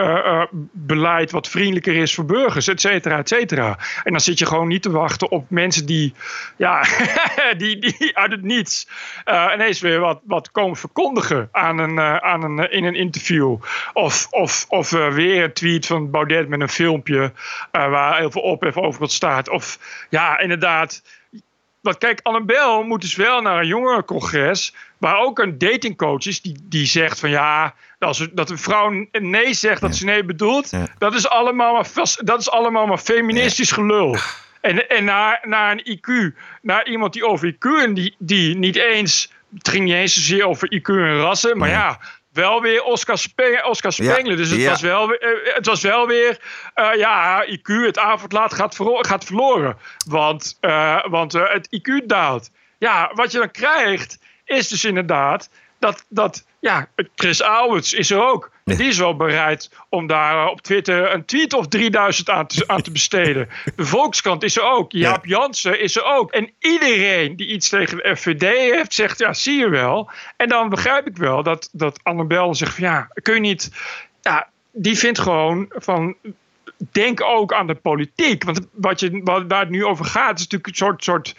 beleid 0.72 1.30
wat 1.30 1.48
vriendelijker 1.48 1.96
is 1.96 2.14
voor 2.14 2.24
burgers, 2.24 2.68
et 2.68 2.80
cetera, 2.80 3.18
et 3.18 3.28
cetera. 3.28 3.78
En 4.05 4.12
dan 4.12 4.20
zit 4.20 4.38
je 4.38 4.46
gewoon 4.46 4.68
niet 4.68 4.83
te 4.83 4.90
wachten 4.90 5.31
op 5.31 5.51
mensen 5.51 5.87
die, 5.87 6.14
ja, 6.57 6.83
die, 7.59 7.79
die 7.79 8.16
uit 8.16 8.31
het 8.31 8.42
niets 8.42 8.88
uh, 9.24 9.51
ineens 9.55 9.81
weer 9.81 10.01
wat, 10.01 10.20
wat 10.24 10.51
komen 10.51 10.77
verkondigen 10.77 11.48
aan 11.53 11.79
een, 11.79 11.96
uh, 11.96 12.16
aan 12.16 12.42
een, 12.42 12.70
in 12.70 12.85
een 12.85 12.94
interview. 12.94 13.57
Of, 13.92 14.27
of, 14.31 14.66
of 14.68 14.90
weer 14.90 15.44
een 15.44 15.53
tweet 15.53 15.87
van 15.87 16.11
Baudet 16.11 16.48
met 16.48 16.61
een 16.61 16.68
filmpje 16.68 17.33
waar 17.70 18.16
heel 18.18 18.31
veel 18.31 18.42
ophef 18.42 18.77
over 18.77 19.11
staat. 19.11 19.48
Of 19.48 19.79
ja, 20.11 20.38
inderdaad 20.38 21.03
want 21.80 21.98
kijk, 21.98 22.20
Annabel 22.22 22.82
moet 22.82 23.00
dus 23.00 23.16
wel 23.16 23.40
naar 23.40 23.58
een 23.60 23.66
jongerencongres. 23.66 24.74
Waar 24.98 25.18
ook 25.18 25.38
een 25.38 25.58
datingcoach 25.58 26.26
is 26.26 26.40
die, 26.40 26.56
die 26.62 26.86
zegt 26.86 27.20
van 27.20 27.30
ja. 27.30 27.74
Als 27.98 28.20
er- 28.20 28.34
dat 28.34 28.50
een 28.50 28.58
vrouw 28.58 29.06
nee 29.12 29.54
zegt 29.54 29.80
dat 29.80 29.96
ze 29.96 30.04
nee 30.04 30.24
bedoelt. 30.24 30.70
Dat, 30.98 31.14
is 31.14 31.28
allemaal 31.28 31.72
maar 31.72 31.88
dat 32.24 32.40
is 32.40 32.50
allemaal 32.50 32.86
maar 32.86 32.98
feministisch 32.98 33.70
gelul. 33.72 34.16
En, 34.60 34.88
en 34.88 35.04
naar, 35.04 35.40
naar 35.42 35.70
een 35.72 35.98
IQ, 35.98 36.36
naar 36.62 36.86
iemand 36.88 37.12
die 37.12 37.26
over 37.26 37.52
IQ 37.54 37.82
en 37.82 37.94
die, 37.94 38.14
die 38.18 38.56
niet 38.56 38.76
eens. 38.76 39.32
Het 39.54 39.68
ging 39.68 39.84
niet 39.84 39.94
eens 39.94 40.14
zozeer 40.14 40.46
over 40.46 40.72
IQ 40.74 40.82
en 40.88 41.20
rassen, 41.20 41.58
maar 41.58 41.68
ja. 41.68 42.00
Wel 42.38 42.61
weer 42.62 42.83
Oscar, 42.83 43.18
Spe 43.18 43.64
Oscar 43.68 43.92
Ja, 43.96 44.12
Spengler. 44.12 44.37
Dus 44.37 44.51
het 44.51 44.61
ja. 44.61 44.70
was 44.70 44.81
wel, 44.81 45.09
weer- 45.09 45.20
eh, 45.20 45.55
het 45.55 45.66
was 45.66 45.83
wel 45.83 46.07
weer. 46.07 46.38
eh, 46.74 46.94
ja, 46.94 47.44
IQ, 47.46 47.85
het 47.85 47.98
avondlaat 47.98 48.55
gaat, 48.55 48.79
gaat 49.01 49.24
verloren. 49.24 49.77
Want, 50.07 50.57
eh, 50.61 51.05
want 51.05 51.35
eh, 51.35 51.53
het 51.53 51.68
IQ 51.70 52.07
daalt. 52.07 52.51
Ja, 52.79 53.11
wat 53.14 53.33
je 53.33 53.38
dan 53.38 53.51
krijgt, 53.51 54.18
is 54.44 54.68
dus 54.68 54.85
inderdaad. 54.85 55.51
Dat, 55.78 56.04
dat 56.08 56.44
ja, 56.60 56.88
Chris 57.14 57.42
Alberts 57.42 57.92
is 57.92 58.10
er 58.10 58.22
ook. 58.22 58.50
Die 58.64 58.88
is 58.88 58.98
wel 58.98 59.16
bereid 59.16 59.70
om 59.88 60.06
daar 60.06 60.44
eh, 60.44 60.50
op 60.50 60.60
Twitter 60.60 61.12
een 61.12 61.24
tweet 61.24 61.52
of 61.52 61.68
3000 61.68 62.30
aan 62.30 62.46
te, 62.46 62.64
aan 62.66 62.82
te 62.82 62.90
besteden. 62.90 63.48
De 63.76 63.84
Volkskrant 63.84 64.42
is 64.42 64.56
er 64.56 64.62
ook. 64.62 64.92
Jaap 64.92 65.26
Jansen 65.26 65.80
is 65.80 65.96
er 65.96 66.04
ook. 66.04 66.30
En 66.30 66.52
iedereen 66.58 67.36
die 67.36 67.46
iets 67.46 67.68
tegen 67.68 67.96
de 67.96 68.16
FVD 68.16 68.42
heeft, 68.72 68.94
zegt 68.94 69.18
ja, 69.18 69.32
zie 69.32 69.58
je 69.58 69.68
wel. 69.68 70.10
En 70.36 70.48
dan 70.48 70.68
begrijp 70.68 71.06
ik 71.06 71.16
wel 71.16 71.42
dat, 71.42 71.68
dat 71.72 72.00
Annabel 72.02 72.54
zegt 72.54 72.74
van 72.74 72.84
ja, 72.84 73.08
kun 73.22 73.34
je 73.34 73.40
niet... 73.40 73.70
Ja, 74.20 74.48
die 74.72 74.98
vindt 74.98 75.18
gewoon 75.18 75.66
van 75.68 76.16
denk 76.78 77.22
ook 77.22 77.52
aan 77.52 77.66
de 77.66 77.74
politiek. 77.74 78.44
Want 78.44 78.60
wat 78.72 79.00
je, 79.00 79.20
wat, 79.24 79.44
waar 79.48 79.60
het 79.60 79.70
nu 79.70 79.84
over 79.84 80.04
gaat, 80.04 80.38
is 80.38 80.46
natuurlijk 80.46 80.66
een 80.66 80.74
soort. 80.74 81.04
soort 81.04 81.34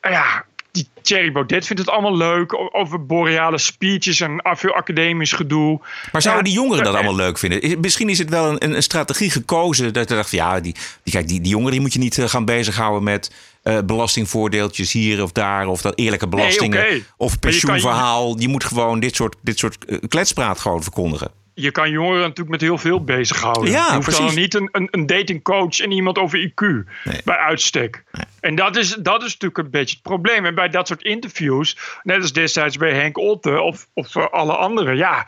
ja, 0.00 0.44
die 0.74 0.88
Thierry 1.02 1.32
Baudet 1.32 1.66
vindt 1.66 1.82
het 1.82 1.90
allemaal 1.90 2.16
leuk. 2.16 2.74
Over 2.76 3.06
boreale 3.06 3.58
speeches 3.58 4.20
en 4.20 4.40
veel 4.42 4.72
academisch 4.74 5.32
gedoe. 5.32 5.80
Maar 6.12 6.22
zouden 6.22 6.44
Ja, 6.44 6.50
die 6.50 6.60
jongeren 6.60 6.84
dat 6.84 6.92
eh, 6.92 6.98
allemaal 7.00 7.16
leuk 7.24 7.38
vinden? 7.38 7.62
Is- 7.62 7.76
Misschien 7.76 8.08
is 8.08 8.18
het 8.18 8.28
wel 8.30 8.48
een, 8.50 8.74
een, 8.74 8.82
strategie 8.82 9.30
gekozen 9.30 9.92
dat 9.92 10.08
je 10.08 10.14
dacht, 10.14 10.30
ja, 10.30 10.60
die, 10.60 10.74
die, 11.02 11.12
kijk, 11.12 11.28
die, 11.28 11.40
die 11.40 11.50
jongeren 11.50 11.72
die 11.72 11.80
moet 11.80 11.92
je 11.92 11.98
niet 11.98 12.18
eh, 12.18 12.28
gaan 12.28 12.44
bezighouden 12.44 13.02
met 13.02 13.30
eh, 13.62 13.78
belastingvoordeeltjes 13.84 14.92
hier 14.92 15.22
of 15.22 15.32
daar, 15.32 15.66
of 15.66 15.80
dat 15.82 15.98
eerlijke 15.98 16.26
Nee, 16.26 16.34
belastingen, 16.36 16.80
of 16.80 16.86
Maar 16.86 16.96
je 16.96 17.06
kan 17.16 17.30
je- 17.30 17.38
pensioenverhaal. 17.38 18.38
Je, 18.38 18.48
moet 18.48 18.64
gewoon 18.64 19.00
dit 19.00 19.14
soort, 19.14 19.36
dit 19.42 19.58
soort 19.58 19.78
kletspraat 20.08 20.60
gewoon 20.60 20.82
verkondigen. 20.82 21.30
Je 21.54 21.70
kan 21.70 21.90
jongeren 21.90 22.20
natuurlijk 22.20 22.48
met 22.48 22.60
heel 22.60 22.78
veel 22.78 23.04
bezighouden. 23.04 23.70
Ja, 23.70 23.86
je 23.86 23.94
hoeft 23.94 24.18
dan 24.18 24.34
niet 24.34 24.54
een, 24.54 24.68
een, 24.72 24.88
een 24.90 25.06
datingcoach 25.06 25.80
en 25.80 25.90
iemand 25.90 26.18
over 26.18 26.50
IQ 26.50 26.88
bij 27.24 27.36
uitstek. 27.36 28.04
En 28.40 28.54
dat 28.54 28.76
is, 28.76 28.94
dat 28.94 29.22
is 29.22 29.32
natuurlijk 29.32 29.58
een 29.58 29.70
beetje 29.70 29.94
het 29.94 30.02
probleem. 30.02 30.44
En 30.44 30.54
bij 30.54 30.68
dat 30.68 30.88
soort 30.88 31.02
interviews, 31.02 31.78
net 32.02 32.20
als 32.20 32.32
destijds 32.32 32.76
bij 32.76 32.94
Henk 32.94 33.18
Otte 33.18 33.60
of, 33.60 33.88
of 33.92 34.16
alle 34.16 34.56
anderen, 34.56 34.96
ja, 34.96 35.26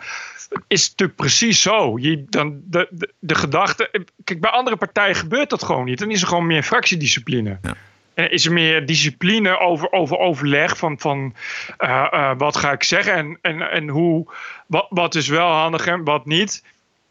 is 0.67 0.83
het 0.83 0.91
natuurlijk 0.91 1.19
precies 1.19 1.62
zo. 1.62 1.99
Je, 1.99 2.25
dan 2.29 2.61
de, 2.65 2.89
de, 2.91 3.12
de 3.19 3.35
gedachte. 3.35 4.05
Kijk, 4.25 4.41
bij 4.41 4.51
andere 4.51 4.77
partijen 4.77 5.15
gebeurt 5.15 5.51
dat 5.51 5.62
gewoon 5.62 5.85
niet. 5.85 5.99
Dan 5.99 6.11
is 6.11 6.23
er 6.23 6.29
gewoon 6.29 6.47
meer 6.47 6.62
fractiediscipline. 6.62 7.59
En 7.62 7.77
is 8.24 8.46
er 8.46 8.52
meer 8.52 8.87
discipline 8.87 9.59
over, 9.59 9.92
over 9.92 10.18
overleg 10.18 10.76
van, 10.76 10.98
van 10.98 11.35
eh, 11.76 12.07
eh, 12.11 12.33
wat 12.38 12.57
ga 12.57 12.72
ik 12.72 12.83
zeggen 12.83 13.14
en, 13.14 13.38
en, 13.42 13.70
en 13.70 13.88
hoe, 13.88 14.33
wat, 14.66 14.87
wat 14.88 15.14
is 15.14 15.29
wel 15.29 15.48
handig 15.48 15.87
en 15.87 16.05
wat 16.05 16.26
niet. 16.26 16.64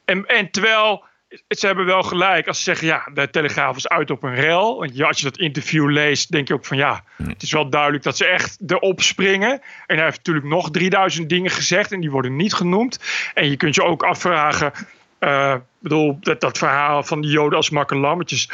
En, 0.06 0.26
en 0.26 0.52
terwijl 0.52 1.04
ze 1.48 1.66
hebben 1.66 1.86
wel 1.86 2.04
gelijk 2.04 2.48
als 2.48 2.58
ze 2.58 2.64
zeggen 2.64 2.88
ja, 2.88 3.10
de 3.14 3.30
Telegraaf 3.30 3.76
is 3.76 3.88
uit 3.88 4.12
op 4.12 4.24
een 4.24 4.36
rel. 4.36 4.80
Want 4.80 4.96
ja, 4.96 5.08
als 5.08 5.18
je 5.18 5.24
dat 5.24 5.38
interview 5.38 5.90
leest, 5.90 6.32
denk 6.32 6.48
je 6.48 6.54
ook 6.54 6.66
van 6.66 6.78
ja, 6.78 7.04
het 7.24 7.42
is 7.42 7.52
wel 7.52 7.70
duidelijk 7.70 8.04
dat 8.04 8.18
ze 8.18 8.26
echt 8.26 8.58
erop 8.68 9.02
springen. 9.02 9.62
En 9.88 9.96
hij 9.96 10.06
heeft 10.06 10.18
natuurlijk 10.18 10.46
nog 10.46 10.72
3000 10.72 11.30
dingen 11.30 11.52
gezegd 11.52 11.92
en 11.92 12.00
die 12.00 12.12
worden 12.12 12.36
niet 12.36 12.54
genoemd. 12.54 13.00
En 13.34 13.50
je 13.50 13.58
kunt 13.58 13.76
je 13.76 13.84
ook 13.84 14.04
afvragen, 14.04 14.72
eh, 15.20 15.56
bedoel, 15.80 16.18
dat, 16.20 16.42
dat 16.42 16.58
verhaal 16.58 17.04
van 17.04 17.22
die 17.22 17.32
Joden 17.32 17.58
als 17.58 17.70
makkelammetjes. 17.70 18.50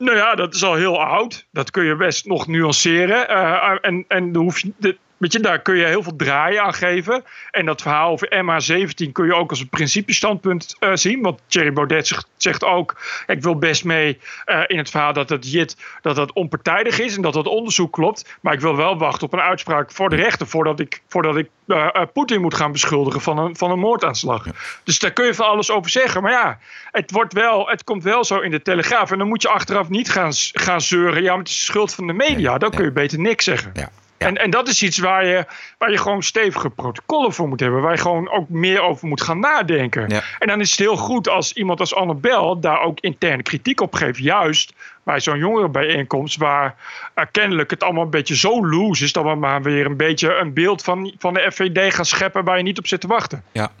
Nou 0.00 0.16
ja, 0.16 0.34
dat 0.34 0.54
is 0.54 0.64
al 0.64 0.74
heel 0.74 1.02
oud. 1.02 1.46
Dat 1.52 1.70
kun 1.70 1.84
je 1.84 1.96
best 1.96 2.26
nog 2.26 2.46
nuanceren. 2.46 3.28
Eh, 3.28 3.76
en 3.80 4.04
en 4.08 4.34
hoef 4.36 4.60
je, 4.60 4.98
weet 5.20 5.32
je, 5.32 5.40
daar 5.40 5.62
kun 5.62 5.76
je 5.76 5.84
heel 5.84 6.02
veel 6.02 6.16
draaien 6.16 6.62
aan 6.62 6.74
geven. 6.74 7.24
En 7.50 7.66
dat 7.66 7.82
verhaal 7.82 8.10
over 8.10 8.28
MH17 8.28 9.12
kun 9.12 9.26
je 9.26 9.34
ook 9.34 9.50
als 9.50 9.60
een 9.60 9.68
principestandpunt 9.68 10.76
eh, 10.78 10.90
zien. 10.94 11.22
Want 11.22 11.40
Thierry 11.46 11.72
Baudet 11.72 12.06
zegt, 12.06 12.26
zegt 12.36 12.64
ook... 12.64 12.96
ik 13.26 13.42
wil 13.42 13.58
best 13.58 13.84
mee 13.84 14.18
eh, 14.44 14.62
in 14.66 14.78
het 14.78 14.90
verhaal 14.90 15.12
dat 15.12 15.28
het 15.28 15.52
JIT 15.52 15.76
dat 16.02 16.16
dat 16.16 16.32
onpartijdig 16.32 16.98
is... 16.98 17.16
en 17.16 17.22
dat 17.22 17.32
dat 17.32 17.46
onderzoek 17.46 17.92
klopt. 17.92 18.36
Maar 18.40 18.52
ik 18.52 18.60
wil 18.60 18.76
wel 18.76 18.98
wachten 18.98 19.26
op 19.26 19.32
een 19.32 19.40
uitspraak 19.40 19.92
voor 19.92 20.08
de 20.08 20.16
rechter... 20.16 20.46
voordat 20.46 20.80
ik, 20.80 21.02
voordat 21.08 21.36
ik 21.36 21.48
eh, 21.66 22.02
Poetin 22.12 22.40
moet 22.40 22.54
gaan 22.54 22.72
beschuldigen 22.72 23.20
van 23.20 23.38
een, 23.38 23.56
van 23.56 23.70
een 23.70 23.78
moordaanslag. 23.78 24.46
Dus 24.84 24.98
daar 24.98 25.12
kun 25.12 25.26
je 25.26 25.34
van 25.34 25.46
alles 25.46 25.70
over 25.70 25.90
zeggen. 25.90 26.22
Maar 26.22 26.32
ja, 26.32 26.58
het, 26.90 27.10
wordt 27.10 27.32
wel, 27.32 27.68
het 27.68 27.84
komt 27.84 28.02
wel 28.02 28.24
zo 28.24 28.38
in 28.38 28.50
de 28.50 28.62
Telegraaf. 28.62 29.10
En 29.10 29.18
dan 29.18 29.28
moet 29.28 29.42
je 29.42 29.48
achteraf 29.48 29.88
niet 29.88 30.10
gaan, 30.10 30.32
gaan 30.34 30.80
zeuren... 30.80 31.22
ja, 31.22 31.30
maar 31.30 31.38
het 31.38 31.48
is 31.48 31.56
de 31.56 31.64
schuld 31.64 31.94
van 31.94 32.06
de 32.06 32.12
media. 32.12 32.58
Dan 32.58 32.70
kun 32.70 32.84
je 32.84 32.92
beter 32.92 33.18
niks 33.18 33.44
zeggen. 33.44 33.72
En, 34.20 34.36
en 34.36 34.50
dat 34.50 34.68
is 34.68 34.82
iets 34.82 34.98
waar 34.98 35.26
je, 35.26 35.44
waar 35.78 35.90
je 35.90 35.98
gewoon 35.98 36.22
stevige 36.22 36.70
protocollen 36.70 37.32
voor 37.32 37.48
moet 37.48 37.60
hebben. 37.60 37.80
Waar 37.80 37.92
je 37.92 38.00
gewoon 38.00 38.30
ook 38.30 38.48
meer 38.48 38.80
over 38.80 39.08
moet 39.08 39.22
gaan 39.22 39.40
nadenken. 39.40 40.22
En 40.38 40.48
dan 40.48 40.60
is 40.60 40.70
het 40.70 40.78
heel 40.78 40.96
goed 40.96 41.28
als 41.28 41.52
iemand 41.52 41.80
als 41.80 41.94
Annabel 41.94 42.60
daar 42.60 42.80
ook 42.80 43.00
interne 43.00 43.42
kritiek 43.42 43.80
op 43.80 43.94
geeft. 43.94 44.18
Juist 44.18 44.72
bij 45.02 45.20
zo'n 45.20 45.38
jongerenbijeenkomst 45.38 46.36
waar 46.36 46.74
eh, 47.14 47.24
kennelijk 47.30 47.70
het 47.70 47.82
allemaal 47.82 48.04
een 48.04 48.10
beetje 48.10 48.36
zo 48.36 48.66
loose 48.66 49.04
is... 49.04 49.12
dat 49.12 49.24
we 49.24 49.34
maar 49.34 49.62
weer 49.62 49.86
een 49.86 49.96
beetje 49.96 50.34
een 50.34 50.52
beeld 50.52 50.82
van, 50.82 51.14
van 51.18 51.34
de 51.34 51.50
FVD 51.52 51.94
gaan 51.94 52.04
scheppen 52.04 52.44
waar 52.44 52.56
je 52.56 52.62
niet 52.62 52.78
op 52.78 52.86
zit 52.86 53.00
te 53.00 53.06
wachten. 53.06 53.44
Ja. 53.52 53.72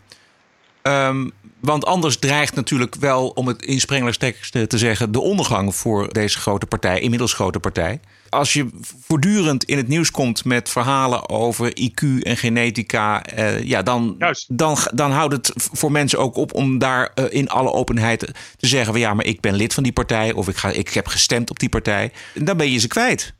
Ehm, 0.82 1.28
want 1.58 1.86
anders 1.86 2.16
dreigt 2.16 2.54
natuurlijk 2.54 2.94
wel, 2.94 3.28
om 3.28 3.46
het 3.46 3.62
in 3.62 4.68
te 4.68 4.78
zeggen, 4.78 5.12
de 5.12 5.20
ondergang 5.20 5.74
voor 5.74 6.12
deze 6.12 6.38
grote 6.38 6.66
partij, 6.66 7.00
inmiddels 7.00 7.32
grote 7.32 7.60
partij. 7.60 8.00
Als 8.30 8.52
je 8.52 8.68
voortdurend 9.06 9.64
in 9.64 9.76
het 9.76 9.88
nieuws 9.88 10.10
komt 10.10 10.44
met 10.44 10.68
verhalen 10.68 11.28
over 11.28 11.72
IQ 11.80 12.22
en 12.22 12.36
genetica, 12.36 13.24
eh, 13.24 13.62
ja, 13.62 13.82
dan, 13.82 14.16
dan, 14.48 14.76
dan 14.94 15.10
houdt 15.10 15.32
het 15.32 15.52
voor 15.54 15.92
mensen 15.92 16.18
ook 16.18 16.36
op 16.36 16.54
om 16.54 16.78
daar 16.78 17.10
eh, 17.14 17.24
in 17.28 17.48
alle 17.48 17.72
openheid 17.72 18.20
te 18.56 18.66
zeggen: 18.66 18.92
van 18.92 19.00
ja, 19.00 19.14
maar 19.14 19.24
ik 19.24 19.40
ben 19.40 19.54
lid 19.54 19.74
van 19.74 19.82
die 19.82 19.92
partij 19.92 20.32
of 20.32 20.48
ik, 20.48 20.56
ga, 20.56 20.68
ik 20.68 20.88
heb 20.88 21.06
gestemd 21.06 21.50
op 21.50 21.58
die 21.58 21.68
partij. 21.68 22.12
Dan 22.34 22.56
ben 22.56 22.70
je 22.70 22.78
ze 22.78 22.88
kwijt. 22.88 23.34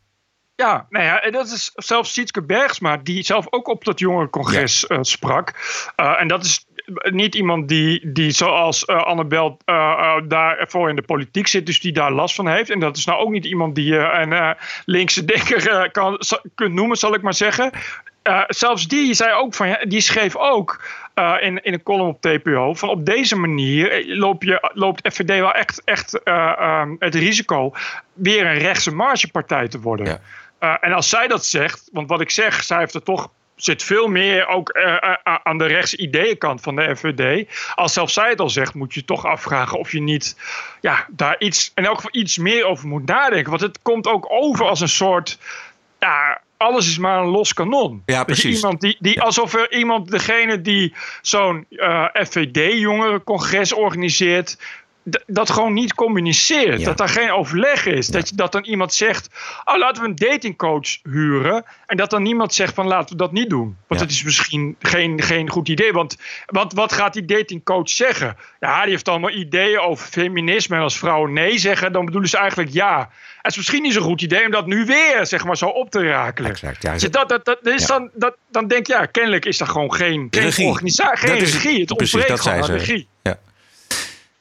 Ja, 0.61 0.87
nou 0.89 1.05
ja, 1.05 1.21
en 1.23 1.33
dat 1.33 1.47
is 1.47 1.71
zelfs 1.75 2.13
Sietske 2.13 2.43
Bergsma, 2.43 2.97
die 2.97 3.23
zelf 3.23 3.47
ook 3.51 3.69
op 3.69 3.85
dat 3.85 3.99
jongerencongres 3.99 4.87
eh, 4.87 4.99
sprak. 5.01 5.53
Uh, 5.97 6.21
en 6.21 6.29
dat 6.29 6.45
is 6.45 6.67
niet 7.11 7.35
iemand 7.35 7.69
die, 7.69 8.13
die 8.13 8.31
zoals 8.31 8.85
uh, 8.87 9.03
Annabel 9.03 9.59
uh, 9.67 9.75
uh, 9.77 10.17
daarvoor 10.29 10.89
in 10.89 10.97
de 10.97 11.03
politiek 11.03 11.47
zit, 11.47 11.67
dus 11.67 11.81
die 11.81 11.93
daar 11.93 12.13
last 12.13 12.35
van 12.35 12.49
heeft. 12.49 12.71
En 12.71 12.81
dat 12.81 12.97
is 12.97 13.05
nou 13.05 13.21
ook 13.21 13.31
niet 13.31 13.45
iemand 13.45 13.75
die 13.75 13.85
je 13.85 13.99
een 13.99 14.57
linkse 14.85 15.25
denker 15.25 15.91
kan, 15.91 16.21
kunt 16.55 16.75
noemen, 16.75 16.97
zal 16.97 17.15
ik 17.15 17.23
maar 17.23 17.35
zeggen. 17.35 17.71
zelfs 18.47 18.89
die 18.89 19.15
zei 19.15 19.33
ook 19.33 19.55
van, 19.55 19.77
die 19.89 20.01
schreef 20.01 20.37
ook 20.37 20.85
in, 21.41 21.63
in 21.63 21.73
een 21.73 21.83
column 21.83 22.09
op 22.09 22.21
TPO 22.21 22.75
van 22.75 22.89
op 22.89 23.07
deze 23.07 23.37
manier 23.37 24.05
loop 24.07 24.43
je, 24.43 24.71
loopt 24.75 25.13
FVD 25.13 25.29
wel 25.39 25.53
echt, 25.53 25.83
echt 25.85 26.21
um, 26.29 26.97
het 26.99 27.15
risico 27.15 27.73
weer 28.13 28.47
een 28.47 28.59
rechtse 28.59 28.95
margepartij 28.95 29.69
te 29.69 29.81
worden. 29.81 30.07
Ja. 30.07 30.21
Uh, 30.61 30.77
en 30.81 30.93
als 30.93 31.09
zij 31.09 31.29
dat 31.29 31.45
zegt, 31.45 31.89
want 31.93 32.09
wat 32.09 32.21
ik 32.21 32.31
zeg, 32.31 32.65
zij 32.65 32.79
heeft 32.79 32.95
er 32.95 33.03
toch 33.03 33.31
zit 33.65 33.83
veel 33.83 34.09
meer 34.09 34.47
ook 34.47 34.77
uh, 34.77 34.85
uh, 34.85 35.37
aan 35.43 35.59
de 35.59 35.67
rechtse 35.67 35.97
ideeënkant 35.97 36.61
van 36.61 36.77
de 36.77 36.97
FVD. 36.97 37.49
Als 37.75 37.93
zelfs 37.93 38.15
zij 38.15 38.29
het 38.29 38.41
al 38.41 38.51
zegt, 38.51 38.75
moet 38.75 38.95
je 38.95 39.05
toch 39.05 39.27
afvragen 39.27 39.79
of 39.79 39.93
je 39.93 40.01
niet 40.01 40.37
ja, 40.81 41.07
daar 41.11 41.37
iets, 41.39 41.73
in 41.75 41.85
elk 41.85 41.97
geval 41.97 42.21
iets 42.21 42.39
meer 42.39 42.65
over 42.65 42.89
moet 42.89 43.07
nadenken. 43.07 43.51
Want 43.51 43.63
het 43.63 43.79
komt 43.83 44.07
ook 44.07 44.27
over 44.29 44.67
als 44.67 44.81
een 44.81 44.89
soort. 44.89 45.39
Ja, 45.99 46.41
alles 46.57 46.89
is 46.89 46.99
maar 46.99 47.19
een 47.19 47.29
los 47.29 47.53
kanon. 47.53 48.03
Ja, 48.07 48.25
precies. 48.25 48.57
Iemand 48.57 48.81
die, 48.81 48.97
die, 48.99 49.21
alsof 49.21 49.55
er 49.55 49.73
iemand, 49.73 50.11
degene 50.11 50.61
die 50.61 50.95
zo'n 51.23 51.67
FVD-jongerencongres 52.13 53.73
organiseert 53.73 54.59
dat 55.27 55.51
gewoon 55.51 55.73
niet 55.73 55.95
communiceert. 55.95 56.79
Ja. 56.79 56.85
Dat 56.85 56.97
daar 56.97 57.09
geen 57.09 57.33
overleg 57.33 57.87
is. 57.87 58.07
Ja. 58.07 58.13
Dat, 58.13 58.29
je, 58.29 58.35
dat 58.35 58.53
dan 58.53 58.65
iemand 58.65 58.95
zegt: 58.95 59.29
Oh, 59.65 59.77
laten 59.77 60.03
we 60.03 60.09
een 60.09 60.15
datingcoach 60.15 60.99
huren. 61.03 61.65
En 61.87 61.97
dat 61.97 62.11
dan 62.11 62.23
niemand 62.23 62.55
zegt: 62.55 62.75
van 62.75 62.87
laten 62.87 63.11
we 63.11 63.17
dat 63.17 63.33
niet 63.33 63.51
doen. 63.51 63.77
Want 63.87 64.01
dat 64.01 64.11
is 64.11 64.23
misschien 64.23 64.77
geen, 64.79 65.23
geen 65.23 65.51
goed 65.51 65.69
idee. 65.69 65.93
Want, 65.93 66.17
want 66.47 66.73
wat 66.73 66.93
gaat 66.93 67.13
die 67.13 67.25
datingcoach 67.25 67.89
zeggen? 67.91 68.37
Ja, 68.61 68.83
die 68.83 68.91
heeft 68.91 69.09
allemaal 69.09 69.31
ideeën 69.31 69.81
over 69.81 70.07
feminisme. 70.07 70.77
En 70.77 70.83
als 70.83 70.99
vrouwen 70.99 71.33
nee 71.33 71.59
zeggen, 71.59 71.93
dan 71.93 72.05
bedoelen 72.05 72.31
ze 72.31 72.37
eigenlijk 72.37 72.73
ja. 72.73 73.11
Het 73.43 73.51
is 73.51 73.57
misschien 73.57 73.83
niet 73.83 73.93
zo'n 73.93 74.03
goed 74.03 74.23
idee 74.23 74.45
om 74.45 74.51
dat 74.51 74.67
nu 74.67 74.85
weer 74.85 75.27
zeg 75.27 75.45
maar, 75.45 75.57
zo 75.57 75.67
op 75.67 75.91
te 75.91 76.09
rakelen. 76.09 76.51
Exact, 76.51 76.83
ja. 76.83 76.93
Dus 76.93 77.11
dat, 77.11 77.29
dat, 77.29 77.45
dat 77.45 77.67
is 77.67 77.87
dan, 77.87 78.11
dat, 78.15 78.37
dan 78.51 78.69
denk 78.69 78.87
je, 78.87 78.93
ja, 78.93 79.07
kennelijk 79.07 79.45
is 79.45 79.61
er 79.61 79.67
gewoon 79.67 79.95
geen, 79.95 80.29
geen 80.31 80.43
regie. 80.43 80.67
organisatie, 80.67 81.29
geen 81.29 81.39
regie. 81.39 81.81
Het 81.81 81.97
precies, 81.97 82.15
ontbreekt 82.15 82.29
dat 82.29 82.41
gewoon 82.41 82.63
aan 82.63 82.77
regie. 82.77 83.09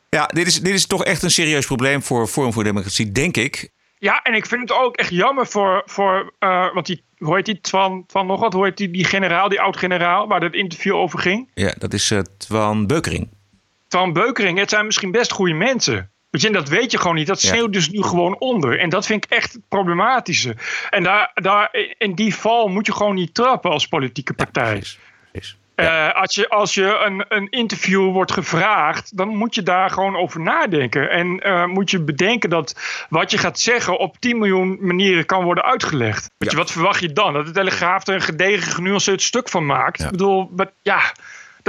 Ja. 0.10 0.26
Dit 0.26 0.48
is, 0.48 0.62
dit 0.62 0.74
is 0.74 0.88
toch 0.88 1.04
echt 1.04 1.24
een 1.24 1.32
serieus 1.32 1.66
probleem 1.66 2.04
voor 2.04 2.28
Forum 2.28 2.54
voor 2.54 2.64
Democratie, 2.64 3.12
denk 3.12 3.38
ik. 3.38 3.70
Ja, 3.98 4.22
en 4.22 4.34
ik 4.34 4.46
vind 4.46 4.62
het 4.62 4.72
ook 4.72 4.96
echt 4.96 5.10
jammer 5.10 5.48
voor, 5.48 5.82
voor 5.86 6.34
uh, 6.40 6.74
want 6.74 6.86
die, 6.86 7.04
hoe 7.18 7.36
heet 7.36 7.46
die, 7.46 7.62
Twan, 7.62 8.06
Twan 8.08 8.28
nog 8.28 8.40
wat, 8.40 8.54
hoe 8.54 8.66
heet 8.66 8.78
die, 8.78 8.92
die 8.92 9.06
generaal, 9.06 9.50
die 9.50 9.62
oud-generaal, 9.62 10.28
waar 10.28 10.42
het 10.42 10.54
interview 10.54 10.96
over 10.96 11.20
ging? 11.20 11.50
Ja, 11.54 11.74
dat 11.78 11.94
is 11.94 12.12
uh, 12.12 12.20
Twan 12.38 12.88
Beukering. 12.88 13.30
Twan 13.88 14.14
Beukering, 14.14 14.58
het 14.58 14.70
zijn 14.70 14.86
misschien 14.86 15.12
best 15.12 15.32
goede 15.32 15.54
mensen. 15.54 16.12
Weet 16.30 16.42
je, 16.42 16.48
en 16.48 16.54
dat 16.54 16.70
weet 16.70 16.92
je 16.92 16.98
gewoon 16.98 17.16
niet. 17.16 17.28
Dat 17.28 17.42
sneeuwt 17.42 17.74
dus 17.74 17.90
nu 17.90 18.02
gewoon 18.02 18.40
onder. 18.40 18.80
En 18.80 18.90
dat 18.90 19.06
vind 19.06 19.26
ik 19.26 19.32
echt 19.32 19.54
het 19.54 19.62
problematische. 19.68 20.56
En 20.90 21.04
daar, 21.04 21.32
daar, 21.34 21.76
in 21.98 22.16
die 22.16 22.36
val 22.36 22.68
moet 22.68 22.86
je 22.86 22.94
gewoon 22.94 23.16
niet 23.16 23.34
trappen 23.34 23.72
als 23.72 23.88
politieke 23.88 24.34
partij. 24.34 24.76
Ja, 24.76 24.82
Uh, 25.80 26.14
als 26.14 26.36
je, 26.36 26.50
als 26.50 26.74
je 26.74 27.02
een, 27.06 27.26
een 27.28 27.50
interview 27.50 28.12
wordt 28.12 28.32
gevraagd, 28.32 29.18
dan 29.18 29.28
moet 29.28 29.56
je 29.56 29.64
daar 29.64 29.90
gewoon 29.90 30.16
over 30.16 30.42
nadenken. 30.42 31.10
En 31.10 31.48
uh, 31.48 31.66
moet 31.66 31.92
je 31.92 32.02
bedenken 32.02 32.50
dat 32.50 32.76
wat 33.10 33.32
je 33.32 33.38
gaat 33.38 33.60
zeggen 33.60 33.98
op 33.98 34.18
10 34.20 34.38
miljoen 34.38 34.78
manieren 34.82 35.26
kan 35.26 35.44
worden 35.44 35.64
uitgelegd. 35.64 36.30
Weet 36.38 36.52
je, 36.52 36.58
wat 36.58 36.72
verwacht 36.72 37.02
je 37.02 37.14
dan? 37.14 37.34
Dat 37.34 37.46
de 37.46 37.52
Telegraaf 37.52 38.08
er 38.08 38.14
een 38.14 38.22
gedegen, 38.22 38.72
genuanceerd 38.72 39.22
stuk 39.22 39.50
van 39.50 39.66
maakt? 39.66 40.04
Ik 40.04 40.12
bedoel, 40.12 40.52
ja 40.82 41.02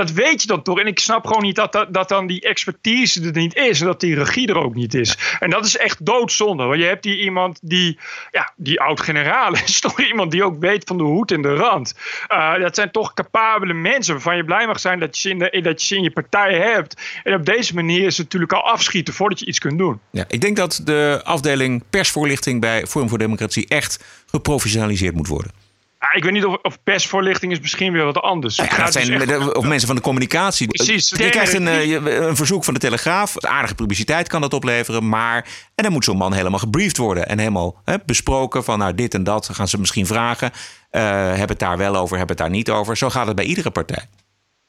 dat 0.01 0.11
weet 0.11 0.41
je 0.41 0.47
dan 0.47 0.63
toch. 0.63 0.81
En 0.81 0.87
ik 0.87 0.99
snap 0.99 1.27
gewoon 1.27 1.43
niet 1.43 1.57
dat, 1.57 1.73
dat, 1.73 1.95
dat 1.95 2.09
dan 2.09 2.27
die 2.27 2.41
expertise 2.41 3.23
er 3.23 3.33
niet 3.33 3.55
is. 3.55 3.81
En 3.81 3.87
dat 3.87 4.01
die 4.01 4.15
regie 4.15 4.49
er 4.49 4.59
ook 4.59 4.75
niet 4.75 4.95
is. 4.95 5.19
En 5.39 5.51
dat 5.51 5.67
is 5.67 5.77
echt 5.77 6.07
doodzonde. 6.07 6.65
Want 6.65 6.81
je 6.81 6.87
hebt 6.87 7.05
hier 7.05 7.19
iemand 7.19 7.59
die, 7.63 7.99
ja, 8.31 8.53
die 8.57 8.81
oud-generaal 8.81 9.53
is. 9.65 9.81
Toch 9.81 10.01
iemand 10.01 10.31
die 10.31 10.45
ook 10.45 10.61
weet 10.61 10.85
van 10.87 10.97
de 10.99 11.03
hoed 11.03 11.31
en 11.31 11.43
de 11.43 11.55
rand. 11.55 11.95
Uh, 12.29 12.59
dat 12.59 12.75
zijn 12.75 12.91
toch 12.91 13.15
capabele 13.15 13.75
mensen 13.75 14.15
waarvan 14.15 14.37
je 14.37 14.45
blij 14.45 14.67
mag 14.67 14.81
zijn 14.81 14.99
dat 14.99 15.19
je, 15.19 15.21
ze 15.21 15.31
in 15.31 15.39
de, 15.39 15.61
dat 15.63 15.81
je 15.81 15.87
ze 15.87 15.97
in 15.97 16.03
je 16.03 16.11
partij 16.11 16.55
hebt. 16.55 17.21
En 17.25 17.35
op 17.35 17.47
deze 17.47 17.75
manier 17.75 18.07
is 18.07 18.17
het 18.17 18.25
natuurlijk 18.25 18.53
al 18.53 18.71
afschieten 18.71 19.15
voordat 19.15 19.41
je 19.41 19.47
iets 19.47 19.59
kunt 19.59 19.79
doen. 19.79 20.01
Ja, 20.11 20.25
ik 20.29 20.41
denk 20.41 20.57
dat 20.57 20.81
de 20.85 21.21
afdeling 21.25 21.83
persvoorlichting 21.91 22.61
bij 22.61 22.87
Forum 22.87 23.09
voor 23.09 23.19
Democratie 23.19 23.69
echt 23.69 24.05
geprofessionaliseerd 24.27 25.15
moet 25.15 25.29
worden. 25.29 25.60
Ja, 26.01 26.13
ik 26.13 26.25
weet 26.25 26.33
niet 26.33 26.45
of, 26.45 26.57
of, 26.63 26.83
persvoorlichting 26.83 27.53
is 27.53 27.61
misschien 27.61 27.93
weer 27.93 28.05
wat 28.05 28.21
anders. 28.21 28.57
Ja, 28.57 28.77
dat 28.77 28.93
zijn 28.93 29.07
dus 29.07 29.27
echt... 29.27 29.55
of 29.55 29.67
mensen 29.67 29.87
van 29.87 29.97
de 29.97 30.03
communicatie. 30.03 30.67
Precies. 30.67 31.11
Je 31.11 31.29
krijgt 31.29 31.55
een, 31.55 31.69
eh, 31.69 31.91
een 32.27 32.37
verzoek 32.37 32.65
van 32.65 32.75
de 32.75 32.81
Telegraaf. 32.81 33.45
Aardige 33.45 33.75
publiciteit 33.75 34.29
kan 34.29 34.41
dat 34.41 34.55
opleveren. 34.55 35.09
Maar 35.09 35.47
en 35.75 35.85
dan 35.85 35.93
moet 35.93 36.05
zo'n 36.05 36.17
man 36.17 36.33
helemaal 36.33 36.59
gebriefd 36.59 36.97
worden. 36.97 37.29
En 37.29 37.39
helemaal 37.39 37.81
hè, 37.85 37.97
besproken 38.07 38.65
van 38.65 38.79
nou 38.79 38.95
dit 38.95 39.15
en 39.15 39.25
dat. 39.25 39.49
gaan 39.53 39.69
ze 39.69 39.79
misschien 39.79 40.07
vragen. 40.07 40.51
Uh, 40.91 41.03
hebben 41.29 41.49
het 41.49 41.59
daar 41.59 41.77
wel 41.77 41.97
over, 41.97 42.17
hebben 42.17 42.37
het 42.37 42.45
daar 42.45 42.57
niet 42.57 42.71
over. 42.71 42.97
Zo 42.97 43.11
gaat 43.11 43.27
het 43.27 43.37
bij 43.37 43.45
iedere 43.45 43.71
partij. 43.71 44.05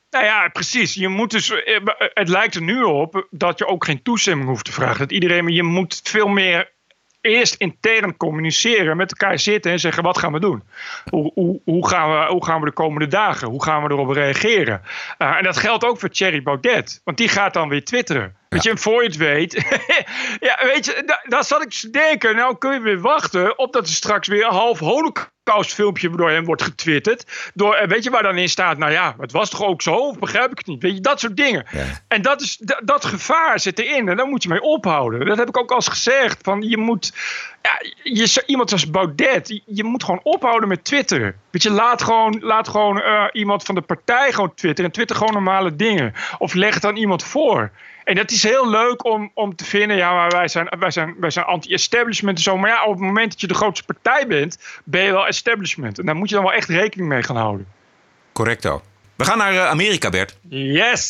Nou 0.10 0.26
ja, 0.26 0.48
precies. 0.48 0.94
Je 0.94 1.08
moet 1.08 1.32
dus, 1.32 1.52
eh, 1.52 1.80
het 2.14 2.30
lijkt 2.30 2.56
er 2.56 2.62
nu 2.62 2.84
op 2.84 3.28
dat 3.30 3.60
je 3.60 3.68
ook 3.68 3.86
geen 3.86 4.02
toestemming 4.02 4.50
hoeft 4.50 4.66
te 4.66 4.72
vragen. 4.72 5.00
Dat 5.00 5.12
iedereen, 5.12 5.44
maar 5.44 5.54
je 5.54 5.64
moet 5.64 6.02
veel 6.04 6.28
meer 6.28 6.72
eerst 7.22 7.56
intern 7.56 8.18
communiceren, 8.18 8.98
met 8.98 9.12
elkaar 9.12 9.40
zitten 9.40 9.72
en 9.72 9.80
zeggen: 9.80 10.04
wat 10.04 10.18
gaan 10.18 10.32
we 10.32 10.40
doen? 10.40 10.64
Hoe, 11.10 11.32
hoe, 11.34 11.62
hoe, 11.64 11.88
gaan, 11.88 12.10
we, 12.10 12.26
hoe 12.32 12.46
gaan 12.46 12.60
we 12.60 12.66
de 12.66 12.72
komende 12.72 13.08
dagen? 13.08 13.48
Hoe 13.48 13.64
gaan 13.64 13.84
we 13.84 13.90
erop 13.90 14.10
reageren? 14.10 14.82
Uh, 15.18 15.38
en 15.38 15.44
dat 15.44 15.58
geldt 15.58 15.86
ook 15.86 16.00
voor 16.00 16.10
Thierry 16.10 16.42
Baudet, 16.42 17.02
want 17.04 17.18
die 17.18 17.30
gaat 17.30 17.54
dan 17.54 17.70
weer 17.70 17.86
twitteren. 17.86 18.36
Weet 18.52 18.64
je, 18.64 18.70
en 18.70 18.78
voor 18.78 19.02
je 19.02 19.08
het 19.08 19.18
weet. 19.18 19.54
ja, 20.48 20.60
weet 20.64 20.86
je, 20.86 21.18
daar, 21.24 21.44
zat 21.44 21.62
ik 21.62 21.70
te 21.70 21.90
denken. 21.90 22.36
Nou 22.36 22.58
kun 22.58 22.74
je 22.74 22.80
weer 22.80 23.00
wachten 23.00 23.58
op 23.58 23.74
dat 23.74 23.88
er 23.88 23.94
straks 23.94 24.28
weer 24.28 24.46
een 24.46 24.54
half 24.54 24.80
holocaustfilmpje 24.80 26.10
door 26.10 26.30
hem 26.30 26.46
wordt 26.46 26.62
getwitterd. 26.62 27.52
Door, 27.54 27.74
eh, 27.74 27.88
weet 27.88 28.04
je 28.04 28.10
waar 28.10 28.24
dan 28.24 28.38
in 28.38 28.50
staat? 28.50 28.78
Nou 28.78 28.92
ja, 28.92 29.16
het 29.20 29.32
was 29.32 29.50
toch 29.50 29.64
ook 29.64 29.82
zo? 29.82 29.96
Of 29.96 30.20
begrijp 30.20 30.52
ik 30.52 30.58
het 30.58 30.68
niet? 30.68 30.82
Weet 30.82 30.94
je, 30.94 31.02
dat 31.02 31.20
soort 31.20 31.38
dingen. 31.38 31.66
En 32.08 32.22
dat, 32.22 32.42
is, 32.42 32.62
dat, 32.84 33.06
gevaar 33.06 33.60
zit 33.60 33.80
erin. 33.80 34.10
En 34.10 34.18
daar 34.18 34.28
moet 34.28 34.44
je 34.44 34.50
mee 34.50 34.62
ophouden. 34.62 35.26
Dat 35.26 35.38
heb 35.38 35.48
ik 35.48 35.58
ook 35.58 35.70
al 35.70 35.76
eens 35.76 35.88
gezegd. 35.88 36.40
Van 36.42 36.62
je 36.62 36.78
moet. 36.78 37.14
Ja, 37.62 37.82
je, 38.04 38.44
iemand 38.46 38.72
als 38.72 38.90
Baudet, 38.90 39.62
je 39.66 39.84
moet 39.84 40.04
gewoon 40.04 40.24
ophouden 40.24 40.70
met 40.70 40.84
Twitter. 40.84 41.36
Weet 41.52 41.64
je, 41.64 41.72
laat 41.72 42.04
gewoon, 42.04 42.38
laat 42.42 42.68
gewoon 42.68 42.98
uh, 42.98 43.24
iemand 43.32 43.64
van 43.64 43.76
de 43.76 43.82
partij 43.82 44.32
gewoon 44.32 44.54
twitteren. 44.54 44.86
En 44.86 44.96
twitter 44.96 45.16
gewoon 45.16 45.34
normale 45.34 45.76
dingen. 45.76 46.14
Of 46.38 46.54
leg 46.54 46.74
het 46.74 46.86
aan 46.86 46.96
iemand 46.96 47.24
voor. 47.24 47.72
En 48.04 48.16
dat 48.16 48.32
is 48.32 48.44
heel 48.44 48.70
leuk 48.70 49.06
om, 49.06 49.32
om 49.34 49.56
te 49.56 49.66
vinden. 49.66 49.98
Ja, 49.98 50.14
maar 50.14 50.30
wij 50.30 50.48
zijn, 50.48 50.68
wij 50.80 50.92
zijn, 50.92 51.16
wij 51.20 51.30
zijn 51.30 51.46
anti-establishment 51.46 52.38
en 52.38 52.44
zo. 52.44 52.58
Maar 52.58 52.70
ja, 52.70 52.84
op 52.84 52.92
het 52.92 53.02
moment 53.02 53.32
dat 53.32 53.42
je 53.42 53.48
de 53.48 53.54
grootste 53.54 53.86
partij 53.86 54.28
bent, 54.28 54.58
ben 54.84 55.04
je 55.04 55.12
wel 55.12 55.28
establishment. 55.28 56.00
En 56.00 56.06
daar 56.06 56.16
moet 56.16 56.30
je 56.30 56.36
dan 56.36 56.44
wel 56.44 56.54
echt 56.54 56.70
rekening 56.70 57.10
mee 57.10 57.24
gaan 57.24 57.36
houden. 57.36 57.68
Correcto. 58.32 58.82
We 59.16 59.26
gaan 59.26 59.38
naar 59.38 59.68
Amerika, 59.68 60.10
Bert. 60.10 60.38
Yes! 60.50 61.10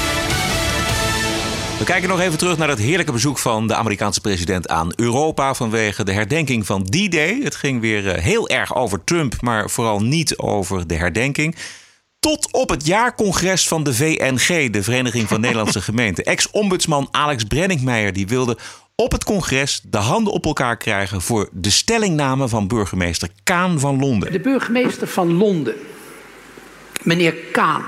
We 1.81 1.87
kijken 1.87 2.09
nog 2.09 2.19
even 2.19 2.37
terug 2.37 2.57
naar 2.57 2.69
het 2.69 2.79
heerlijke 2.79 3.11
bezoek 3.11 3.37
van 3.37 3.67
de 3.67 3.75
Amerikaanse 3.75 4.21
president 4.21 4.67
aan 4.67 4.93
Europa 4.95 5.53
vanwege 5.53 6.03
de 6.03 6.11
herdenking 6.11 6.65
van 6.65 6.83
D-Day. 6.83 7.39
Het 7.43 7.55
ging 7.55 7.81
weer 7.81 8.09
eh, 8.09 8.23
heel 8.23 8.49
erg 8.49 8.75
over 8.75 9.03
Trump, 9.03 9.41
maar 9.41 9.69
vooral 9.69 10.01
niet 10.01 10.37
over 10.37 10.87
de 10.87 10.95
herdenking. 10.95 11.55
Tot 12.19 12.51
op 12.51 12.69
het 12.69 12.85
jaarcongres 12.85 13.67
van 13.67 13.83
de 13.83 13.93
VNG, 13.93 14.69
de 14.69 14.83
Vereniging 14.83 15.27
van 15.27 15.41
Nederlandse 15.41 15.81
Gemeenten. 15.91 16.23
Ex-ombudsman 16.23 17.07
Alex 17.11 17.43
Brenningmeijer 17.43 18.13
die 18.13 18.27
wilde 18.27 18.57
op 18.95 19.11
het 19.11 19.23
congres 19.23 19.81
de 19.83 19.97
handen 19.97 20.33
op 20.33 20.45
elkaar 20.45 20.77
krijgen 20.77 21.21
voor 21.21 21.49
de 21.51 21.69
stellingname 21.69 22.47
van 22.47 22.67
burgemeester 22.67 23.29
Kaan 23.43 23.79
van 23.79 23.99
Londen. 23.99 24.31
De 24.31 24.39
burgemeester 24.39 25.07
van 25.07 25.37
Londen, 25.37 25.75
meneer 27.01 27.33
Kaan, 27.51 27.83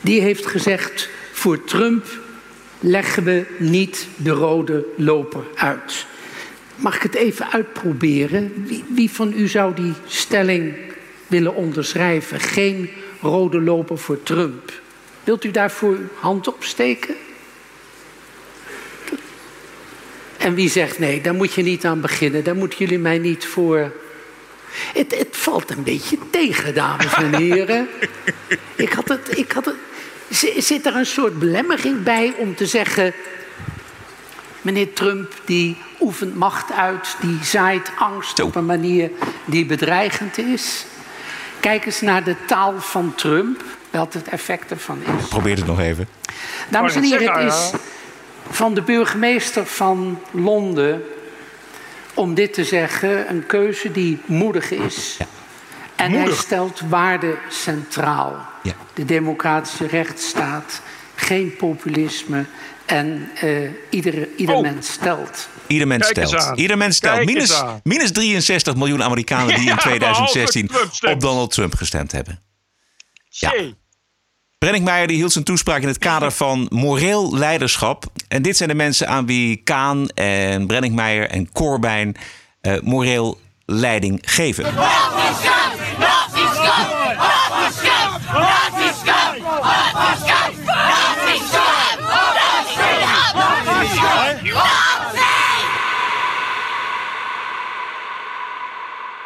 die 0.00 0.20
heeft 0.20 0.46
gezegd 0.46 1.08
voor 1.32 1.64
Trump 1.64 2.26
leggen 2.80 3.24
we 3.24 3.46
niet 3.58 4.06
de 4.16 4.30
rode 4.30 4.84
loper 4.96 5.44
uit. 5.54 6.06
Mag 6.76 6.96
ik 6.96 7.02
het 7.02 7.14
even 7.14 7.52
uitproberen? 7.52 8.64
Wie, 8.66 8.84
wie, 8.88 9.10
van 9.10 9.32
u 9.36 9.48
zou 9.48 9.74
die 9.74 9.92
stelling 10.06 10.74
willen 11.26 11.54
onderschrijven? 11.54 12.40
Geen 12.40 12.90
rode 13.20 13.60
loper 13.60 13.98
voor 13.98 14.22
Trump. 14.22 14.72
Wilt 15.24 15.44
u 15.44 15.50
daarvoor 15.50 15.90
uw 15.90 16.08
hand 16.20 16.48
opsteken? 16.48 17.14
En 20.36 20.54
wie 20.54 20.70
zegt 20.70 20.98
nee, 20.98 21.20
daar 21.20 21.34
moet 21.34 21.52
je 21.52 21.62
niet 21.62 21.84
aan 21.84 22.00
beginnen. 22.00 22.44
Daar 22.44 22.56
moeten 22.56 22.78
jullie 22.78 22.98
mij 22.98 23.18
niet 23.18 23.46
voor. 23.46 23.92
Het, 24.70 25.18
het 25.18 25.36
valt 25.36 25.70
een 25.70 25.82
beetje 25.82 26.18
tegen, 26.30 26.74
dames 26.74 27.14
en 27.14 27.34
heren. 27.34 27.88
ik 28.76 28.92
had 28.92 29.08
het. 29.08 29.38
Ik 29.38 29.52
had 29.52 29.64
het 29.64 29.74
Zit 30.58 30.86
er 30.86 30.96
een 30.96 31.06
soort 31.06 31.38
belemmering 31.38 32.02
bij 32.02 32.34
om 32.36 32.54
te 32.54 32.66
zeggen. 32.66 33.12
Meneer 34.62 34.92
Trump 34.92 35.32
die 35.44 35.76
oefent 36.00 36.34
macht 36.34 36.72
uit, 36.72 37.16
die 37.20 37.38
zaait 37.42 37.90
angst 37.98 38.40
op 38.40 38.54
een 38.54 38.66
manier 38.66 39.10
die 39.44 39.66
bedreigend 39.66 40.38
is. 40.38 40.86
Kijk 41.60 41.86
eens 41.86 42.00
naar 42.00 42.24
de 42.24 42.36
taal 42.46 42.80
van 42.80 43.14
Trump, 43.14 43.64
wat 43.90 44.14
het 44.14 44.28
effect 44.28 44.70
ervan 44.70 44.98
is. 45.18 45.28
Probeer 45.28 45.56
het 45.56 45.66
nog 45.66 45.80
even. 45.80 46.08
Dames 46.68 46.94
en 46.94 47.02
heren, 47.02 47.44
het 47.44 47.52
is 47.52 47.70
van 48.50 48.74
de 48.74 48.82
burgemeester 48.82 49.66
van 49.66 50.22
Londen 50.30 51.02
om 52.14 52.34
dit 52.34 52.52
te 52.52 52.64
zeggen 52.64 53.30
een 53.30 53.46
keuze 53.46 53.92
die 53.92 54.18
moedig 54.26 54.70
is. 54.70 55.16
Ja. 55.18 55.26
En 55.98 56.12
hij 56.12 56.32
stelt 56.32 56.80
waarden 56.88 57.38
centraal. 57.48 58.46
Ja. 58.62 58.72
De 58.94 59.04
democratische 59.04 59.86
rechtsstaat, 59.86 60.80
geen 61.14 61.56
populisme 61.56 62.44
en 62.86 63.30
uh, 63.44 63.70
iedere, 63.90 64.28
ieder 64.36 64.54
oh. 64.54 64.62
mens 64.62 64.92
stelt. 64.92 65.48
Ieder 65.66 65.86
mens 65.86 66.06
stelt. 66.06 66.52
Ieder 66.58 66.76
mens 66.78 66.96
stelt. 66.96 67.24
Minus, 67.24 67.62
minus 67.82 68.12
63 68.12 68.74
miljoen 68.74 69.02
Amerikanen 69.02 69.54
die 69.54 69.70
in 69.70 69.76
2016 69.76 70.70
op 71.08 71.20
Donald 71.20 71.50
Trump 71.50 71.74
gestemd 71.74 72.12
hebben. 72.12 72.40
Ja. 73.28 73.52
Brenningmeijer 74.58 75.06
die 75.06 75.16
hield 75.16 75.32
zijn 75.32 75.44
toespraak 75.44 75.82
in 75.82 75.88
het 75.88 75.98
kader 75.98 76.32
van 76.32 76.66
moreel 76.70 77.36
leiderschap. 77.36 78.04
En 78.28 78.42
dit 78.42 78.56
zijn 78.56 78.68
de 78.68 78.74
mensen 78.74 79.08
aan 79.08 79.26
wie 79.26 79.56
Kaan 79.56 80.08
en 80.08 80.66
Brenningmeijer 80.66 81.28
en 81.28 81.52
Corbijn 81.52 82.16
uh, 82.62 82.80
moreel 82.80 83.40
leiding 83.64 84.18
geven. 84.22 84.64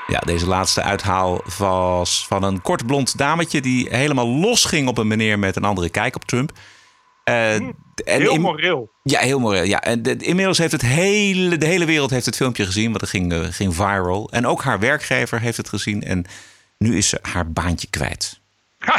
Ja, 0.06 0.18
deze 0.18 0.46
laatste 0.46 0.82
uithaal 0.82 1.40
was 1.58 2.26
van 2.26 2.42
een 2.42 2.62
kort 2.62 2.86
blond 2.86 3.18
dametje... 3.18 3.60
die 3.60 3.88
helemaal 3.90 4.28
los 4.28 4.64
ging 4.64 4.88
op 4.88 4.98
een 4.98 5.06
meneer 5.06 5.38
met 5.38 5.56
een 5.56 5.64
andere 5.64 5.88
kijk 5.88 6.14
op 6.14 6.24
Trump. 6.24 6.52
Uh, 7.24 7.54
en 7.54 7.74
heel 8.04 8.36
moreel. 8.36 8.90
Ja, 9.02 9.20
heel 9.20 9.40
moreel. 9.40 9.64
Ja. 9.64 9.80
En 9.80 10.02
de, 10.02 10.16
inmiddels 10.16 10.58
heeft 10.58 10.72
het 10.72 10.82
hele, 10.82 11.56
de 11.56 11.66
hele 11.66 11.84
wereld 11.84 12.10
heeft 12.10 12.26
het 12.26 12.36
filmpje 12.36 12.64
gezien, 12.64 12.88
want 12.88 13.00
het 13.00 13.10
ging, 13.10 13.32
uh, 13.32 13.40
ging 13.50 13.74
viral. 13.74 14.30
En 14.30 14.46
ook 14.46 14.62
haar 14.62 14.78
werkgever 14.78 15.40
heeft 15.40 15.56
het 15.56 15.68
gezien. 15.68 16.02
En 16.02 16.24
nu 16.82 16.96
is 16.96 17.08
ze 17.08 17.18
haar 17.22 17.52
baantje 17.52 17.86
kwijt. 17.90 18.40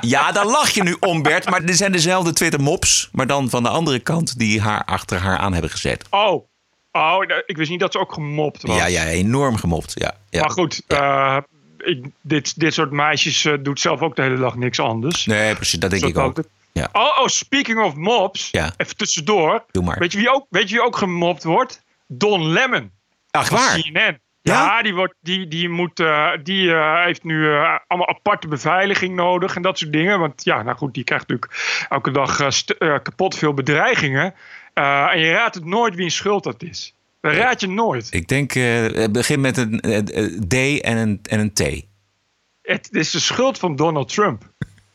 ja, 0.00 0.32
daar 0.32 0.46
lach 0.46 0.70
je 0.70 0.82
nu 0.82 0.96
om, 1.00 1.22
Bert. 1.22 1.50
Maar 1.50 1.62
er 1.62 1.74
zijn 1.74 1.92
dezelfde 1.92 2.32
Twitter-mops, 2.32 3.08
maar 3.12 3.26
dan 3.26 3.50
van 3.50 3.62
de 3.62 3.68
andere 3.68 3.98
kant, 3.98 4.38
die 4.38 4.60
haar 4.60 4.84
achter 4.84 5.18
haar 5.18 5.38
aan 5.38 5.52
hebben 5.52 5.70
gezet. 5.70 6.04
Oh, 6.10 6.44
oh 6.92 7.24
ik 7.46 7.56
wist 7.56 7.70
niet 7.70 7.80
dat 7.80 7.92
ze 7.92 7.98
ook 7.98 8.12
gemopt 8.12 8.62
was. 8.62 8.76
Ja, 8.76 8.86
ja 8.86 9.06
enorm 9.06 9.56
gemopt. 9.56 9.92
Ja, 9.94 10.14
ja. 10.30 10.40
Maar 10.40 10.50
goed, 10.50 10.82
ja. 10.86 11.36
uh, 11.36 11.42
ik, 11.78 12.04
dit, 12.20 12.60
dit 12.60 12.74
soort 12.74 12.90
meisjes 12.90 13.44
uh, 13.44 13.54
doet 13.60 13.80
zelf 13.80 14.00
ook 14.00 14.16
de 14.16 14.22
hele 14.22 14.38
dag 14.38 14.56
niks 14.56 14.80
anders. 14.80 15.26
Nee, 15.26 15.54
precies, 15.54 15.78
dat 15.78 15.90
denk 15.90 16.04
ik 16.04 16.18
ook. 16.18 16.42
Ja. 16.72 16.88
Oh, 16.92 17.18
oh, 17.18 17.26
speaking 17.26 17.82
of 17.82 17.94
mobs. 17.94 18.48
Ja. 18.50 18.72
Even 18.76 18.96
tussendoor. 18.96 19.64
Doe 19.70 19.82
maar. 19.82 19.98
Weet 19.98 20.12
je 20.12 20.18
wie 20.18 20.32
ook, 20.32 20.46
weet 20.50 20.68
je 20.68 20.74
wie 20.74 20.84
ook 20.84 20.96
gemopt 20.96 21.44
wordt? 21.44 21.82
Don 22.06 22.48
Lemon. 22.48 22.90
Ach, 23.30 23.48
waar? 23.48 23.80
CNN. 23.80 24.18
Ja, 24.52 24.82
die, 24.82 24.94
wordt, 24.94 25.14
die, 25.20 25.48
die, 25.48 25.68
moet, 25.68 26.00
uh, 26.00 26.30
die 26.42 26.66
uh, 26.66 27.04
heeft 27.04 27.24
nu 27.24 27.34
uh, 27.34 27.78
allemaal 27.86 28.08
aparte 28.08 28.48
beveiliging 28.48 29.14
nodig 29.14 29.56
en 29.56 29.62
dat 29.62 29.78
soort 29.78 29.92
dingen. 29.92 30.18
Want 30.18 30.44
ja, 30.44 30.62
nou 30.62 30.76
goed, 30.76 30.94
die 30.94 31.04
krijgt 31.04 31.28
natuurlijk 31.28 31.86
elke 31.88 32.10
dag 32.10 32.36
kapot 32.78 33.36
veel 33.36 33.54
bedreigingen. 33.54 34.34
en 34.74 35.18
je 35.18 35.32
raadt 35.32 35.54
het 35.54 35.64
nooit 35.64 35.94
wie 35.94 36.04
een 36.04 36.10
schuld 36.10 36.44
dat 36.44 36.62
is. 36.62 36.94
Dat 37.20 37.34
raad 37.34 37.60
je 37.60 37.68
nooit. 37.68 38.08
Ik 38.10 38.28
denk, 38.28 38.52
het 38.52 39.12
begint 39.12 39.40
met 39.40 39.56
een 39.56 39.80
D 40.48 40.80
en 40.80 40.96
een, 40.96 41.20
en 41.22 41.40
een 41.40 41.52
T. 41.52 41.86
Het 42.62 42.88
is 42.92 43.10
de 43.10 43.20
schuld 43.20 43.58
van 43.58 43.76
Donald 43.76 44.14
Trump. 44.14 44.44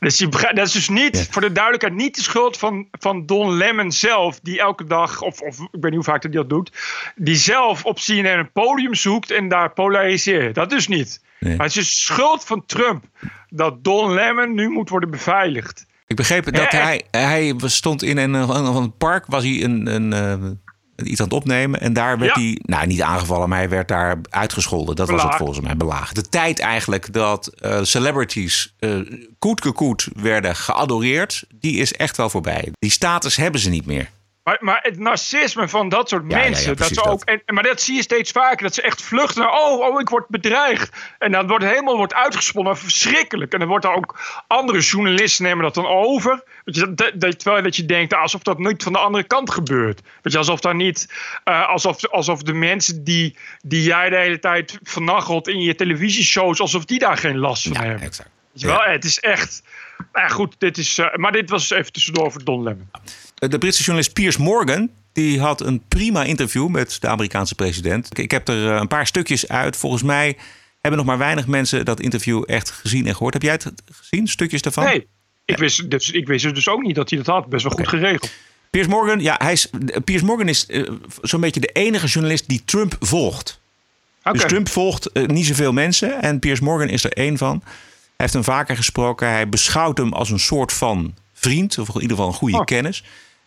Dus 0.01 0.17
die, 0.17 0.29
dat 0.29 0.67
is 0.67 0.71
dus 0.71 0.89
niet, 0.89 1.27
voor 1.31 1.41
de 1.41 1.51
duidelijkheid, 1.51 1.95
niet 1.95 2.15
de 2.15 2.21
schuld 2.21 2.57
van, 2.57 2.87
van 2.91 3.25
Don 3.25 3.53
Lemon 3.53 3.91
zelf, 3.91 4.39
die 4.39 4.59
elke 4.59 4.83
dag, 4.83 5.21
of, 5.21 5.41
of 5.41 5.59
ik 5.59 5.67
weet 5.71 5.83
niet 5.83 5.93
hoe 5.93 6.03
vaak 6.03 6.23
hij 6.23 6.31
dat 6.31 6.49
doet, 6.49 6.71
die 7.15 7.35
zelf 7.35 7.85
op 7.85 7.99
CNN 7.99 8.25
een 8.25 8.51
podium 8.51 8.95
zoekt 8.95 9.31
en 9.31 9.47
daar 9.47 9.73
polariseert. 9.73 10.55
Dat 10.55 10.69
dus 10.69 10.87
niet. 10.87 11.21
Nee. 11.39 11.55
Maar 11.55 11.65
het 11.65 11.75
is 11.75 11.89
de 11.89 11.95
schuld 11.95 12.45
van 12.45 12.65
Trump 12.65 13.03
dat 13.49 13.83
Don 13.83 14.13
Lemon 14.13 14.53
nu 14.53 14.69
moet 14.69 14.89
worden 14.89 15.11
beveiligd. 15.11 15.85
Ik 16.07 16.15
begreep 16.15 16.51
dat 16.51 16.71
hij, 16.71 17.01
hij 17.11 17.53
stond 17.57 18.03
in 18.03 18.17
een, 18.17 18.33
een 18.33 18.97
park, 18.97 19.25
was 19.27 19.43
hij 19.43 19.63
een, 19.63 19.87
een, 19.87 20.11
een 20.11 20.61
iets 21.07 21.19
aan 21.19 21.25
het 21.25 21.35
opnemen. 21.35 21.79
En 21.81 21.93
daar 21.93 22.17
werd 22.19 22.35
Ja. 22.35 22.41
hij, 22.41 22.59
nou 22.61 22.87
niet 22.87 23.01
aangevallen, 23.01 23.49
maar 23.49 23.57
hij 23.57 23.69
werd 23.69 23.87
daar 23.87 24.19
uitgescholden. 24.29 24.95
Dat 24.95 25.09
was 25.09 25.23
het 25.23 25.35
volgens 25.35 25.59
mij 25.59 25.77
belaagd. 25.77 26.15
De 26.15 26.29
tijd 26.29 26.59
eigenlijk 26.59 27.13
dat 27.13 27.47
eh, 27.47 27.79
celebrities 27.83 28.73
eh 28.79 28.99
koetkekoet 29.39 30.07
werden 30.15 30.55
geadoreerd, 30.55 31.43
die 31.55 31.77
is 31.77 31.93
echt 31.93 32.17
wel 32.17 32.29
voorbij. 32.29 32.71
Die 32.79 32.91
status 32.91 33.35
hebben 33.35 33.61
ze 33.61 33.69
niet 33.69 33.85
meer. 33.85 34.09
Maar, 34.43 34.57
maar 34.59 34.79
het 34.81 34.99
narcisme 34.99 35.69
van 35.69 35.89
dat 35.89 36.09
soort 36.09 36.23
Ja, 36.27 36.37
ja, 36.37 36.43
ja, 36.43 36.49
mensen. 36.49 36.77
dat 36.77 36.87
ze 36.87 37.03
ook, 37.03 37.23
en, 37.23 37.41
maar 37.45 37.63
dat 37.63 37.81
zie 37.81 37.95
je 37.95 38.01
steeds 38.01 38.31
vaker. 38.31 38.63
Dat 38.63 38.73
ze 38.73 38.81
echt 38.81 39.01
vluchten 39.01 39.41
naar. 39.41 39.51
Oh, 39.51 39.79
oh 39.79 39.99
ik 39.99 40.09
word 40.09 40.27
bedreigd. 40.27 41.15
En 41.19 41.31
dan 41.31 41.47
wordt 41.47 41.65
helemaal 41.65 41.97
wordt 41.97 42.13
uitgesponnen. 42.13 42.77
Verschrikkelijk. 42.77 43.53
En 43.53 43.59
dan 43.59 43.67
wordt 43.67 43.85
er 43.85 43.93
ook. 43.93 44.19
Andere 44.47 44.79
journalisten 44.79 45.43
nemen 45.45 45.63
dat 45.63 45.73
dan 45.73 45.87
over. 45.87 46.43
Dat, 46.63 46.97
dat, 46.97 47.39
terwijl 47.39 47.63
dat 47.63 47.75
je 47.75 47.85
denkt. 47.85 48.13
alsof 48.13 48.41
dat 48.41 48.57
niet 48.57 48.83
van 48.83 48.93
de 48.93 48.99
andere 48.99 49.23
kant 49.23 49.51
gebeurt. 49.51 50.01
Weet 50.21 50.33
je, 50.33 50.39
alsof 50.39 50.59
daar 50.59 50.75
niet. 50.75 51.13
eh, 51.43 51.69
alsof, 51.69 52.07
alsof 52.07 52.41
de 52.43 52.53
mensen 52.53 53.03
die, 53.03 53.37
die 53.65 53.83
jij 53.83 54.09
de 54.09 54.17
hele 54.17 54.39
tijd 54.39 54.79
vernachelt 54.83 55.47
in 55.47 55.61
je 55.61 55.75
televisieshows. 55.75 56.59
alsof 56.59 56.85
die 56.85 56.99
daar 56.99 57.17
geen 57.17 57.37
last 57.37 57.67
van 57.67 57.77
hebben. 57.77 58.01
Exact. 58.01 58.29
Weet 58.51 58.61
je 58.61 58.67
wel? 58.67 58.81
Het 58.81 59.03
is 59.05 59.19
echt. 59.19 59.63
Nou 60.13 60.27
ja, 60.27 60.33
goed, 60.33 60.55
dit 60.57 60.77
is. 60.77 60.97
eh, 60.97 61.15
maar 61.15 61.31
dit 61.31 61.49
was 61.49 61.69
even 61.69 61.91
tussendoor 61.91 62.31
voor 62.31 62.43
Don 62.43 62.63
Lemon. 62.63 62.89
De 63.35 63.57
Britse 63.57 63.81
journalist 63.83 64.13
Piers 64.13 64.37
Morgan. 64.37 64.89
Die 65.13 65.39
had 65.39 65.61
een 65.61 65.81
prima 65.87 66.23
interview 66.23 66.67
met 66.67 66.97
de 67.01 67.07
Amerikaanse 67.07 67.55
president. 67.55 68.17
Ik- 68.19 68.31
heb 68.31 68.47
er 68.47 68.69
eh, 68.71 68.75
een 68.79 68.87
paar 68.87 69.07
stukjes 69.07 69.47
uit. 69.47 69.77
Volgens 69.77 70.03
mij 70.03 70.37
hebben 70.81 70.99
nog 70.99 71.05
maar 71.09 71.17
weinig 71.17 71.47
mensen 71.47 71.85
dat 71.85 71.99
interview 71.99 72.43
echt 72.45 72.71
gezien 72.71 73.07
en 73.07 73.13
gehoord. 73.15 73.33
Heb 73.33 73.43
jij 73.43 73.51
het 73.51 73.71
gezien? 73.91 74.27
Stukjes 74.27 74.61
daarvan? 74.61 74.83
Nee, 74.83 75.07
ik 75.45 75.57
wist, 75.57 75.89
dus, 75.91 76.11
ik 76.11 76.27
wist 76.27 76.55
dus 76.55 76.67
ook 76.69 76.81
niet 76.81 76.95
dat 76.95 77.09
hij 77.09 77.19
dat 77.23 77.27
had. 77.35 77.47
Best 77.49 77.63
wel 77.63 77.71
goed 77.71 77.87
geregeld. 77.87 78.31
Piers 78.69 78.87
Morgan, 78.87 79.19
ja, 79.19 79.35
hij 79.37 79.51
is, 79.51 79.69
Piers 80.03 80.21
Morgan 80.21 80.47
is 80.47 80.65
eh, 80.65 80.89
zo'n 81.21 81.41
beetje 81.41 81.59
de 81.59 81.67
enige 81.67 82.07
journalist 82.07 82.47
die 82.47 82.61
Trump 82.65 82.95
volgt. 82.99 83.59
Dus 84.31 84.41
Trump 84.47 84.69
volgt 84.69 85.11
eh, 85.11 85.25
niet 85.25 85.45
zoveel 85.45 85.73
mensen 85.73 86.21
en 86.21 86.39
Piers 86.39 86.59
Morgan 86.59 86.87
is 86.89 87.03
er 87.03 87.11
één 87.11 87.37
van. 87.37 87.63
Hij 88.21 88.29
heeft 88.29 88.45
hem 88.45 88.55
vaker 88.55 88.75
gesproken. 88.75 89.27
Hij 89.29 89.49
beschouwt 89.49 89.97
hem 89.97 90.13
als 90.13 90.29
een 90.29 90.39
soort 90.39 90.73
van 90.73 91.13
vriend, 91.33 91.77
of 91.77 91.87
in 91.87 91.93
ieder 91.93 92.09
geval 92.09 92.27
een 92.27 92.33
goede 92.37 92.57
Oh. 92.57 92.63
kennis. 92.65 93.03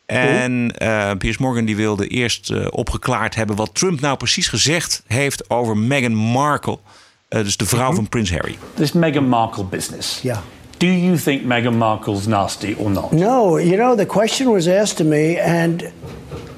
En 0.06 0.70
eh, 0.76 1.10
Piers 1.18 1.38
Morgan 1.38 1.64
die 1.64 1.76
wilde 1.76 2.06
eerst 2.06 2.50
eh, 2.50 2.66
opgeklaard 2.70 3.34
hebben 3.34 3.56
wat 3.56 3.74
Trump 3.74 4.00
nou 4.00 4.16
precies 4.16 4.48
gezegd 4.48 5.02
heeft 5.06 5.50
over 5.50 5.76
Meghan 5.76 6.14
Markle, 6.14 6.78
eh, 7.28 7.42
dus 7.42 7.56
de 7.56 7.66
vrouw 7.66 7.92
van 7.92 8.08
Prins 8.08 8.30
Harry. 8.30 8.58
This 8.74 8.92
Meghan 8.92 9.28
Markle 9.28 9.64
business. 9.64 10.20
Yeah. 10.22 10.38
Do 10.76 10.86
you 10.86 11.16
think 11.18 11.44
Meghan 11.44 11.76
Markle's 11.76 12.26
nasty 12.26 12.74
or 12.78 12.90
not? 12.90 13.10
No, 13.12 13.58
you 13.58 13.76
know, 13.76 13.96
the 13.96 14.06
question 14.06 14.52
was 14.52 14.66
asked 14.66 14.96
to 14.96 15.04
me, 15.04 15.40
and 15.42 15.82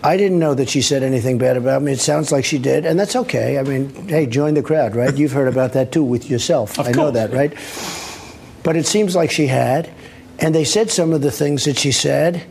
I 0.04 0.16
didn't 0.16 0.38
know 0.38 0.54
that 0.54 0.68
she 0.70 0.82
said 0.82 1.02
anything 1.02 1.38
bad 1.38 1.56
about 1.56 1.82
me. 1.82 1.92
It 1.92 2.00
sounds 2.00 2.30
like 2.30 2.44
she 2.44 2.60
did, 2.60 2.86
and 2.86 2.98
that's 2.98 3.16
okay. 3.16 3.58
I 3.58 3.62
mean, 3.62 3.90
hey, 4.06 4.26
join 4.28 4.54
the 4.54 4.62
crowd, 4.62 4.94
right? 4.94 5.16
You've 5.18 5.34
heard 5.34 5.56
about 5.56 5.72
that 5.72 5.90
too 5.90 6.10
with 6.10 6.30
yourself. 6.30 6.78
Of 6.78 6.86
I 6.86 6.90
know 6.90 7.10
that, 7.10 7.30
right? 7.32 7.52
But 8.66 8.74
it 8.74 8.86
seems 8.86 9.14
like 9.14 9.30
she 9.30 9.46
had, 9.46 9.88
and 10.40 10.52
they 10.52 10.64
said 10.64 10.90
some 10.90 11.14
of 11.14 11.20
the 11.20 11.30
things 11.30 11.62
that 11.62 11.78
she 11.78 11.92
said, 11.92 12.42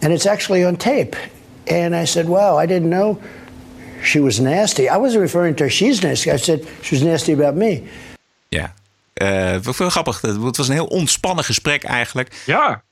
and 0.00 0.12
it's 0.12 0.24
actually 0.24 0.64
on 0.64 0.76
tape. 0.76 1.16
And 1.66 1.96
I 1.96 2.06
said, 2.06 2.28
wow, 2.28 2.56
I 2.62 2.66
didn't 2.66 2.90
know 2.90 3.18
she 4.04 4.20
was 4.20 4.38
nasty. 4.38 4.88
I 4.88 4.98
wasn't 4.98 5.22
referring 5.22 5.56
to 5.56 5.64
her, 5.64 5.70
she's 5.70 6.00
nasty. 6.00 6.30
I 6.30 6.38
said 6.38 6.60
she 6.82 6.94
was 6.94 7.02
nasty 7.02 7.32
about 7.32 7.56
me. 7.56 7.82
Ja. 8.48 8.72
Eh, 9.14 9.56
wat 9.62 9.76
veel 9.76 9.90
grappig. 9.90 10.20
Het 10.20 10.56
was 10.56 10.68
een 10.68 10.74
heel 10.74 10.86
ontspannen 10.86 11.44
gesprek 11.44 11.84
eigenlijk. 11.84 12.42
Ja. 12.46 12.82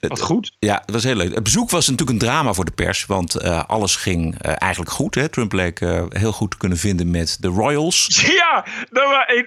Wat 0.00 0.20
goed. 0.20 0.52
Ja, 0.58 0.82
het 0.84 0.90
was 0.90 1.04
heel 1.04 1.14
leuk. 1.14 1.34
Het 1.34 1.42
bezoek 1.42 1.70
was 1.70 1.88
natuurlijk 1.88 2.20
een 2.20 2.26
drama 2.28 2.52
voor 2.52 2.64
de 2.64 2.70
pers. 2.70 3.06
Want 3.06 3.34
eh, 3.34 3.64
alles 3.64 3.96
ging 3.96 4.42
eh, 4.42 4.52
eigenlijk 4.58 4.92
goed. 4.92 5.14
Hè? 5.14 5.28
Trump 5.28 5.52
leek 5.52 5.80
eh, 5.80 6.02
heel 6.08 6.32
goed 6.32 6.50
te 6.50 6.56
kunnen 6.56 6.78
vinden 6.78 7.10
met 7.10 7.36
de 7.40 7.48
Royals. 7.48 8.06
Ja, 8.48 8.64
dat 8.90 9.04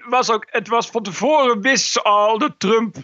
was 0.10 0.32
ook, 0.32 0.48
het 0.50 0.68
was 0.68 0.88
van 0.88 1.04
tevoren 1.04 1.62
wist 1.62 1.92
ze 1.92 2.02
al 2.02 2.38
dat 2.38 2.54
Trump 2.58 2.96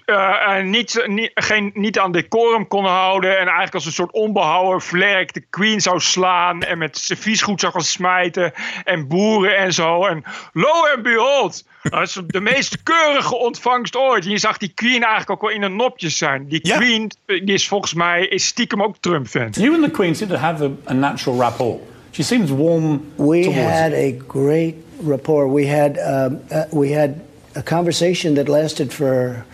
niet, 0.63 1.03
niet, 1.07 1.31
geen, 1.33 1.71
niet 1.73 1.99
aan 1.99 2.11
decorum 2.11 2.67
kon 2.67 2.85
houden. 2.85 3.31
En 3.31 3.45
eigenlijk 3.45 3.73
als 3.73 3.85
een 3.85 3.91
soort 3.91 4.11
onbehouden 4.11 4.81
vlerk 4.81 5.33
de 5.33 5.45
Queen 5.49 5.81
zou 5.81 5.99
slaan. 5.99 6.61
En 6.61 6.77
met 6.77 6.97
serviesgoed 6.97 7.59
zou 7.59 7.73
gaan 7.73 7.81
smijten. 7.81 8.53
En 8.83 9.07
boeren 9.07 9.57
en 9.57 9.73
zo. 9.73 10.05
En 10.05 10.23
lo 10.53 10.71
and 10.95 11.03
behold, 11.03 11.63
dat 11.81 12.01
is 12.07 12.19
de 12.27 12.41
meest 12.41 12.83
keurige 12.83 13.35
ontvangst 13.35 13.95
ooit. 13.95 14.25
En 14.25 14.31
je 14.31 14.37
zag 14.37 14.57
die 14.57 14.71
Queen 14.75 15.01
eigenlijk 15.01 15.29
ook 15.29 15.41
wel 15.41 15.51
in 15.51 15.61
een 15.61 15.75
nopjes 15.75 16.17
zijn. 16.17 16.45
Die 16.47 16.61
Queen 16.61 17.11
die 17.25 17.53
is 17.53 17.67
volgens 17.67 17.93
mij 17.93 18.25
is 18.27 18.45
stiekem 18.45 18.83
ook 18.83 18.95
Trump-fan. 18.99 19.49
You 19.51 19.73
and 19.73 19.83
the 19.83 19.91
Queen 19.91 20.15
seem 20.15 20.27
to 20.27 20.35
have 20.35 20.63
a, 20.63 20.69
a 20.91 20.93
natural 20.93 21.39
rapport. 21.39 21.81
She 22.11 22.23
seems 22.23 22.49
warm 22.51 23.01
We 23.15 23.51
had 23.51 23.91
you. 23.91 23.99
a 24.01 24.23
great 24.27 24.75
rapport. 25.05 25.53
We 25.53 25.67
had 25.67 25.97
um, 25.97 26.39
uh, 26.51 26.61
we 26.79 26.93
had 26.99 27.09
a 27.55 27.61
conversation 27.63 28.33
that 28.35 28.47
lasted 28.47 28.93
for 28.93 29.45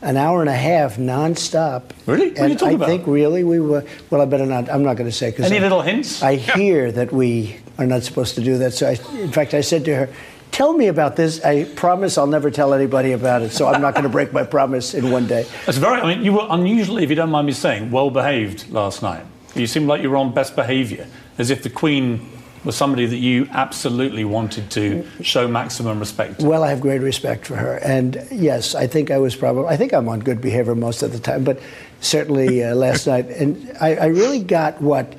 an 0.00 0.16
hour 0.16 0.40
and 0.40 0.48
a 0.48 0.52
half 0.52 0.96
nonstop. 0.96 1.82
Really? 2.04 2.28
What 2.28 2.38
are 2.38 2.48
you 2.48 2.54
talking 2.56 2.74
I 2.80 2.84
about? 2.84 2.88
think 2.88 3.06
really 3.06 3.42
we 3.44 3.58
were. 3.60 3.84
Well, 4.10 4.20
I 4.22 4.24
better 4.26 4.46
not. 4.46 4.68
I'm 4.68 4.82
not 4.82 4.96
going 4.96 5.10
to 5.10 5.16
say 5.16 5.30
because 5.30 5.50
Any 5.50 5.60
little 5.60 5.80
hints? 5.82 6.22
I 6.22 6.36
hear 6.36 6.92
that 6.92 7.10
we 7.12 7.56
are 7.76 7.86
not 7.86 8.02
supposed 8.02 8.34
to 8.34 8.40
do 8.40 8.58
that. 8.58 8.72
So, 8.74 8.86
I, 8.86 8.98
in 9.22 9.30
fact, 9.32 9.52
I 9.54 9.62
said 9.62 9.84
to 9.84 9.90
her. 9.94 10.08
Tell 10.52 10.74
me 10.74 10.88
about 10.88 11.16
this. 11.16 11.42
I 11.42 11.64
promise 11.64 12.18
I'll 12.18 12.26
never 12.26 12.50
tell 12.50 12.74
anybody 12.74 13.12
about 13.12 13.40
it. 13.40 13.50
So 13.50 13.66
I'm 13.66 13.80
not 13.80 13.94
going 13.94 14.04
to 14.04 14.10
break 14.10 14.32
my 14.34 14.44
promise 14.44 14.92
in 14.92 15.10
one 15.10 15.26
day. 15.26 15.46
It's 15.66 15.78
very. 15.78 16.00
I 16.00 16.14
mean, 16.14 16.24
you 16.24 16.34
were 16.34 16.46
unusually, 16.50 17.02
if 17.02 17.10
you 17.10 17.16
don't 17.16 17.30
mind 17.30 17.46
me 17.46 17.52
saying, 17.52 17.90
well 17.90 18.10
behaved 18.10 18.70
last 18.70 19.02
night. 19.02 19.24
You 19.54 19.66
seemed 19.66 19.88
like 19.88 20.02
you 20.02 20.10
were 20.10 20.16
on 20.18 20.32
best 20.32 20.54
behaviour, 20.54 21.06
as 21.38 21.50
if 21.50 21.62
the 21.62 21.70
Queen 21.70 22.28
was 22.64 22.76
somebody 22.76 23.06
that 23.06 23.16
you 23.16 23.48
absolutely 23.50 24.24
wanted 24.24 24.70
to 24.70 25.04
show 25.22 25.48
maximum 25.48 25.98
respect. 25.98 26.40
to. 26.40 26.46
Well, 26.46 26.62
I 26.62 26.70
have 26.70 26.80
great 26.80 27.00
respect 27.00 27.46
for 27.46 27.56
her, 27.56 27.78
and 27.78 28.24
yes, 28.30 28.74
I 28.74 28.86
think 28.86 29.10
I 29.10 29.18
was 29.18 29.34
probably. 29.34 29.66
I 29.66 29.76
think 29.76 29.92
I'm 29.92 30.08
on 30.08 30.20
good 30.20 30.40
behavior 30.40 30.74
most 30.74 31.02
of 31.02 31.12
the 31.12 31.18
time, 31.18 31.44
but 31.44 31.60
certainly 32.00 32.62
uh, 32.62 32.74
last 32.74 33.06
night, 33.14 33.26
and 33.28 33.76
I, 33.80 33.96
I 33.96 34.06
really 34.06 34.42
got 34.42 34.80
what 34.80 35.14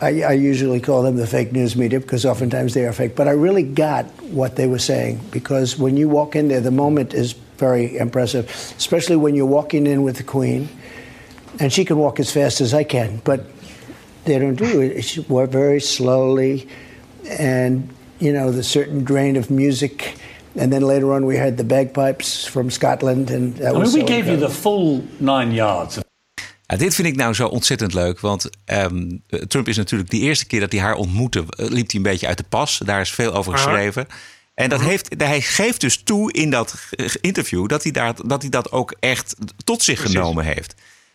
I, 0.00 0.22
I 0.22 0.32
usually 0.32 0.80
call 0.80 1.02
them 1.02 1.16
the 1.16 1.26
fake 1.26 1.52
news 1.52 1.76
media 1.76 2.00
because 2.00 2.24
oftentimes 2.24 2.74
they 2.74 2.86
are 2.86 2.92
fake. 2.92 3.14
But 3.16 3.28
I 3.28 3.32
really 3.32 3.62
got 3.62 4.06
what 4.24 4.56
they 4.56 4.66
were 4.66 4.78
saying 4.78 5.20
because 5.30 5.78
when 5.78 5.96
you 5.96 6.08
walk 6.08 6.34
in 6.34 6.48
there, 6.48 6.60
the 6.60 6.70
moment 6.70 7.12
is 7.12 7.32
very 7.58 7.98
impressive, 7.98 8.46
especially 8.78 9.16
when 9.16 9.34
you're 9.34 9.44
walking 9.44 9.86
in 9.86 10.02
with 10.02 10.16
the 10.16 10.22
Queen, 10.22 10.68
and 11.58 11.70
she 11.70 11.84
can 11.84 11.98
walk 11.98 12.18
as 12.18 12.32
fast 12.32 12.62
as 12.62 12.72
I 12.72 12.84
can, 12.84 13.20
but 13.24 13.44
they 14.24 14.38
don't 14.38 14.54
do 14.54 14.80
it. 14.80 15.02
She 15.02 15.20
walk 15.20 15.50
very 15.50 15.80
slowly, 15.80 16.66
and 17.28 17.88
you 18.18 18.32
know, 18.32 18.50
the 18.50 18.62
certain 18.62 19.04
drain 19.04 19.36
of 19.36 19.50
music. 19.50 20.16
And 20.56 20.72
then 20.72 20.82
later 20.82 21.12
on, 21.12 21.26
we 21.26 21.36
had 21.36 21.58
the 21.58 21.64
bagpipes 21.64 22.44
from 22.44 22.70
Scotland. 22.70 23.30
And 23.30 23.56
that 23.56 23.70
I 23.70 23.72
mean, 23.72 23.80
was 23.80 23.94
we 23.94 24.02
gave 24.02 24.26
you 24.26 24.36
the 24.36 24.48
full 24.48 25.04
nine 25.20 25.52
yards. 25.52 26.00
Ja, 26.70 26.76
dit 26.76 26.94
vind 26.94 27.08
ik 27.08 27.16
nou 27.16 27.34
zo 27.34 27.46
ontzettend 27.46 27.94
leuk. 27.94 28.20
Want 28.20 28.50
ehm, 28.64 29.16
Trump 29.48 29.68
is 29.68 29.76
natuurlijk 29.76 30.10
de 30.10 30.18
eerste 30.18 30.46
keer 30.46 30.60
dat 30.60 30.72
hij 30.72 30.80
haar 30.80 30.94
ontmoette, 30.94 31.38
eh, 31.38 31.66
liep 31.66 31.90
hij 31.90 31.96
een 31.96 32.02
beetje 32.02 32.26
uit 32.26 32.38
de 32.38 32.44
pas. 32.48 32.80
Daar 32.84 33.00
is 33.00 33.10
veel 33.10 33.32
over 33.32 33.52
geschreven. 33.52 34.06
En 34.54 34.68
dat 34.68 34.80
heeft, 34.80 35.14
hij 35.18 35.40
geeft 35.40 35.80
dus 35.80 36.02
toe 36.02 36.32
in 36.32 36.50
dat 36.50 36.74
interview 37.20 37.68
dat 37.68 37.82
hij, 37.82 37.92
daar, 37.92 38.14
dat, 38.24 38.40
hij 38.40 38.50
dat 38.50 38.72
ook 38.72 38.94
echt 39.00 39.36
tot 39.64 39.82
zich 39.82 40.02
genomen 40.02 40.44
heeft. 40.44 40.74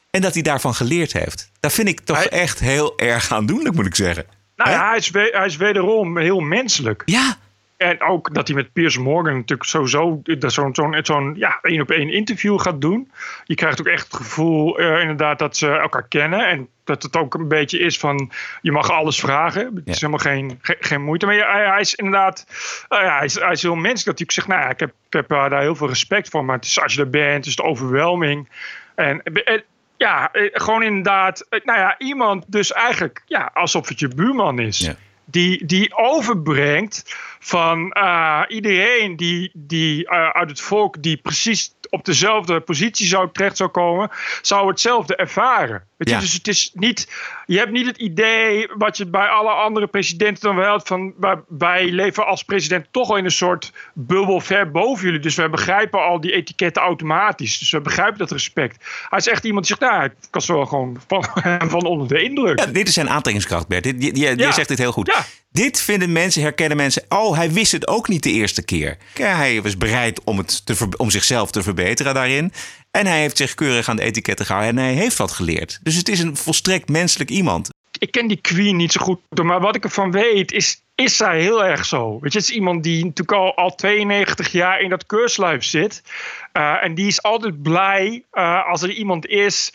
En 0.09 0.21
dat 0.21 0.33
hij 0.33 0.43
daarvan 0.43 0.75
geleerd 0.75 1.13
heeft. 1.13 1.51
Dat 1.59 1.73
vind 1.73 1.87
ik 1.87 1.99
toch 1.99 2.23
echt 2.23 2.59
heel 2.59 2.97
erg 2.97 3.31
aandoenlijk, 3.31 3.75
moet 3.75 3.85
ik 3.85 3.95
zeggen. 3.95 4.25
Nou 4.55 4.69
ja, 4.69 4.89
hij 4.89 4.97
is, 4.97 5.11
hij 5.13 5.45
is 5.45 5.55
wederom 5.55 6.17
heel 6.17 6.39
menselijk. 6.39 7.03
Ja. 7.05 7.37
En 7.86 8.01
ook 8.01 8.33
dat 8.33 8.47
hij 8.47 8.55
met 8.55 8.73
Piers 8.73 8.97
Morgan 8.97 9.33
natuurlijk 9.36 9.69
sowieso 9.69 10.21
zo'n 10.23 10.73
zo'n 10.73 10.99
zo'n 11.03 11.36
ja, 11.36 11.59
één 11.61 11.81
op 11.81 11.91
één 11.91 12.09
interview 12.09 12.59
gaat 12.59 12.81
doen. 12.81 13.11
Je 13.43 13.55
krijgt 13.55 13.79
ook 13.79 13.88
echt 13.88 14.03
het 14.03 14.15
gevoel 14.15 14.79
eh, 14.79 15.01
inderdaad 15.01 15.39
dat 15.39 15.57
ze 15.57 15.67
elkaar 15.67 16.07
kennen. 16.07 16.47
En 16.47 16.67
dat 16.83 17.03
het 17.03 17.17
ook 17.17 17.33
een 17.33 17.47
beetje 17.47 17.79
is 17.79 17.99
van 17.99 18.31
je 18.61 18.71
mag 18.71 18.91
alles 18.91 19.19
vragen. 19.19 19.75
Het 19.75 19.88
is 19.88 20.01
helemaal 20.01 20.19
geen, 20.19 20.59
geen, 20.61 20.77
geen 20.79 21.01
moeite. 21.01 21.25
Maar 21.25 21.36
ja, 21.36 21.51
hij, 21.51 21.67
hij 21.67 21.79
is 21.79 21.95
inderdaad 21.95 22.45
eh, 22.88 22.99
ja, 22.99 23.15
hij, 23.17 23.25
is, 23.25 23.39
hij 23.39 23.51
is 23.51 23.61
heel 23.61 23.75
menselijk. 23.75 24.05
Dat 24.05 24.17
hij 24.17 24.25
ook 24.25 24.31
zegt, 24.31 24.47
nou 24.47 24.61
ja, 24.61 24.69
ik 24.69 24.79
heb, 24.79 24.89
ik 25.07 25.13
heb 25.13 25.29
daar 25.29 25.61
heel 25.61 25.75
veel 25.75 25.88
respect 25.88 26.29
voor. 26.29 26.45
Maar 26.45 26.55
het 26.55 26.65
is, 26.65 26.81
als 26.81 26.93
je 26.93 27.01
er 27.01 27.09
bent, 27.09 27.36
het 27.36 27.45
is 27.45 27.55
de 27.55 27.63
overwhelming. 27.63 28.49
En, 28.95 29.23
en 29.23 29.63
ja, 29.97 30.31
eh, 30.31 30.49
gewoon 30.51 30.83
inderdaad, 30.83 31.45
nou 31.49 31.79
ja, 31.79 31.95
iemand 31.97 32.43
dus 32.47 32.71
eigenlijk 32.71 33.21
ja, 33.25 33.51
alsof 33.53 33.88
het 33.88 33.99
je 33.99 34.07
buurman 34.07 34.59
is. 34.59 34.91
Die, 35.26 35.65
die 35.65 35.97
overbrengt 35.97 37.03
van 37.39 37.91
eh, 37.91 38.41
iedereen 38.47 39.15
die, 39.15 39.51
die 39.53 40.07
eh, 40.07 40.30
uit 40.30 40.49
het 40.49 40.61
volk 40.61 41.03
die 41.03 41.17
precies 41.17 41.74
op 41.95 42.05
dezelfde 42.05 42.59
positie 42.59 43.07
zou 43.07 43.29
terecht 43.31 43.57
zou 43.57 43.69
komen, 43.69 44.09
zou 44.41 44.67
hetzelfde 44.67 45.15
ervaren. 45.15 45.83
Dus 45.97 46.33
het 46.33 46.47
is 46.47 46.71
niet, 46.73 47.11
je 47.45 47.57
hebt 47.57 47.71
niet 47.71 47.85
het 47.85 47.97
idee 47.97 48.67
wat 48.77 48.97
je 48.97 49.05
bij 49.05 49.27
alle 49.27 49.49
andere 49.49 49.87
presidenten 49.87 50.43
dan 50.43 50.55
wel 50.55 50.71
hebt 50.71 50.87
van 50.87 51.13
wij, 51.19 51.35
wij 51.47 51.85
leven 51.91 52.25
als 52.25 52.43
president 52.43 52.87
toch 52.91 53.09
al 53.09 53.15
in 53.17 53.25
een 53.25 53.31
soort 53.31 53.71
bubbel 53.93 54.39
ver 54.39 54.71
boven 54.71 55.05
jullie. 55.05 55.19
Dus 55.19 55.35
we 55.35 55.49
begrijpen 55.49 56.01
al 56.03 56.21
die 56.21 56.31
etiketten 56.33 56.81
automatisch. 56.81 57.59
Dus 57.59 57.71
we 57.71 57.81
begrijpen 57.81 58.17
dat 58.17 58.31
respect. 58.31 58.85
Hij 59.09 59.19
is 59.19 59.27
echt 59.27 59.45
iemand 59.45 59.67
die 59.67 59.75
zegt, 59.77 59.91
nou, 59.91 60.03
ik 60.05 60.13
was 60.31 60.47
wel 60.47 60.65
gewoon 60.65 60.97
van, 61.07 61.25
van 61.69 61.85
onder 61.85 62.07
de 62.07 62.21
indruk. 62.23 62.59
Ja, 62.59 62.65
dit 62.65 62.87
is 62.87 62.93
zijn 62.93 63.09
aantrekkingskracht, 63.09 63.67
Bert. 63.67 63.83
Dit, 63.83 63.95
je, 64.03 64.15
je- 64.19 64.29
je 64.29 64.35
Ja. 64.37 64.51
zegt 64.51 64.67
dit 64.67 64.77
heel 64.77 64.91
goed. 64.91 65.13
Dit 65.55 65.81
vinden 65.81 66.11
mensen, 66.11 66.41
herkennen 66.41 66.77
mensen. 66.77 67.03
Oh, 67.09 67.35
hij 67.35 67.51
wist 67.51 67.71
het 67.71 67.87
ook 67.87 68.07
niet 68.07 68.23
de 68.23 68.31
eerste 68.31 68.65
keer. 68.65 68.97
Hij 69.13 69.61
was 69.61 69.77
bereid 69.77 70.23
om, 70.23 70.37
het 70.37 70.65
te, 70.65 70.87
om 70.97 71.09
zichzelf 71.09 71.51
te 71.51 71.63
verbeteren 71.63 72.13
daarin. 72.13 72.51
En 72.91 73.05
hij 73.05 73.19
heeft 73.19 73.37
zich 73.37 73.53
keurig 73.53 73.89
aan 73.89 73.95
de 73.95 74.03
etiketten 74.03 74.45
gehouden. 74.45 74.77
En 74.77 74.83
hij 74.83 74.93
heeft 74.93 75.17
wat 75.17 75.31
geleerd. 75.31 75.79
Dus 75.83 75.95
het 75.95 76.09
is 76.09 76.19
een 76.19 76.37
volstrekt 76.37 76.89
menselijk 76.89 77.29
iemand. 77.29 77.69
ik 77.99 78.11
ken 78.11 78.27
die 78.27 78.41
Queen 78.41 78.75
niet 78.75 78.91
zo 78.91 79.01
goed, 79.01 79.19
maar 79.43 79.59
wat 79.59 79.75
ik 79.75 79.83
ervan 79.83 80.11
weet 80.11 80.51
is, 80.51 80.81
is 80.95 81.17
zij 81.17 81.41
heel 81.41 81.65
erg 81.65 81.85
zo. 81.85 82.19
Weet 82.19 82.33
je, 82.33 82.39
het 82.39 82.49
is 82.49 82.55
iemand 82.55 82.83
die 82.83 83.05
natuurlijk 83.05 83.37
al, 83.37 83.55
al 83.55 83.75
92 83.75 84.51
jaar 84.51 84.79
in 84.81 84.89
dat 84.89 85.05
keurslijf 85.05 85.63
zit. 85.63 86.03
Eh, 86.51 86.83
en 86.83 86.95
die 86.95 87.07
is 87.07 87.23
altijd 87.23 87.61
blij 87.61 88.23
eh, 88.31 88.65
als 88.67 88.81
er 88.81 88.91
iemand 88.91 89.27
is 89.27 89.73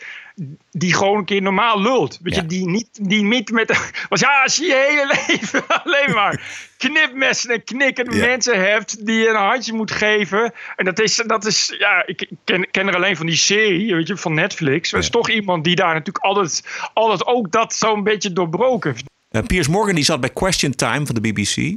die 0.70 0.94
gewoon 0.94 1.18
een 1.18 1.24
keer 1.24 1.42
normaal 1.42 1.80
lult. 1.80 2.18
Weet 2.22 2.34
je, 2.34 2.46
die 2.46 2.68
niet, 2.68 2.88
die 2.92 3.22
niet 3.22 3.50
met... 3.50 3.68
Want 4.08 4.20
ja, 4.20 4.42
als 4.42 4.56
je 4.56 4.64
je 4.64 4.86
hele 4.88 5.06
leven 5.26 5.66
alleen 5.66 6.14
maar 6.14 6.68
knipmessen 6.76 7.50
en 7.50 7.64
knikkende 7.64 8.16
mensen 8.16 8.60
hebt 8.70 9.06
die 9.06 9.18
je 9.18 9.28
een 9.28 9.36
handje 9.36 9.72
moet 9.72 9.90
geven. 9.90 10.52
En 10.76 10.84
dat 10.84 11.00
is, 11.00 11.22
dat 11.26 11.44
is 11.44 11.74
ja, 11.78 12.06
ik 12.06 12.28
ken, 12.44 12.70
ken 12.70 12.88
er 12.88 12.94
alleen 12.94 13.16
van 13.16 13.26
die 13.26 13.36
serie, 13.36 13.94
weet 13.94 14.06
je, 14.06 14.16
van 14.16 14.34
Netflix. 14.34 14.90
Het 14.90 15.02
is 15.02 15.10
toch 15.10 15.30
iemand 15.30 15.64
die 15.64 15.76
daar 15.76 15.94
natuurlijk 15.94 16.24
altijd, 16.24 16.64
altijd 16.94 17.26
ook 17.26 17.52
dat 17.52 17.74
zo'n 17.74 18.02
beetje 18.02 18.32
doorbroken. 18.32 18.94
Eh, 19.28 19.42
Piers 19.42 19.68
Morgan 19.68 19.94
die 19.94 20.04
zat 20.04 20.20
bij 20.20 20.30
Question 20.30 20.74
Time 20.74 21.06
van 21.06 21.14
de 21.14 21.20
BBC. 21.20 21.76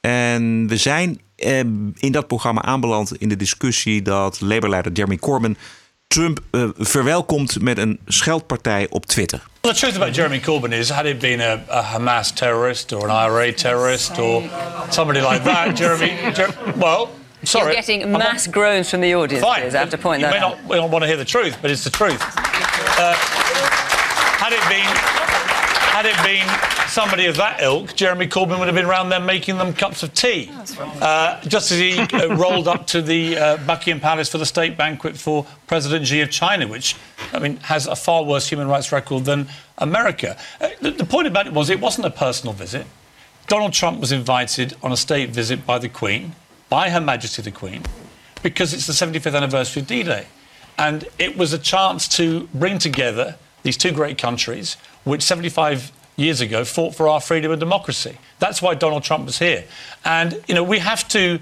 En 0.00 0.66
we 0.68 0.76
zijn 0.76 1.20
eh, 1.36 1.58
in 1.94 2.12
dat 2.12 2.26
programma 2.26 2.62
aanbeland 2.62 3.16
in 3.16 3.28
de 3.28 3.36
discussie 3.36 4.02
dat 4.02 4.40
Labour-leider 4.40 4.92
Jeremy 4.92 5.16
Corbyn 5.16 5.56
Trump 6.10 6.38
eh, 6.50 6.62
verwelkomt 6.78 7.60
met 7.62 7.78
een 7.78 8.00
scheldpartij 8.06 8.86
op 8.90 9.06
Twitter. 9.06 9.40
Well, 9.60 9.72
the 9.72 9.78
truth 9.78 9.96
about 9.96 10.14
Jeremy 10.14 10.40
Corbyn 10.40 10.72
is, 10.72 10.88
had 10.88 11.04
it 11.04 11.18
been 11.18 11.40
a, 11.40 11.60
a 11.68 11.82
Hamas 11.82 12.32
terrorist 12.34 12.92
or 12.92 13.08
an 13.08 13.30
IRA 13.30 13.52
terrorist 13.52 14.18
or 14.18 14.42
somebody 14.88 15.20
like 15.20 15.42
that, 15.42 15.76
Jeremy, 15.80 16.32
Jer- 16.34 16.54
well, 16.76 17.08
sorry. 17.42 17.64
You're 17.64 17.74
getting 17.74 18.10
not- 18.10 18.18
mass 18.18 18.46
groans 18.48 18.88
from 18.90 19.00
the 19.00 19.14
audience. 19.14 19.44
Fine. 19.46 19.62
I 19.74 19.78
have 19.78 19.90
to 19.90 19.98
point 19.98 20.20
you 20.20 20.26
that 20.26 20.32
may 20.34 20.40
out. 20.46 20.56
not, 20.58 20.68
may 20.68 20.76
not 20.80 20.90
want 20.90 21.02
to 21.02 21.06
hear 21.08 21.16
the 21.18 21.24
truth, 21.24 21.56
but 21.62 21.70
it's 21.70 21.84
the 21.84 21.90
truth. 21.90 22.20
Uh, 22.20 23.14
had 24.42 24.52
it 24.52 24.68
been, 24.68 25.29
had 25.90 26.06
it 26.06 26.16
been 26.22 26.46
somebody 26.88 27.26
of 27.26 27.36
that 27.36 27.60
ilk, 27.60 27.96
Jeremy 27.96 28.28
Corbyn 28.28 28.58
would 28.60 28.68
have 28.68 28.76
been 28.76 28.86
around 28.86 29.08
there 29.08 29.18
making 29.18 29.58
them 29.58 29.72
cups 29.72 30.04
of 30.04 30.14
tea, 30.14 30.48
uh, 31.00 31.40
just 31.42 31.72
as 31.72 31.78
he 31.78 31.98
uh, 31.98 32.36
rolled 32.36 32.68
up 32.68 32.86
to 32.88 33.02
the 33.02 33.36
uh, 33.36 33.56
Buckingham 33.66 34.00
Palace 34.00 34.28
for 34.28 34.38
the 34.38 34.46
state 34.46 34.76
banquet 34.76 35.16
for 35.16 35.44
President 35.66 36.06
Xi 36.06 36.20
of 36.20 36.30
China, 36.30 36.68
which 36.68 36.94
I 37.32 37.40
mean 37.40 37.56
has 37.58 37.88
a 37.88 37.96
far 37.96 38.22
worse 38.22 38.48
human 38.48 38.68
rights 38.68 38.92
record 38.92 39.24
than 39.24 39.48
America. 39.78 40.38
Uh, 40.60 40.70
the, 40.80 40.92
the 40.92 41.04
point 41.04 41.26
about 41.26 41.48
it 41.48 41.52
was 41.52 41.70
it 41.70 41.80
wasn't 41.80 42.06
a 42.06 42.10
personal 42.10 42.52
visit. 42.52 42.86
Donald 43.48 43.72
Trump 43.72 43.98
was 43.98 44.12
invited 44.12 44.76
on 44.84 44.92
a 44.92 44.96
state 44.96 45.30
visit 45.30 45.66
by 45.66 45.76
the 45.78 45.88
Queen, 45.88 46.36
by 46.68 46.90
Her 46.90 47.00
Majesty 47.00 47.42
the 47.42 47.50
Queen, 47.50 47.82
because 48.44 48.72
it's 48.72 48.86
the 48.86 48.92
75th 48.92 49.34
anniversary 49.34 49.82
of 49.82 49.88
D 49.88 50.04
Day. 50.04 50.28
And 50.78 51.08
it 51.18 51.36
was 51.36 51.52
a 51.52 51.58
chance 51.58 52.06
to 52.16 52.48
bring 52.54 52.78
together 52.78 53.36
these 53.62 53.76
two 53.76 53.92
great 53.92 54.18
countries, 54.18 54.76
which 55.04 55.22
75 55.22 55.92
years 56.16 56.40
ago 56.40 56.64
fought 56.64 56.94
for 56.94 57.08
our 57.08 57.20
freedom 57.20 57.50
and 57.50 57.60
democracy. 57.60 58.18
That's 58.38 58.60
why 58.60 58.74
Donald 58.74 59.02
Trump 59.02 59.26
was 59.26 59.38
here. 59.38 59.64
And, 60.04 60.42
you 60.46 60.54
know, 60.54 60.62
we 60.62 60.78
have 60.78 61.08
to 61.08 61.40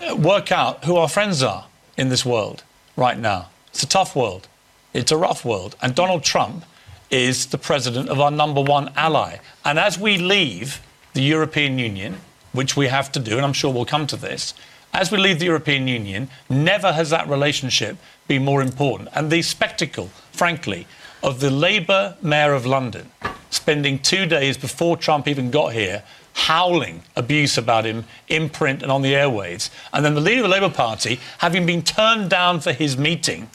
uh, 0.00 0.16
work 0.16 0.52
out 0.52 0.84
who 0.84 0.96
our 0.96 1.08
friends 1.08 1.42
are 1.42 1.66
in 1.96 2.08
this 2.08 2.24
world 2.24 2.62
right 2.96 3.18
now. 3.18 3.48
It's 3.68 3.82
a 3.82 3.88
tough 3.88 4.14
world, 4.14 4.48
it's 4.92 5.12
a 5.12 5.16
rough 5.16 5.44
world. 5.44 5.76
And 5.82 5.94
Donald 5.94 6.22
Trump 6.22 6.64
is 7.10 7.46
the 7.46 7.58
president 7.58 8.08
of 8.08 8.20
our 8.20 8.30
number 8.30 8.60
one 8.60 8.90
ally. 8.96 9.38
And 9.64 9.78
as 9.78 9.98
we 9.98 10.16
leave 10.18 10.80
the 11.12 11.22
European 11.22 11.78
Union, 11.78 12.16
which 12.52 12.76
we 12.76 12.86
have 12.86 13.10
to 13.12 13.20
do, 13.20 13.36
and 13.36 13.44
I'm 13.44 13.52
sure 13.52 13.72
we'll 13.72 13.84
come 13.84 14.06
to 14.08 14.16
this, 14.16 14.54
as 14.92 15.10
we 15.10 15.18
leave 15.18 15.40
the 15.40 15.46
European 15.46 15.88
Union, 15.88 16.28
never 16.48 16.92
has 16.92 17.10
that 17.10 17.28
relationship 17.28 17.96
been 18.28 18.44
more 18.44 18.62
important. 18.62 19.08
And 19.12 19.30
the 19.30 19.42
spectacle, 19.42 20.08
frankly, 20.30 20.86
of 21.24 21.40
the 21.40 21.50
Labour 21.50 22.16
Mayor 22.20 22.52
of 22.52 22.66
London 22.66 23.10
spending 23.48 23.98
two 23.98 24.26
days 24.26 24.58
before 24.58 24.96
Trump 24.96 25.26
even 25.26 25.50
got 25.50 25.72
here 25.72 26.02
howling 26.34 27.02
abuse 27.16 27.56
about 27.56 27.86
him 27.86 28.04
in 28.28 28.50
print 28.50 28.82
and 28.82 28.92
on 28.92 29.00
the 29.00 29.14
airwaves, 29.14 29.70
and 29.92 30.04
then 30.04 30.14
the 30.14 30.20
leader 30.20 30.44
of 30.44 30.50
the 30.50 30.54
Labour 30.54 30.68
Party 30.68 31.18
having 31.38 31.64
been 31.64 31.82
turned 31.82 32.28
down 32.28 32.60
for 32.60 32.72
his 32.72 32.96
meeting 32.96 33.48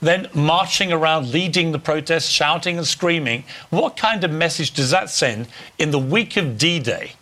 then 0.00 0.28
marching 0.34 0.92
around, 0.92 1.30
leading 1.32 1.72
the 1.72 1.78
protests, 1.78 2.28
shouting 2.28 2.76
and 2.76 2.86
screaming. 2.86 3.42
What 3.70 3.96
kind 3.96 4.22
of 4.22 4.30
message 4.30 4.72
does 4.72 4.90
that 4.90 5.08
send 5.08 5.48
in 5.78 5.92
the 5.92 5.98
week 5.98 6.36
of 6.36 6.58
D 6.58 6.78
Day 6.78 7.12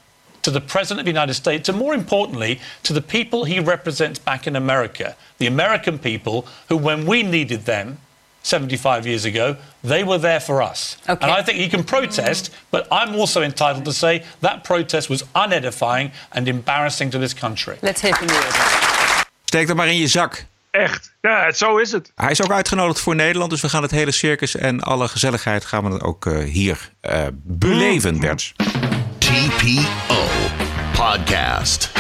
to 0.40 0.50
the 0.50 0.60
President 0.60 1.00
of 1.00 1.04
the 1.04 1.12
United 1.12 1.34
States, 1.34 1.68
and 1.68 1.78
more 1.78 1.94
importantly, 1.94 2.58
to 2.82 2.92
the 2.92 3.00
people 3.00 3.44
he 3.44 3.60
represents 3.60 4.18
back 4.18 4.48
in 4.48 4.56
America, 4.56 5.14
the 5.38 5.46
American 5.46 5.96
people 5.96 6.48
who, 6.68 6.76
when 6.76 7.06
we 7.06 7.22
needed 7.22 7.66
them 7.66 7.98
75 8.42 9.06
years 9.06 9.24
ago, 9.24 9.56
they 9.82 10.04
were 10.04 10.20
there 10.20 10.40
for 10.40 10.62
us. 10.62 10.96
And 11.06 11.24
I 11.24 11.42
think 11.42 11.58
he 11.58 11.68
can 11.68 11.84
protest, 11.84 12.50
but 12.70 12.86
I'm 12.90 13.14
also 13.14 13.42
entitled 13.42 13.84
to 13.84 13.92
say 13.92 14.22
that 14.40 14.62
protest 14.62 15.08
was 15.08 15.24
unedifying 15.34 16.10
and 16.30 16.48
embarrassing 16.48 17.10
to 17.10 17.18
this 17.18 17.34
country. 17.34 17.76
Let's 17.80 18.00
hear 18.00 18.14
from 18.14 18.28
you. 18.28 18.42
Steek 19.44 19.66
dat 19.66 19.76
maar 19.76 19.88
in 19.88 19.96
je 19.96 20.06
zak. 20.06 20.44
Echt, 20.70 21.12
ja, 21.20 21.52
zo 21.52 21.76
is 21.76 21.92
het. 21.92 22.12
Hij 22.14 22.30
is 22.30 22.42
ook 22.42 22.50
uitgenodigd 22.50 23.00
voor 23.00 23.14
Nederland, 23.14 23.50
dus 23.50 23.60
we 23.60 23.68
gaan 23.68 23.82
het 23.82 23.90
hele 23.90 24.12
circus 24.12 24.56
en 24.56 24.80
alle 24.80 25.08
gezelligheid 25.08 25.64
gaan 25.64 25.84
we 25.84 25.90
dan 25.90 26.02
ook 26.02 26.26
eh, 26.26 26.38
hier 26.38 26.90
eh, 27.00 27.26
beleven, 27.32 28.20
Bert. 28.20 28.54
TPO 29.18 30.24
Podcast. 30.92 31.90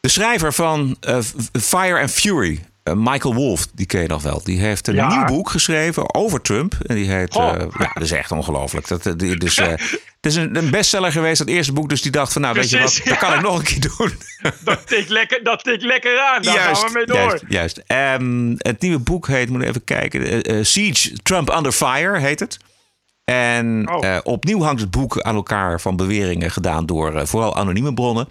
De 0.00 0.08
schrijver 0.08 0.52
van 0.52 0.96
eh, 1.00 1.18
Fire 1.60 2.00
and 2.00 2.10
Fury, 2.10 2.64
Michael 2.96 3.34
Wolff, 3.34 3.66
die 3.74 3.86
ken 3.86 4.00
je 4.02 4.08
nog 4.08 4.22
wel. 4.22 4.40
Die 4.44 4.60
heeft 4.60 4.86
een 4.88 4.94
Ja. 4.94 5.08
nieuw 5.08 5.24
boek 5.24 5.50
geschreven 5.50 6.14
over 6.14 6.40
Trump. 6.42 6.74
En 6.86 6.94
die 6.94 7.10
heet. 7.10 7.32
Goh. 7.32 7.54
eh, 7.54 7.66
ja, 7.78 7.90
dat 7.94 8.02
is 8.02 8.10
echt 8.12 8.30
ongelooflijk. 8.32 8.88
Dat, 8.88 9.06
eh, 9.06 9.12
die- 9.16 9.36
dus, 9.36 9.56
eh, 9.58 9.66
het 9.68 9.78
is 10.20 10.34
een, 10.36 10.56
een 10.56 10.70
bestseller 10.70 11.12
geweest, 11.12 11.38
dat 11.38 11.48
eerste 11.48 11.72
boek. 11.72 11.88
Dus 11.88 12.02
die 12.02 12.10
dacht 12.12 12.32
van, 12.32 12.42
nou, 12.42 12.54
weet 12.54 12.70
je 12.70 12.78
wat, 12.78 13.00
dat 13.04 13.18
kan 13.18 13.34
ik 13.34 13.40
nog 13.40 13.58
een 13.58 13.64
keer 13.64 13.80
doen. 13.96 14.12
Dat 14.64 14.86
tikt 14.86 15.08
lekker, 15.08 15.44
dat 15.44 15.64
tikt 15.64 15.82
lekker 15.82 16.20
aan. 16.20 16.42
Daar 16.42 16.58
gaan 16.58 16.86
we 16.86 16.90
mee 16.92 17.06
door. 17.06 17.16
Juist, 17.16 17.44
juist. 17.48 17.82
Ehm, 17.86 18.54
het 18.58 18.80
nieuwe 18.80 18.98
boek 18.98 19.26
heet, 19.26 19.48
moet 19.48 19.62
even 19.62 19.84
kijken, 19.84 20.42
eh, 20.42 20.58
eh, 20.58 20.64
Siege 20.64 21.16
Trump 21.22 21.48
Under 21.56 21.72
Fire 21.72 22.18
heet 22.18 22.40
het. 22.40 22.56
En 23.24 23.90
Oh. 23.92 24.06
eh, 24.06 24.18
opnieuw 24.22 24.62
hangt 24.62 24.80
het 24.80 24.90
boek 24.90 25.20
aan 25.20 25.34
elkaar 25.34 25.80
van 25.80 25.96
beweringen 25.96 26.50
gedaan 26.50 26.86
door 26.86 27.14
eh, 27.14 27.26
vooral 27.26 27.56
anonieme 27.56 27.94
bronnen. 27.94 28.28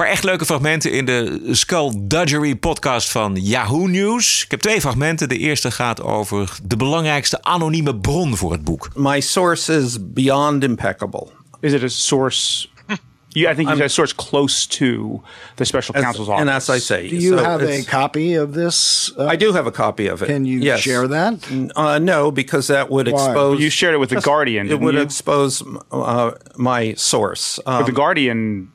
Een 0.00 0.06
paar 0.06 0.14
echt 0.14 0.24
leuke 0.24 0.44
fragmenten 0.44 0.92
in 0.92 1.04
de 1.04 1.40
Skullduggery 1.50 2.56
podcast 2.56 3.10
van 3.10 3.36
Yahoo 3.36 3.86
News. 3.86 4.44
Ik 4.44 4.50
heb 4.50 4.60
twee 4.60 4.80
fragmenten. 4.80 5.28
De 5.28 5.36
eerste 5.38 5.70
gaat 5.70 6.02
over 6.02 6.56
de 6.62 6.76
belangrijkste 6.76 7.42
anonieme 7.42 7.96
bron 7.96 8.36
voor 8.36 8.52
het 8.52 8.64
boek. 8.64 8.88
My 8.94 9.20
source 9.20 9.72
is 9.76 9.96
beyond 10.00 10.64
impeccable. 10.64 11.26
Is 11.60 11.72
it 11.72 11.82
a 11.82 11.88
source? 11.88 12.68
You, 13.28 13.52
I 13.52 13.54
think 13.54 13.68
you 13.68 13.76
said 13.76 13.86
a 13.86 13.88
source 13.88 14.14
close 14.14 14.66
to 14.68 15.20
the 15.54 15.64
special 15.64 15.94
As- 15.94 16.02
counsel's 16.02 16.28
office. 16.28 16.40
and 16.40 16.50
as 16.56 16.68
I 16.68 16.80
say, 16.80 17.08
Do 17.08 17.16
you 17.16 17.38
so 17.38 17.44
have 17.44 17.62
a 17.68 17.82
copy 17.84 18.34
of 18.38 18.52
this? 18.52 19.12
uh, 19.18 19.32
I 19.32 19.36
do 19.36 19.52
have 19.52 19.66
a 19.68 19.70
copy 19.72 20.10
of 20.10 20.22
it. 20.22 20.26
Can 20.26 20.44
you 20.46 20.58
Yes. 20.60 20.80
share 20.80 21.08
that? 21.08 21.34
Uh, 21.76 21.98
no, 21.98 22.30
because 22.32 22.66
that 22.72 22.88
would 22.88 23.06
Why? 23.06 23.12
expose. 23.12 23.60
You 23.62 23.70
shared 23.70 23.94
it 23.94 23.98
with 24.00 24.08
The 24.08 24.20
Guardian, 24.20 24.66
It 24.66 24.68
didn't 24.68 24.84
would 24.84 24.94
you? 24.94 25.02
expose 25.02 25.62
uh, 25.90 26.30
my 26.56 26.94
source. 26.96 27.60
Um, 27.66 27.76
but 27.78 27.86
the 27.86 27.92
Guardian. 27.92 28.68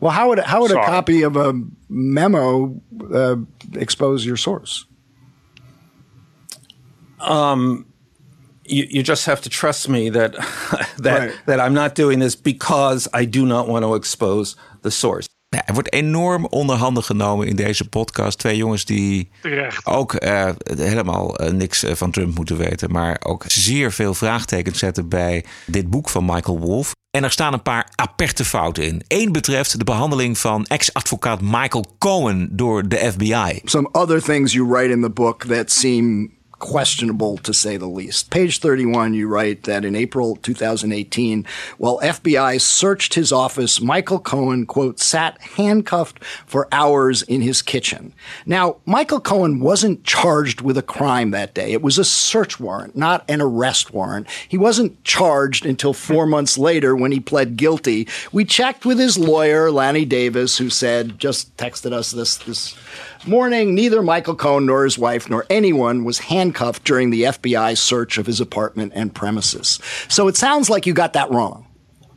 Well, 0.00 0.12
how 0.12 0.28
would 0.28 0.38
how 0.38 0.60
would 0.60 0.70
a 0.70 0.84
copy 0.84 1.24
of 1.24 1.36
a 1.36 1.52
memo 1.88 2.74
uh, 3.12 3.36
expose 3.72 4.24
your 4.24 4.38
source? 4.38 4.86
um, 7.20 7.84
you, 8.64 8.86
you 8.88 9.02
just 9.02 9.24
have 9.26 9.40
to 9.40 9.48
trust 9.48 9.88
me 9.88 10.10
that 10.10 10.32
that 11.02 11.18
Right. 11.20 11.46
that 11.46 11.60
I'm 11.60 11.72
not 11.74 11.94
doing 11.94 12.20
this 12.20 12.36
because 12.36 13.08
I 13.22 13.26
do 13.26 13.44
not 13.46 13.66
want 13.68 13.84
to 13.84 13.94
expose 13.94 14.56
the 14.82 14.90
source. 14.90 15.26
Ja, 15.50 15.66
er 15.66 15.74
wordt 15.74 15.92
enorm 15.92 16.46
onderhanden 16.46 17.02
genomen 17.02 17.46
in 17.46 17.56
deze 17.56 17.88
podcast. 17.88 18.38
Twee 18.38 18.56
jongens 18.56 18.84
die 18.84 19.30
Terecht. 19.42 19.86
ook 19.86 20.14
eh, 20.14 20.50
helemaal 20.76 21.36
eh, 21.36 21.52
niks 21.52 21.82
eh, 21.82 21.94
van 21.94 22.10
Trump 22.10 22.34
moeten 22.36 22.56
weten. 22.56 22.90
Maar 22.92 23.20
ook 23.24 23.44
zeer 23.46 23.92
veel 23.92 24.14
vraagtekens 24.14 24.78
zetten 24.78 25.08
bij 25.08 25.44
dit 25.66 25.90
boek 25.90 26.08
van 26.08 26.24
Michael 26.24 26.58
Wolff. 26.58 26.92
En 27.18 27.24
er 27.24 27.30
staan 27.30 27.52
een 27.52 27.62
paar 27.62 27.88
aperte 27.94 28.44
fouten 28.44 28.84
in. 28.84 29.02
Eén 29.08 29.32
betreft 29.32 29.78
de 29.78 29.84
behandeling 29.84 30.38
van 30.38 30.66
ex-advocaat 30.66 31.40
Michael 31.40 31.84
Cohen 31.98 32.48
door 32.50 32.88
de 32.88 32.96
FBI. 32.96 33.60
Some 33.64 33.88
other 33.92 34.22
things 34.22 34.52
you 34.52 34.68
write 34.68 34.92
in 34.92 35.02
the 35.02 35.10
book 35.10 35.44
that 35.44 35.72
seem 35.72 36.32
questionable 36.58 37.38
to 37.38 37.54
say 37.54 37.76
the 37.76 37.86
least. 37.86 38.30
Page 38.30 38.58
31, 38.58 39.14
you 39.14 39.28
write 39.28 39.64
that 39.64 39.84
in 39.84 39.94
April 39.94 40.36
2018, 40.36 41.46
while 41.78 41.98
FBI 42.00 42.60
searched 42.60 43.14
his 43.14 43.32
office, 43.32 43.80
Michael 43.80 44.18
Cohen, 44.18 44.66
quote, 44.66 44.98
sat 44.98 45.40
handcuffed 45.40 46.22
for 46.46 46.68
hours 46.72 47.22
in 47.22 47.40
his 47.40 47.62
kitchen. 47.62 48.12
Now, 48.46 48.76
Michael 48.86 49.20
Cohen 49.20 49.60
wasn't 49.60 50.04
charged 50.04 50.60
with 50.60 50.76
a 50.76 50.82
crime 50.82 51.30
that 51.30 51.54
day. 51.54 51.72
It 51.72 51.82
was 51.82 51.98
a 51.98 52.04
search 52.04 52.58
warrant, 52.58 52.96
not 52.96 53.24
an 53.28 53.40
arrest 53.40 53.92
warrant. 53.92 54.28
He 54.48 54.58
wasn't 54.58 55.02
charged 55.04 55.66
until 55.66 55.92
four 55.92 56.26
months 56.28 56.58
later 56.58 56.96
when 56.96 57.12
he 57.12 57.20
pled 57.20 57.56
guilty. 57.56 58.08
We 58.32 58.44
checked 58.44 58.84
with 58.84 58.98
his 58.98 59.18
lawyer, 59.18 59.70
Lanny 59.70 60.04
Davis, 60.04 60.58
who 60.58 60.70
said, 60.70 61.18
just 61.18 61.56
texted 61.56 61.92
us 61.92 62.10
this, 62.10 62.36
this 62.38 62.76
morning, 63.26 63.74
neither 63.74 64.02
Michael 64.02 64.34
Cohen 64.36 64.66
nor 64.66 64.84
his 64.84 64.98
wife 64.98 65.28
nor 65.28 65.44
anyone 65.50 66.04
was 66.04 66.18
handcuffed 66.18 66.84
during 66.84 67.10
the 67.10 67.22
FBI 67.24 67.76
search 67.76 68.18
of 68.18 68.26
his 68.26 68.40
apartment 68.40 68.92
and 68.94 69.14
premises. 69.14 69.78
So 70.08 70.28
it 70.28 70.36
sounds 70.36 70.70
like 70.70 70.86
you 70.86 70.92
got 70.94 71.12
that 71.14 71.30
wrong. 71.30 71.64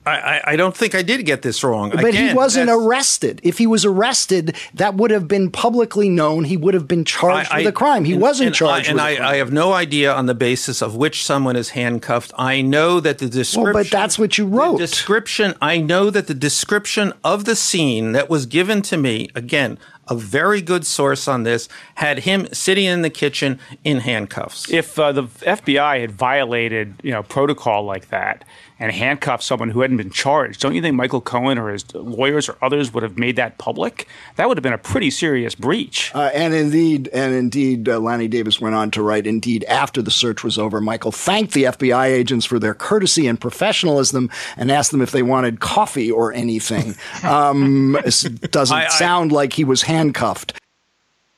I, 0.04 0.12
I, 0.12 0.42
I 0.54 0.56
don't 0.56 0.76
think 0.76 0.96
I 0.96 1.04
did 1.04 1.28
get 1.28 1.44
this 1.44 1.64
wrong. 1.64 1.92
But 1.92 2.06
Again, 2.06 2.30
he 2.30 2.34
wasn't 2.34 2.66
that's- 2.70 2.84
arrested. 2.88 3.40
If 3.44 3.60
he 3.60 3.68
was 3.68 3.86
arrested, 3.86 4.56
that 4.74 4.96
would 4.96 5.12
have 5.12 5.28
been 5.28 5.52
publicly 5.52 6.10
known. 6.10 6.44
He 6.44 6.58
would 6.58 6.74
have 6.74 6.88
been 6.88 7.06
charged 7.06 7.52
I- 7.52 7.60
with 7.60 7.68
a 7.68 7.72
crime. 7.72 8.04
He 8.06 8.14
and- 8.14 8.22
wasn't 8.22 8.48
and 8.48 8.56
charged 8.56 8.88
I, 8.88 8.90
and 8.90 8.96
with 8.98 9.20
a 9.20 9.24
I, 9.24 9.36
have 9.36 9.52
no 9.54 9.74
idea 9.74 10.12
on 10.12 10.26
the 10.26 10.34
basis 10.34 10.82
of 10.82 10.96
which 10.96 11.24
someone 11.24 11.56
is 11.56 11.70
handcuffed. 11.70 12.34
I 12.36 12.62
know 12.64 13.00
that 13.00 13.20
the 13.20 13.30
description. 13.30 13.74
but 13.74 13.92
that's 13.92 14.18
what 14.18 14.40
you 14.40 14.48
wrote. 14.48 14.80
The 14.80 14.88
description. 14.88 15.54
I 15.62 15.78
know 15.78 16.10
that 16.10 16.26
the 16.26 16.34
description 16.34 17.14
of 17.24 17.46
the 17.46 17.56
scene 17.56 18.14
that 18.14 18.28
was 18.28 18.48
given 18.48 18.82
to 18.84 18.98
me 18.98 19.30
again. 19.36 19.78
A 20.12 20.16
very 20.16 20.62
good 20.62 20.86
source 20.86 21.30
on 21.30 21.44
this 21.44 21.70
had 21.96 22.20
him 22.20 22.46
sitting 22.52 22.84
in 22.84 23.02
the 23.02 23.10
kitchen 23.10 23.62
in 23.86 24.02
handcuffs. 24.02 24.70
If 24.70 25.00
uh, 25.00 25.14
the 25.14 25.24
FBI 25.24 26.02
had 26.02 26.12
violated, 26.12 26.96
you 27.02 27.12
know, 27.12 27.24
protocol 27.24 27.86
like 27.86 28.10
that 28.10 28.44
and 28.82 28.92
handcuff 28.92 29.42
someone 29.42 29.70
who 29.70 29.80
hadn't 29.82 29.98
been 29.98 30.10
charged, 30.10 30.60
don't 30.60 30.76
you 30.76 30.82
think 30.82 30.96
Michael 30.96 31.22
Cohen 31.22 31.58
or 31.58 31.70
his 31.70 31.86
lawyers 31.94 32.50
or 32.50 32.58
others 32.62 32.94
would 32.94 33.04
have 33.04 33.18
made 33.18 33.38
that 33.38 33.58
public? 33.58 34.08
That 34.36 34.50
would 34.50 34.58
have 34.58 34.64
been 34.64 34.74
a 34.74 34.78
pretty 34.78 35.10
serious 35.12 35.56
breach. 35.56 36.12
Uh, 36.14 36.32
and 36.34 36.54
indeed, 36.54 37.08
and 37.14 37.34
indeed, 37.34 37.88
uh, 37.88 38.00
Lanny 38.00 38.28
Davis 38.28 38.60
went 38.60 38.76
on 38.76 38.92
to 38.92 39.02
write. 39.02 39.28
Indeed, 39.28 39.64
after 39.66 40.02
the 40.02 40.12
search 40.12 40.44
was 40.44 40.58
over, 40.58 40.82
Michael 40.82 41.12
thanked 41.12 41.54
the 41.54 41.64
FBI 41.66 42.08
agents 42.08 42.46
for 42.46 42.60
their 42.60 42.74
courtesy 42.74 43.28
and 43.28 43.40
professionalism, 43.40 44.30
and 44.58 44.72
asked 44.72 44.92
them 44.92 45.02
if 45.02 45.12
they 45.12 45.24
wanted 45.24 45.60
coffee 45.60 46.12
or 46.12 46.34
anything. 46.34 46.96
Um, 47.24 47.98
doesn't 48.50 48.76
I- 48.78 48.86
I- 48.86 48.90
sound 48.90 49.32
like 49.32 49.54
he 49.54 49.64
was 49.64 49.84
handcuffed. 49.84 50.60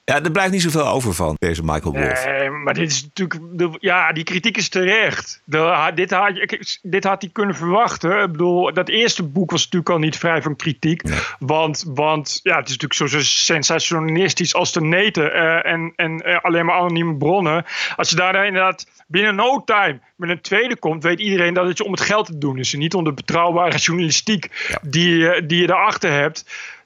Ja, 0.06 0.24
er 0.24 0.32
blijft 0.32 0.52
niet 0.52 0.62
zoveel 0.62 0.88
over 0.88 1.14
van 1.14 1.36
deze 1.38 1.62
Michael 1.64 1.94
Wolff. 1.94 2.26
Nee, 2.26 2.50
maar 2.50 2.74
dit 2.74 2.92
is 2.92 3.04
natuurlijk. 3.04 3.40
De, 3.58 3.70
ja, 3.80 4.12
die 4.12 4.24
kritiek 4.24 4.58
is 4.58 4.70
terecht. 4.70 5.42
De, 5.46 5.92
dit, 5.96 6.12
had, 6.12 6.36
je- 6.36 6.78
dit 6.82 7.04
had 7.04 7.22
hij 7.22 7.30
kunnen 7.34 7.56
verwachten. 7.56 8.22
Ik 8.24 8.32
bedoel, 8.32 8.74
dat 8.74 8.90
eerste 8.90 9.24
boek 9.24 9.52
was 9.52 9.64
natuurlijk 9.64 9.90
al 9.90 9.98
niet 9.98 10.18
vrij 10.18 10.42
van 10.42 10.56
kritiek. 10.56 11.02
Want, 11.40 11.84
want 11.88 12.40
ja, 12.44 12.56
het 12.58 12.66
is 12.70 12.78
natuurlijk 12.78 12.94
zo, 12.94 13.08
zo 13.08 13.20
sensationistisch 13.22 14.54
als 14.56 14.72
de 14.74 14.82
neten. 14.82 15.34
eh, 15.34 15.72
en 15.72 15.94
en 15.96 16.20
eh, 16.22 16.38
alleen 16.42 16.66
maar 16.66 16.76
anonieme 16.76 17.16
bronnen. 17.16 17.66
Als 17.96 18.10
je 18.10 18.16
daar 18.16 18.46
inderdaad 18.46 18.88
binnen 19.08 19.36
no 19.36 19.64
time 19.64 20.00
met 20.16 20.30
een 20.30 20.42
tweede 20.42 20.76
komt, 20.78 21.04
weet 21.04 21.20
iedereen 21.20 21.54
dat 21.54 21.68
het 21.68 21.78
je 21.78 21.84
om 21.84 21.92
het 21.92 22.02
geld 22.02 22.26
te 22.26 22.38
doen 22.38 22.58
is. 22.58 22.74
En 22.74 22.80
niet 22.80 22.94
om 22.94 23.04
de 23.04 23.14
betrouwbare 23.14 23.78
journalistiek 23.78 24.50
die, 24.82 25.18
je- 25.18 25.44
die 25.48 25.62
je 25.62 25.68
daarachter 25.68 26.12
hebt. 26.12 26.46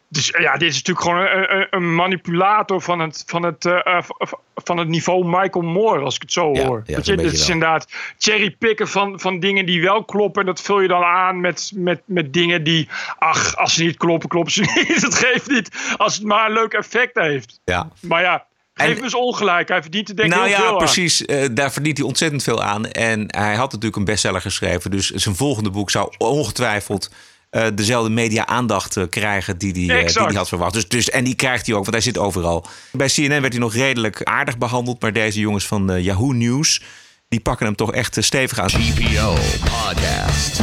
Dus 0.09 0.27
ja, 0.39 0.57
dit 0.57 0.69
is 0.69 0.83
natuurlijk 0.83 1.05
gewoon 1.05 1.67
een, 1.69 1.95
manipulator 1.95 2.81
van 2.81 2.99
het, 2.99 3.23
van, 3.25 3.43
het, 3.43 3.65
eh, 3.65 3.97
eh, 3.97 4.03
van 4.55 4.77
het 4.77 4.87
niveau 4.87 5.25
Michael 5.25 5.65
Moore, 5.65 6.03
als 6.03 6.15
ik 6.15 6.21
het 6.21 6.31
zo 6.31 6.51
Ja, 6.53 6.65
hoor. 6.65 6.81
ja, 6.85 6.99
je, 7.03 7.15
dit 7.15 7.33
is 7.33 7.39
wel. 7.45 7.49
inderdaad 7.55 7.87
cherrypicken 8.17 8.87
van, 8.87 9.19
van 9.19 9.39
dingen 9.39 9.65
die 9.65 9.81
wel 9.81 10.03
kloppen. 10.03 10.41
En 10.41 10.47
dat 10.47 10.61
vul 10.61 10.81
je 10.81 10.87
dan 10.87 11.03
aan 11.03 11.39
met, 11.39 11.71
met, 11.75 12.01
met 12.05 12.33
dingen 12.33 12.63
die, 12.63 12.89
ach, 13.17 13.55
als 13.55 13.73
ze 13.73 13.83
niet 13.83 13.97
kloppen, 13.97 14.29
kloppen 14.29 14.53
ze 14.53 14.61
niet. 14.87 15.01
Het 15.01 15.15
geeft 15.15 15.49
niet 15.49 15.95
als 15.97 16.15
het 16.15 16.23
maar 16.23 16.45
een 16.47 16.53
leuk 16.53 16.73
effect 16.73 17.15
heeft. 17.15 17.59
Ja. 17.65 17.89
Maar 18.01 18.21
ja, 18.21 18.45
geef 18.73 19.01
eens 19.01 19.15
ongelijk. 19.15 19.67
Hij 19.67 19.81
verdient 19.81 20.09
er 20.09 20.15
denk 20.15 20.27
ik 20.29 20.35
Nou 20.35 20.47
heel 20.47 20.57
ja, 20.57 20.63
veel 20.63 20.71
aan. 20.71 20.77
precies. 20.77 21.25
Eh, 21.25 21.45
daar 21.51 21.71
verdient 21.71 21.97
hij 21.97 22.07
ontzettend 22.07 22.43
veel 22.43 22.63
aan. 22.63 22.85
En 22.85 23.23
hij 23.27 23.55
had 23.55 23.71
natuurlijk 23.71 23.95
een 23.95 24.05
bestseller 24.05 24.41
geschreven. 24.41 24.91
Dus 24.91 25.09
zijn 25.09 25.35
volgende 25.35 25.69
boek 25.69 25.89
zou 25.89 26.13
ongetwijfeld 26.17 27.11
eh, 27.49 27.65
dezelfde 27.75 28.09
media-aandacht 28.09 28.97
eh, 28.97 29.03
krijgen 29.09 29.57
die 29.57 29.71
hij 29.71 29.81
die 29.81 29.91
Exact. 29.91 30.25
hij 30.27 30.35
had 30.35 30.47
verwacht. 30.47 30.73
Dus, 30.73 30.87
dus, 30.87 31.09
en 31.09 31.23
die 31.23 31.35
krijgt 31.35 31.65
hij 31.65 31.75
ook, 31.75 31.81
want 31.81 31.93
hij 31.95 32.03
zit 32.03 32.17
overal. 32.17 32.65
Bij 32.91 33.07
CNN 33.07 33.41
werd 33.41 33.53
hij 33.53 33.61
nog 33.61 33.73
redelijk 33.73 34.23
aardig 34.23 34.57
behandeld. 34.57 35.01
Maar 35.01 35.13
deze 35.13 35.39
jongens 35.39 35.67
van 35.67 35.91
eh, 35.91 36.03
Yahoo 36.03 36.31
News, 36.31 36.81
die 37.29 37.39
pakken 37.39 37.65
hem 37.65 37.75
toch 37.75 37.93
echt 37.93 38.17
eh, 38.17 38.23
stevig 38.23 38.59
aan. 38.59 38.67
TPO 38.67 39.33
Podcast. 39.59 40.59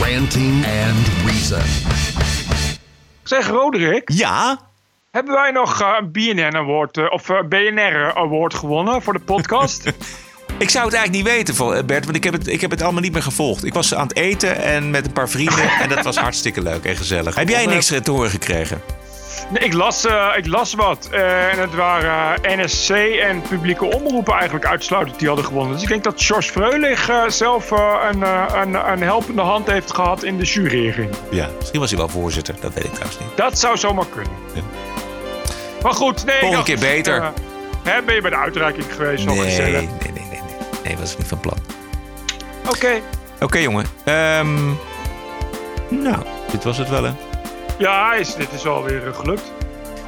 Ranting 0.00 0.64
and 0.66 1.08
Reason. 1.26 1.62
Zeg 3.22 3.48
Roderick, 3.48 4.10
Ja? 4.12 4.69
Hebben 5.10 5.34
wij 5.34 5.50
nog 5.50 5.80
eh, 5.80 5.88
een 6.00 6.12
BNN 6.12 6.56
Award 6.56 6.96
eh, 6.96 7.04
of 7.10 7.28
eh, 7.28 7.42
BNR 7.48 8.14
Award 8.14 8.54
gewonnen 8.54 9.02
voor 9.02 9.12
de 9.12 9.18
podcast? 9.18 9.84
Ik 10.58 10.70
zou 10.70 10.84
het 10.84 10.94
eigenlijk 10.94 11.24
niet 11.24 11.34
weten, 11.34 11.86
Bert, 11.86 12.04
want 12.04 12.16
ik 12.16 12.24
heb, 12.24 12.32
het, 12.32 12.46
ik 12.46 12.60
heb 12.60 12.70
het 12.70 12.82
allemaal 12.82 13.02
niet 13.02 13.12
meer 13.12 13.22
gevolgd. 13.22 13.64
Ik 13.64 13.74
was 13.74 13.94
aan 13.94 14.06
het 14.06 14.16
eten 14.16 14.56
en 14.56 14.90
met 14.90 15.06
een 15.06 15.12
paar 15.12 15.28
vrienden 15.28 15.70
en 15.70 15.88
dat 15.88 16.04
was 16.04 16.16
hartstikke 16.26 16.62
leuk 16.62 16.84
en 16.84 16.96
gezellig. 16.96 17.34
Heb 17.34 17.48
jij 17.48 17.66
niks 17.66 17.86
te 17.86 18.10
horen 18.10 18.30
gekregen? 18.30 18.82
Nee, 19.50 19.62
ik, 19.62 19.72
las, 19.72 20.06
ik 20.36 20.46
las 20.46 20.74
wat. 20.74 21.08
en 21.10 21.58
het 21.58 21.74
waren 21.74 22.40
NSC 22.42 22.90
en 22.90 23.42
publieke 23.42 23.84
omroepen 23.84 24.34
eigenlijk 24.34 24.66
uitsluitend 24.66 25.18
die 25.18 25.28
hadden 25.28 25.46
gewonnen. 25.46 25.72
Dus 25.72 25.82
ik 25.82 25.88
denk 25.88 26.04
dat 26.04 26.22
George 26.22 26.50
Freulich 26.50 27.10
zelf 27.26 27.70
een, 27.70 28.22
een, 28.60 28.90
een 28.92 29.02
helpende 29.02 29.42
hand 29.42 29.66
heeft 29.66 29.94
gehad 29.94 30.22
in 30.22 30.38
de 30.38 30.44
jurering. 30.44 31.10
Ja, 31.30 31.48
misschien 31.58 31.80
was 31.80 31.90
hij 31.90 31.98
wel 31.98 32.08
voorzitter, 32.08 32.54
dat 32.60 32.74
weet 32.74 32.84
ik 32.84 32.92
trouwens 32.92 33.18
niet. 33.18 33.36
Dat 33.36 33.58
zou 33.58 33.76
zomaar 33.76 34.06
kunnen. 34.06 34.32
Maar 35.82 35.92
goed, 35.94 36.24
nee. 36.24 36.38
Volgende 36.38 36.64
keer 36.64 36.78
beter. 36.78 37.32
hè, 37.82 38.02
ben 38.02 38.14
je 38.14 38.20
bij 38.20 38.30
de 38.30 38.36
uitreiking 38.36 38.84
geweest? 38.94 39.24
Nee, 39.24 39.38
nee, 39.38 39.58
nee, 39.58 39.72
nee, 39.72 39.88
nee, 40.12 40.40
nee. 40.84 40.96
Was 40.96 41.16
niet 41.18 41.26
van 41.26 41.40
plan. 41.40 41.58
Oké. 42.68 43.00
Oké, 43.40 43.58
jongen. 43.58 43.84
Ehm, 44.04 44.66
nou, 45.88 46.22
dit 46.50 46.64
was 46.64 46.78
het 46.78 46.88
wel, 46.88 47.04
hè? 47.04 47.10
Ja, 47.78 48.14
is, 48.14 48.34
dit 48.34 48.48
is 48.52 48.66
alweer 48.66 49.06
eh, 49.06 49.14
gelukt. 49.14 49.52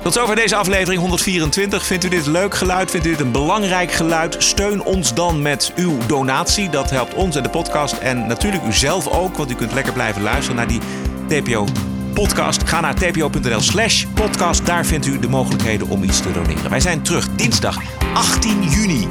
Tot 0.03 0.13
zover 0.13 0.37
deze 0.37 0.57
aflevering 0.57 1.01
124. 1.01 1.87
Vindt 1.87 2.05
u 2.05 2.09
dit 2.09 2.27
leuk 2.27 2.55
geluid? 2.55 2.91
Vindt 2.91 3.07
u 3.07 3.11
dit 3.11 3.21
een 3.21 3.33
belangrijk 3.33 3.93
geluid? 3.93 4.37
Steun 4.39 4.83
ons 4.83 5.15
dan 5.15 5.43
met 5.43 5.73
uw 5.77 5.99
donatie. 6.07 6.71
Dat 6.71 6.91
helpt 6.91 7.15
ons 7.15 7.37
en 7.37 7.43
de 7.43 7.49
podcast. 7.49 7.99
En 7.99 8.27
natuurlijk 8.27 8.65
u 8.65 8.73
zelf 8.73 9.09
ook, 9.09 9.37
want 9.37 9.51
u 9.51 9.55
kunt 9.55 9.73
lekker 9.73 9.93
blijven 9.93 10.23
luisteren 10.23 10.57
naar 10.57 10.67
die 10.67 10.81
TPO 11.29 11.67
podcast. 12.15 12.69
Ga 12.69 12.81
naar 12.81 12.95
tpo.nl 12.95 13.61
slash 13.61 14.05
podcast. 14.15 14.67
Daar 14.67 14.87
vindt 14.87 15.07
u 15.07 15.19
de 15.19 15.29
mogelijkheden 15.29 15.89
om 15.89 16.03
iets 16.03 16.21
te 16.21 16.33
doneren. 16.33 16.71
Wij 16.71 16.81
zijn 16.81 17.03
terug 17.03 17.29
dinsdag 17.29 17.79
18 18.15 18.63
juni. 18.63 19.09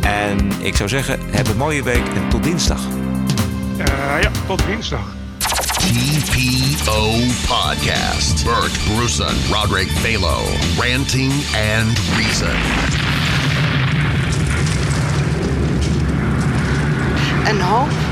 En 0.00 0.50
ik 0.58 0.76
zou 0.76 0.88
zeggen, 0.88 1.20
heb 1.30 1.48
een 1.48 1.56
mooie 1.56 1.82
week 1.82 2.06
en 2.14 2.28
tot 2.28 2.42
dinsdag. 2.42 2.80
Eh, 3.76 4.22
ja, 4.22 4.30
tot 4.46 4.62
dinsdag. 4.66 5.14
TPO 5.78 7.10
Podcast. 7.46 8.44
Bert 8.44 8.78
Bruson, 8.94 9.34
Roderick 9.50 9.90
Balo, 10.02 10.38
Ranting 10.78 11.32
and 11.76 11.98
Reason. 12.16 12.56
And 17.46 17.60
hope. 17.60 18.11